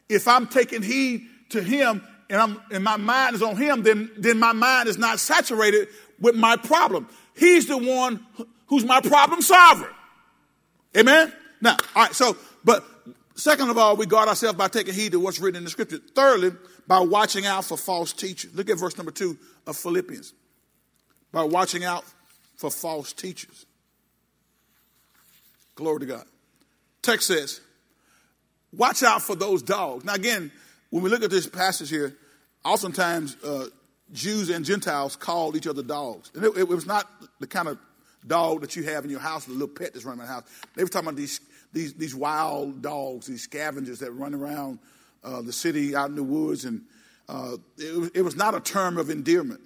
if 0.10 0.28
I'm 0.28 0.48
taking 0.48 0.82
heed 0.82 1.28
to 1.52 1.64
Him 1.64 2.04
and, 2.30 2.42
I'm, 2.42 2.62
and 2.72 2.84
my 2.84 2.98
mind 2.98 3.36
is 3.36 3.42
on 3.42 3.56
Him, 3.56 3.84
then, 3.84 4.12
then 4.18 4.38
my 4.38 4.52
mind 4.52 4.90
is 4.90 4.98
not 4.98 5.20
saturated 5.20 5.88
with 6.20 6.36
my 6.36 6.58
problem. 6.58 7.08
He's 7.38 7.68
the 7.68 7.78
one 7.78 8.26
who's 8.68 8.84
my 8.84 9.00
problem 9.00 9.42
solver. 9.42 9.90
Amen? 10.98 11.32
Now, 11.62 11.78
all 11.96 12.04
right, 12.04 12.14
so, 12.14 12.36
but 12.66 12.84
second 13.36 13.70
of 13.70 13.78
all, 13.78 13.96
we 13.96 14.06
guard 14.06 14.28
ourselves 14.28 14.58
by 14.58 14.68
taking 14.68 14.94
heed 14.94 15.14
to 15.14 15.22
what's 15.22 15.40
written 15.40 15.60
in 15.60 15.64
the 15.64 15.70
scripture. 15.70 16.00
Thirdly, 16.14 16.52
by 16.86 17.00
watching 17.00 17.46
out 17.46 17.64
for 17.64 17.78
false 17.78 18.12
teachers. 18.12 18.54
Look 18.54 18.70
at 18.70 18.78
verse 18.78 18.98
number 18.98 19.12
two 19.12 19.38
of 19.66 19.78
Philippians. 19.78 20.34
By 21.32 21.44
watching 21.44 21.84
out 21.84 22.04
for 22.58 22.70
false 22.70 23.14
teachers. 23.14 23.66
Glory 25.76 26.02
to 26.02 26.06
God. 26.06 26.26
Text 27.02 27.28
says, 27.28 27.62
Watch 28.74 29.04
out 29.04 29.22
for 29.22 29.36
those 29.36 29.62
dogs. 29.62 30.06
Now, 30.06 30.14
again, 30.14 30.52
when 30.92 31.04
we 31.04 31.10
look 31.10 31.24
at 31.24 31.30
this 31.30 31.48
passage 31.48 31.90
here, 31.90 32.16
oftentimes 32.64 33.36
uh, 33.44 33.68
Jews 34.14 34.50
and 34.50 34.64
Gentiles 34.64 35.16
called 35.16 35.56
each 35.56 35.68
other 35.68 35.84
dogs. 35.84 36.32
And 36.36 36.46
it, 36.46 36.58
it, 36.58 36.68
was 36.68 36.86
not 36.86 37.10
the 37.40 37.48
kind 37.48 37.68
of 37.68 37.78
dog 38.26 38.62
that 38.62 38.76
you 38.76 38.84
have 38.84 39.04
in 39.04 39.10
your 39.10 39.20
house, 39.20 39.46
the 39.46 39.52
little 39.52 39.68
pet 39.68 39.94
that's 39.94 40.06
running 40.06 40.22
around 40.22 40.28
the 40.28 40.34
house. 40.34 40.44
They 40.76 40.84
were 40.84 40.90
talking 40.90 41.10
about 41.10 41.18
these, 41.18 41.42
these, 41.74 41.94
these 41.96 42.16
wild 42.16 42.82
dogs, 42.82 43.28
these 43.28 43.44
scavengers 43.44 44.00
that 44.00 44.12
run 44.12 44.34
around 44.34 44.80
uh, 45.24 45.42
the 45.42 45.54
city 45.54 45.96
out 45.96 46.10
in 46.10 46.16
the 46.16 46.24
woods. 46.24 46.66
And 46.66 46.84
uh, 47.28 47.58
it, 47.78 48.12
it 48.16 48.22
was 48.22 48.36
not 48.36 48.56
a 48.56 48.60
term 48.62 48.98
of 48.98 49.10
endearment. 49.10 49.62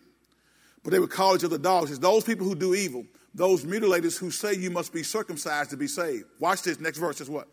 But 0.86 0.92
they 0.92 1.00
would 1.00 1.10
call 1.10 1.36
each 1.36 1.44
other 1.44 1.58
dogs. 1.58 1.90
It's 1.90 2.00
those 2.00 2.24
people 2.24 2.46
who 2.46 2.54
do 2.54 2.76
evil, 2.76 3.08
those 3.34 3.66
mutilators 3.66 4.20
who 4.20 4.30
say 4.30 4.54
you 4.54 4.70
must 4.70 4.94
be 4.94 5.02
circumcised 5.02 5.72
to 5.72 5.78
be 5.78 5.88
saved. 5.88 6.26
Watch 6.40 6.62
this. 6.62 6.80
Next 6.80 7.00
verse 7.00 7.20
is 7.20 7.30
what? 7.30 7.48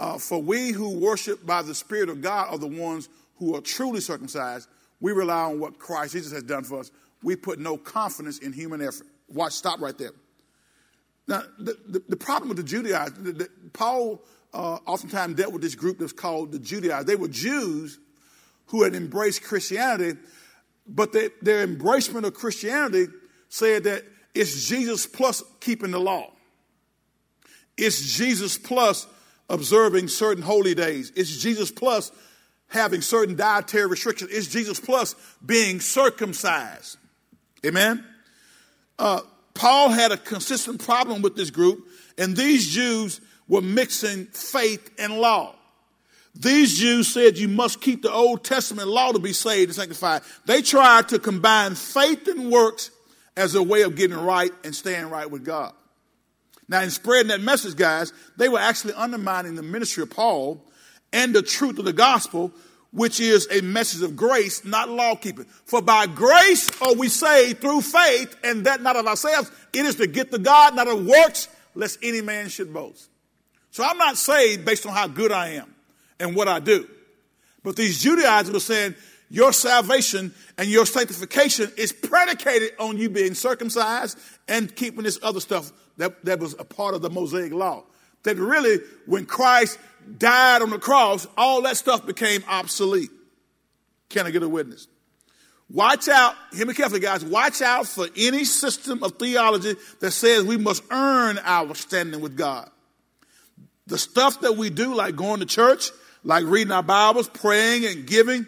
Uh, 0.00 0.18
for 0.18 0.42
we 0.42 0.72
who 0.72 0.98
worship 0.98 1.46
by 1.46 1.62
the 1.62 1.76
Spirit 1.76 2.08
of 2.08 2.20
God 2.20 2.48
are 2.50 2.58
the 2.58 2.66
ones 2.66 3.08
who 3.36 3.54
are 3.54 3.60
truly 3.60 4.00
circumcised. 4.00 4.68
We 5.00 5.12
rely 5.12 5.44
on 5.44 5.60
what 5.60 5.78
Christ 5.78 6.14
Jesus 6.14 6.32
has 6.32 6.42
done 6.42 6.64
for 6.64 6.80
us. 6.80 6.90
We 7.22 7.36
put 7.36 7.60
no 7.60 7.76
confidence 7.76 8.38
in 8.38 8.52
human 8.52 8.82
effort. 8.82 9.06
Watch, 9.28 9.52
stop 9.52 9.80
right 9.80 9.96
there. 9.96 10.10
Now, 11.28 11.42
the, 11.60 11.78
the, 11.86 12.02
the 12.08 12.16
problem 12.16 12.48
with 12.48 12.56
the 12.56 12.64
Judaizers, 12.64 13.14
the, 13.16 13.32
the, 13.32 13.48
Paul 13.72 14.24
uh, 14.52 14.78
oftentimes 14.86 15.36
dealt 15.36 15.52
with 15.52 15.62
this 15.62 15.76
group 15.76 16.00
that's 16.00 16.12
called 16.12 16.50
the 16.50 16.58
Judaizers. 16.58 17.06
They 17.06 17.14
were 17.14 17.28
Jews 17.28 18.00
who 18.66 18.82
had 18.82 18.96
embraced 18.96 19.44
Christianity, 19.44 20.18
but 20.86 21.12
they, 21.12 21.30
their 21.40 21.66
embracement 21.66 22.24
of 22.24 22.34
Christianity 22.34 23.06
said 23.48 23.84
that 23.84 24.04
it's 24.34 24.68
Jesus 24.68 25.06
plus 25.06 25.42
keeping 25.60 25.90
the 25.90 26.00
law. 26.00 26.30
It's 27.76 28.16
Jesus 28.16 28.58
plus 28.58 29.06
observing 29.48 30.08
certain 30.08 30.42
holy 30.42 30.74
days. 30.74 31.12
It's 31.14 31.36
Jesus 31.36 31.70
plus 31.70 32.12
having 32.68 33.02
certain 33.02 33.36
dietary 33.36 33.86
restrictions. 33.86 34.30
It's 34.32 34.48
Jesus 34.48 34.80
plus 34.80 35.14
being 35.44 35.80
circumcised. 35.80 36.96
Amen? 37.64 38.04
Uh, 38.98 39.20
Paul 39.54 39.90
had 39.90 40.12
a 40.12 40.16
consistent 40.16 40.82
problem 40.82 41.22
with 41.22 41.36
this 41.36 41.50
group, 41.50 41.86
and 42.16 42.36
these 42.36 42.72
Jews 42.72 43.20
were 43.48 43.60
mixing 43.60 44.26
faith 44.26 44.90
and 44.98 45.18
law. 45.18 45.54
These 46.34 46.78
Jews 46.78 47.12
said 47.12 47.36
you 47.36 47.48
must 47.48 47.80
keep 47.80 48.02
the 48.02 48.12
Old 48.12 48.42
Testament 48.42 48.88
law 48.88 49.12
to 49.12 49.18
be 49.18 49.32
saved 49.32 49.68
and 49.68 49.76
sanctified. 49.76 50.22
They 50.46 50.62
tried 50.62 51.08
to 51.10 51.18
combine 51.18 51.74
faith 51.74 52.26
and 52.26 52.50
works 52.50 52.90
as 53.36 53.54
a 53.54 53.62
way 53.62 53.82
of 53.82 53.96
getting 53.96 54.16
right 54.16 54.50
and 54.64 54.74
staying 54.74 55.10
right 55.10 55.30
with 55.30 55.44
God. 55.44 55.72
Now, 56.68 56.80
in 56.80 56.90
spreading 56.90 57.28
that 57.28 57.42
message, 57.42 57.76
guys, 57.76 58.12
they 58.36 58.48
were 58.48 58.58
actually 58.58 58.94
undermining 58.94 59.56
the 59.56 59.62
ministry 59.62 60.02
of 60.02 60.10
Paul 60.10 60.64
and 61.12 61.34
the 61.34 61.42
truth 61.42 61.78
of 61.78 61.84
the 61.84 61.92
gospel, 61.92 62.50
which 62.92 63.20
is 63.20 63.46
a 63.50 63.60
message 63.60 64.02
of 64.02 64.16
grace, 64.16 64.64
not 64.64 64.88
law 64.88 65.14
keeping. 65.14 65.44
For 65.44 65.82
by 65.82 66.06
grace 66.06 66.68
are 66.80 66.94
we 66.94 67.08
saved 67.08 67.60
through 67.60 67.82
faith, 67.82 68.36
and 68.42 68.64
that 68.64 68.80
not 68.80 68.96
of 68.96 69.06
ourselves. 69.06 69.50
It 69.74 69.84
is 69.84 69.96
to 69.96 70.06
get 70.06 70.30
to 70.30 70.38
God, 70.38 70.74
not 70.74 70.88
of 70.88 71.04
works, 71.04 71.48
lest 71.74 71.98
any 72.02 72.22
man 72.22 72.48
should 72.48 72.72
boast. 72.72 73.10
So 73.70 73.84
I'm 73.84 73.98
not 73.98 74.16
saved 74.16 74.64
based 74.64 74.86
on 74.86 74.94
how 74.94 75.08
good 75.08 75.32
I 75.32 75.48
am 75.50 75.71
and 76.22 76.34
what 76.34 76.48
I 76.48 76.60
do. 76.60 76.88
But 77.62 77.76
these 77.76 78.00
Judaizers 78.02 78.52
were 78.52 78.60
saying, 78.60 78.94
your 79.28 79.52
salvation 79.52 80.34
and 80.58 80.68
your 80.68 80.86
sanctification 80.86 81.70
is 81.76 81.92
predicated 81.92 82.72
on 82.78 82.98
you 82.98 83.08
being 83.08 83.34
circumcised 83.34 84.18
and 84.46 84.74
keeping 84.74 85.02
this 85.04 85.18
other 85.22 85.40
stuff 85.40 85.72
that, 85.96 86.24
that 86.24 86.38
was 86.38 86.54
a 86.58 86.64
part 86.64 86.94
of 86.94 87.02
the 87.02 87.10
Mosaic 87.10 87.52
law. 87.52 87.84
That 88.24 88.36
really, 88.36 88.78
when 89.06 89.26
Christ 89.26 89.78
died 90.18 90.62
on 90.62 90.70
the 90.70 90.78
cross, 90.78 91.26
all 91.36 91.62
that 91.62 91.76
stuff 91.76 92.06
became 92.06 92.44
obsolete. 92.48 93.10
Can 94.08 94.26
I 94.26 94.30
get 94.30 94.42
a 94.42 94.48
witness? 94.48 94.86
Watch 95.70 96.08
out, 96.08 96.34
hear 96.52 96.66
me 96.66 96.74
carefully, 96.74 97.00
guys. 97.00 97.24
Watch 97.24 97.62
out 97.62 97.86
for 97.86 98.06
any 98.16 98.44
system 98.44 99.02
of 99.02 99.12
theology 99.12 99.74
that 100.00 100.10
says 100.10 100.44
we 100.44 100.58
must 100.58 100.82
earn 100.90 101.40
our 101.42 101.74
standing 101.74 102.20
with 102.20 102.36
God. 102.36 102.68
The 103.86 103.96
stuff 103.96 104.42
that 104.42 104.58
we 104.58 104.68
do, 104.68 104.94
like 104.94 105.16
going 105.16 105.40
to 105.40 105.46
church, 105.46 105.90
like 106.24 106.44
reading 106.44 106.72
our 106.72 106.82
Bibles, 106.82 107.28
praying 107.28 107.84
and 107.84 108.06
giving, 108.06 108.46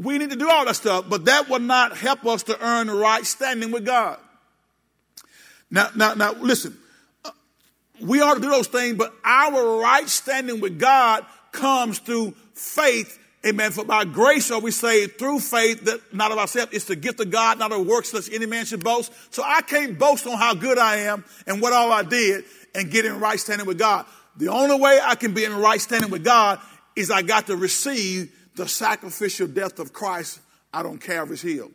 we 0.00 0.18
need 0.18 0.30
to 0.30 0.36
do 0.36 0.48
all 0.48 0.64
that 0.64 0.76
stuff, 0.76 1.06
but 1.08 1.26
that 1.26 1.48
will 1.48 1.60
not 1.60 1.96
help 1.96 2.24
us 2.26 2.44
to 2.44 2.64
earn 2.64 2.88
the 2.88 2.94
right 2.94 3.24
standing 3.24 3.70
with 3.70 3.84
God. 3.84 4.18
Now, 5.70 5.88
now, 5.94 6.14
now, 6.14 6.32
listen. 6.34 6.76
Uh, 7.24 7.30
we 8.00 8.20
ought 8.20 8.34
to 8.34 8.40
do 8.40 8.50
those 8.50 8.66
things, 8.66 8.96
but 8.96 9.12
our 9.24 9.80
right 9.80 10.08
standing 10.08 10.60
with 10.60 10.78
God 10.78 11.24
comes 11.52 11.98
through 11.98 12.34
faith. 12.54 13.18
Amen. 13.46 13.70
For 13.72 13.84
by 13.84 14.04
grace 14.04 14.50
are 14.50 14.60
we 14.60 14.70
saved 14.70 15.18
through 15.18 15.40
faith 15.40 15.84
that 15.84 16.14
not 16.14 16.32
of 16.32 16.38
ourselves. 16.38 16.72
It's 16.72 16.86
the 16.86 16.96
gift 16.96 17.20
of 17.20 17.30
God, 17.30 17.58
not 17.58 17.72
of 17.72 17.86
works, 17.86 18.12
lest 18.14 18.32
any 18.32 18.46
man 18.46 18.64
should 18.64 18.82
boast. 18.82 19.12
So 19.30 19.42
I 19.44 19.60
can't 19.62 19.98
boast 19.98 20.26
on 20.26 20.38
how 20.38 20.54
good 20.54 20.78
I 20.78 20.96
am 20.96 21.24
and 21.46 21.60
what 21.60 21.72
all 21.72 21.92
I 21.92 22.02
did 22.02 22.44
and 22.74 22.90
get 22.90 23.04
in 23.04 23.20
right 23.20 23.38
standing 23.38 23.66
with 23.66 23.78
God. 23.78 24.06
The 24.36 24.48
only 24.48 24.78
way 24.80 24.98
I 25.02 25.14
can 25.14 25.32
be 25.32 25.44
in 25.44 25.54
right 25.54 25.80
standing 25.80 26.10
with 26.10 26.24
God 26.24 26.60
is 26.96 27.10
I 27.10 27.22
got 27.22 27.46
to 27.46 27.56
receive 27.56 28.32
the 28.56 28.68
sacrificial 28.68 29.46
death 29.46 29.78
of 29.78 29.92
Christ 29.92 30.40
out 30.72 30.86
on 30.86 30.98
Calvary's 30.98 31.42
Hill 31.42 31.70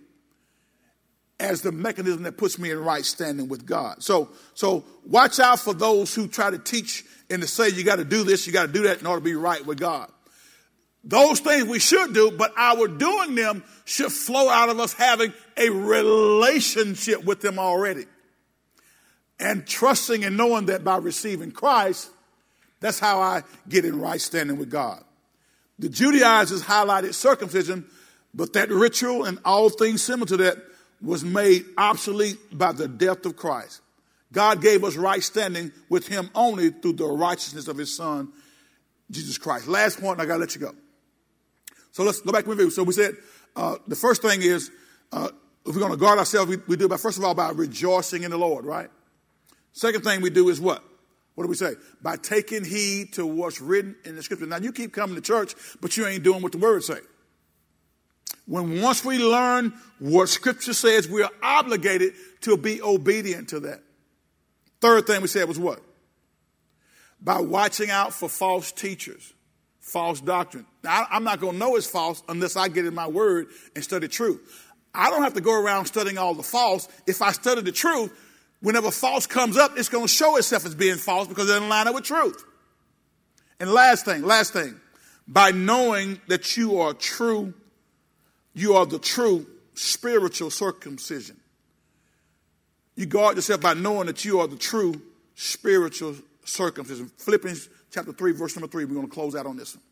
as 1.39 1.61
the 1.61 1.71
mechanism 1.71 2.23
that 2.23 2.37
puts 2.37 2.59
me 2.59 2.69
in 2.69 2.79
right 2.79 3.05
standing 3.05 3.47
with 3.47 3.65
God. 3.65 4.03
So, 4.03 4.29
so 4.53 4.83
watch 5.05 5.39
out 5.39 5.59
for 5.59 5.73
those 5.73 6.13
who 6.13 6.27
try 6.27 6.51
to 6.51 6.57
teach 6.57 7.05
and 7.29 7.41
to 7.41 7.47
say 7.47 7.69
you 7.69 7.83
got 7.83 7.97
to 7.97 8.05
do 8.05 8.23
this, 8.23 8.45
you 8.45 8.51
got 8.51 8.65
to 8.65 8.71
do 8.71 8.83
that 8.83 8.99
in 8.99 9.07
order 9.07 9.21
to 9.21 9.23
be 9.23 9.35
right 9.35 9.65
with 9.65 9.79
God. 9.79 10.11
Those 11.03 11.39
things 11.39 11.63
we 11.63 11.79
should 11.79 12.13
do, 12.13 12.31
but 12.31 12.51
our 12.57 12.87
doing 12.87 13.35
them 13.35 13.63
should 13.85 14.11
flow 14.11 14.49
out 14.49 14.67
of 14.67 14.79
us 14.79 14.91
having 14.91 15.33
a 15.55 15.69
relationship 15.69 17.23
with 17.23 17.39
them 17.39 17.57
already. 17.57 18.05
And 19.39 19.65
trusting 19.65 20.25
and 20.25 20.35
knowing 20.35 20.65
that 20.65 20.83
by 20.83 20.97
receiving 20.97 21.51
Christ, 21.51 22.09
that's 22.79 22.99
how 22.99 23.19
I 23.19 23.43
get 23.67 23.85
in 23.85 23.99
right 23.99 24.21
standing 24.21 24.57
with 24.57 24.69
God. 24.69 25.03
The 25.79 25.89
Judaizers 25.89 26.63
highlighted 26.63 27.13
circumcision, 27.13 27.85
but 28.33 28.53
that 28.53 28.69
ritual 28.69 29.25
and 29.25 29.39
all 29.45 29.69
things 29.69 30.01
similar 30.01 30.27
to 30.27 30.37
that 30.37 30.57
was 31.01 31.23
made 31.23 31.65
obsolete 31.77 32.37
by 32.51 32.71
the 32.73 32.87
death 32.87 33.25
of 33.25 33.35
Christ. 33.35 33.81
God 34.31 34.61
gave 34.61 34.83
us 34.83 34.95
right 34.95 35.23
standing 35.23 35.71
with 35.89 36.07
Him 36.07 36.29
only 36.35 36.69
through 36.69 36.93
the 36.93 37.05
righteousness 37.05 37.67
of 37.67 37.77
His 37.77 37.95
Son, 37.95 38.31
Jesus 39.09 39.37
Christ. 39.37 39.67
Last 39.67 39.99
point, 39.99 40.19
I 40.19 40.25
got 40.25 40.35
to 40.35 40.39
let 40.39 40.55
you 40.55 40.61
go. 40.61 40.75
So 41.91 42.03
let's 42.03 42.21
go 42.21 42.31
back 42.31 42.45
and 42.45 42.51
review. 42.51 42.69
So 42.69 42.83
we 42.83 42.93
said 42.93 43.15
uh, 43.55 43.77
the 43.87 43.95
first 43.95 44.21
thing 44.21 44.41
is 44.41 44.69
uh, 45.11 45.29
if 45.65 45.73
we're 45.73 45.81
going 45.81 45.91
to 45.91 45.97
guard 45.97 46.19
ourselves, 46.19 46.49
we, 46.49 46.57
we 46.67 46.75
do 46.75 46.85
it 46.85 46.89
by, 46.89 46.97
first 46.97 47.17
of 47.17 47.23
all, 47.23 47.33
by 47.33 47.49
rejoicing 47.51 48.23
in 48.23 48.31
the 48.31 48.37
Lord, 48.37 48.65
right? 48.65 48.89
Second 49.73 50.03
thing 50.03 50.21
we 50.21 50.29
do 50.29 50.49
is 50.49 50.59
what? 50.59 50.83
What 51.39 51.45
do 51.45 51.49
we 51.51 51.55
say? 51.55 51.75
By 52.01 52.17
taking 52.17 52.65
heed 52.65 53.13
to 53.13 53.25
what's 53.25 53.61
written 53.61 53.95
in 54.03 54.17
the 54.17 54.21
scripture. 54.21 54.45
Now 54.45 54.57
you 54.57 54.73
keep 54.73 54.91
coming 54.91 55.15
to 55.15 55.21
church, 55.21 55.55
but 55.79 55.95
you 55.95 56.05
ain't 56.05 56.21
doing 56.21 56.41
what 56.41 56.51
the 56.51 56.57
word 56.57 56.83
say. 56.83 56.97
When 58.45 58.81
once 58.81 59.05
we 59.05 59.19
learn 59.19 59.71
what 59.99 60.27
scripture 60.27 60.73
says, 60.73 61.07
we 61.07 61.23
are 61.23 61.31
obligated 61.41 62.11
to 62.41 62.57
be 62.57 62.81
obedient 62.81 63.47
to 63.51 63.61
that. 63.61 63.81
Third 64.81 65.07
thing 65.07 65.21
we 65.21 65.29
said 65.29 65.47
was 65.47 65.57
what? 65.57 65.79
By 67.21 67.39
watching 67.39 67.89
out 67.89 68.13
for 68.13 68.27
false 68.27 68.73
teachers, 68.73 69.31
false 69.79 70.19
doctrine. 70.19 70.65
Now, 70.83 71.07
I'm 71.09 71.23
not 71.23 71.39
going 71.39 71.53
to 71.53 71.57
know 71.57 71.77
it's 71.77 71.87
false 71.87 72.21
unless 72.27 72.57
I 72.57 72.67
get 72.67 72.85
in 72.85 72.93
my 72.93 73.07
word 73.07 73.47
and 73.75 73.81
study 73.81 74.09
truth. 74.09 74.41
I 74.93 75.09
don't 75.09 75.23
have 75.23 75.35
to 75.35 75.41
go 75.41 75.53
around 75.53 75.85
studying 75.85 76.17
all 76.17 76.33
the 76.33 76.43
false. 76.43 76.89
If 77.07 77.21
I 77.21 77.31
study 77.31 77.61
the 77.61 77.71
truth, 77.71 78.11
whenever 78.61 78.91
false 78.91 79.27
comes 79.27 79.57
up, 79.57 79.77
it's 79.77 79.89
going 79.89 80.05
to 80.05 80.13
show 80.13 80.37
itself 80.37 80.65
as 80.65 80.75
being 80.75 80.97
false 80.97 81.27
because 81.27 81.49
it 81.49 81.53
doesn't 81.53 81.69
line 81.69 81.87
up 81.87 81.95
with 81.95 82.03
truth. 82.03 82.43
And 83.59 83.71
last 83.71 84.05
thing, 84.05 84.23
last 84.23 84.53
thing, 84.53 84.79
by 85.27 85.51
knowing 85.51 86.19
that 86.27 86.57
you 86.57 86.79
are 86.79 86.93
true, 86.93 87.53
you 88.53 88.73
are 88.73 88.85
the 88.85 88.99
true 88.99 89.45
spiritual 89.73 90.49
circumcision. 90.49 91.37
You 92.95 93.05
guard 93.05 93.35
yourself 93.35 93.61
by 93.61 93.75
knowing 93.75 94.07
that 94.07 94.25
you 94.25 94.39
are 94.39 94.47
the 94.47 94.57
true 94.57 95.01
spiritual 95.35 96.15
circumcision. 96.43 97.11
Philippians 97.17 97.69
chapter 97.91 98.11
3, 98.11 98.33
verse 98.33 98.55
number 98.55 98.67
3, 98.67 98.85
we're 98.85 98.95
going 98.95 99.07
to 99.07 99.13
close 99.13 99.35
out 99.35 99.45
on 99.45 99.55
this 99.55 99.75
one. 99.75 99.83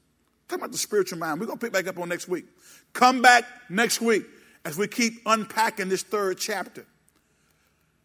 Talk 0.48 0.60
about 0.60 0.72
the 0.72 0.78
spiritual 0.78 1.20
mind. 1.20 1.40
We're 1.40 1.48
going 1.48 1.60
to 1.60 1.66
pick 1.66 1.74
back 1.74 1.88
up 1.88 2.00
on 2.00 2.10
next 2.10 2.28
week. 2.28 2.46
Come 2.94 3.22
back 3.22 3.44
next 3.70 4.02
week 4.02 4.26
as 4.66 4.78
we 4.78 4.88
keep 4.88 5.22
unpacking 5.26 5.90
this 5.90 6.04
third 6.04 6.38
chapter. 6.38 6.86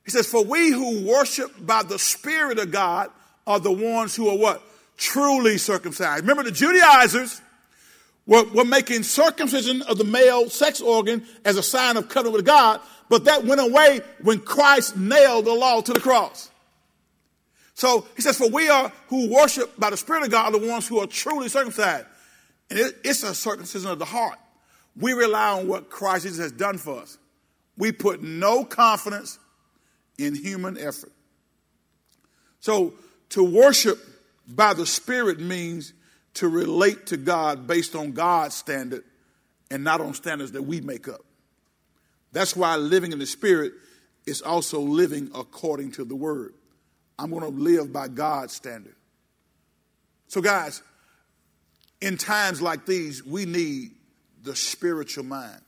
He 0.05 0.11
says, 0.11 0.27
For 0.27 0.45
we 0.45 0.71
who 0.71 1.07
worship 1.07 1.51
by 1.65 1.83
the 1.83 1.99
Spirit 1.99 2.59
of 2.59 2.71
God 2.71 3.11
are 3.47 3.61
the 3.61 3.73
ones 3.73 4.15
who 4.15 4.29
are 4.29 4.37
what? 4.37 4.63
Truly 4.97 5.59
circumcised. 5.59 6.23
Remember, 6.23 6.43
the 6.43 6.53
Judaizers 6.53 7.41
were, 8.27 8.45
were 8.45 8.65
making 8.65 9.03
circumcision 9.03 9.83
of 9.83 9.99
the 9.99 10.05
male 10.05 10.49
sex 10.49 10.81
organ 10.81 11.25
as 11.45 11.57
a 11.57 11.63
sign 11.63 11.97
of 11.97 12.09
covenant 12.09 12.37
with 12.37 12.47
God, 12.47 12.81
but 13.09 13.25
that 13.25 13.45
went 13.45 13.61
away 13.61 14.01
when 14.23 14.41
Christ 14.41 14.97
nailed 14.97 15.45
the 15.45 15.55
law 15.55 15.81
to 15.81 15.93
the 15.93 16.01
cross. 16.01 16.51
So 17.75 18.07
he 18.17 18.23
says, 18.23 18.37
For 18.37 18.49
we 18.49 18.69
are 18.69 18.93
who 19.09 19.29
worship 19.29 19.79
by 19.79 19.91
the 19.91 19.97
Spirit 19.97 20.25
of 20.25 20.31
God 20.31 20.55
are 20.55 20.59
the 20.59 20.69
ones 20.69 20.87
who 20.87 21.01
are 21.01 21.07
truly 21.07 21.49
circumcised. 21.49 22.07
And 22.71 22.79
it, 22.79 22.97
it's 23.05 23.23
a 23.23 23.35
circumcision 23.35 23.91
of 23.91 23.99
the 23.99 24.05
heart. 24.05 24.39
We 24.99 25.13
rely 25.13 25.59
on 25.59 25.69
what 25.69 25.91
Christ 25.91 26.25
Jesus 26.25 26.39
has 26.39 26.53
done 26.53 26.79
for 26.79 27.01
us. 27.01 27.19
We 27.77 27.93
put 27.93 28.23
no 28.23 28.65
confidence 28.65 29.39
in 30.23 30.35
human 30.35 30.79
effort. 30.79 31.13
So 32.61 32.95
to 33.31 33.43
worship 33.43 33.99
by 34.47 34.75
the 34.75 34.87
Spirit 34.87 35.41
means 35.41 35.93
to 36.35 36.49
relate 36.49 37.07
to 37.07 37.17
God 37.17 37.67
based 37.67 37.95
on 37.95 38.13
God's 38.13 38.55
standard 38.55 39.05
and 39.71 39.85
not 39.85 40.01
on 40.01 40.15
standards 40.15 40.53
that 40.53 40.63
we 40.63 40.81
make 40.81 41.09
up. 41.09 41.21
That's 42.33 42.57
why 42.57 42.77
living 42.77 43.13
in 43.13 43.19
the 43.19 43.27
Spirit 43.27 43.73
is 44.27 44.41
also 44.41 44.81
living 44.81 45.31
according 45.35 45.93
to 45.93 46.05
the 46.05 46.17
Word. 46.17 46.55
I'm 47.19 47.31
going 47.31 47.43
to 47.43 47.49
live 47.49 47.93
by 47.93 48.09
God's 48.09 48.55
standard. 48.55 48.95
So, 50.29 50.41
guys, 50.41 50.83
in 52.01 52.17
times 52.17 52.63
like 52.63 52.87
these, 52.87 53.25
we 53.25 53.45
need 53.45 53.93
the 54.43 54.57
spiritual 54.57 55.25
mind. 55.25 55.61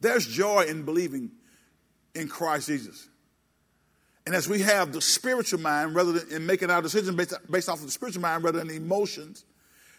There's 0.00 0.26
joy 0.26 0.64
in 0.68 0.84
believing 0.84 1.30
in 2.14 2.28
Christ 2.28 2.68
Jesus. 2.68 3.08
And 4.26 4.34
as 4.34 4.48
we 4.48 4.60
have 4.62 4.92
the 4.92 5.00
spiritual 5.00 5.60
mind 5.60 5.94
rather 5.94 6.12
than 6.12 6.36
in 6.36 6.46
making 6.46 6.70
our 6.70 6.80
decisions 6.80 7.14
based, 7.14 7.34
based 7.50 7.68
off 7.68 7.80
of 7.80 7.84
the 7.84 7.90
spiritual 7.90 8.22
mind 8.22 8.42
rather 8.42 8.58
than 8.58 8.70
emotions, 8.70 9.44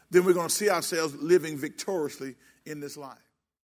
then 0.10 0.26
we're 0.26 0.34
going 0.34 0.48
to 0.48 0.54
see 0.54 0.70
ourselves 0.70 1.16
living 1.16 1.58
victoriously 1.58 2.36
in 2.66 2.80
this 2.80 2.98
life. 2.98 3.25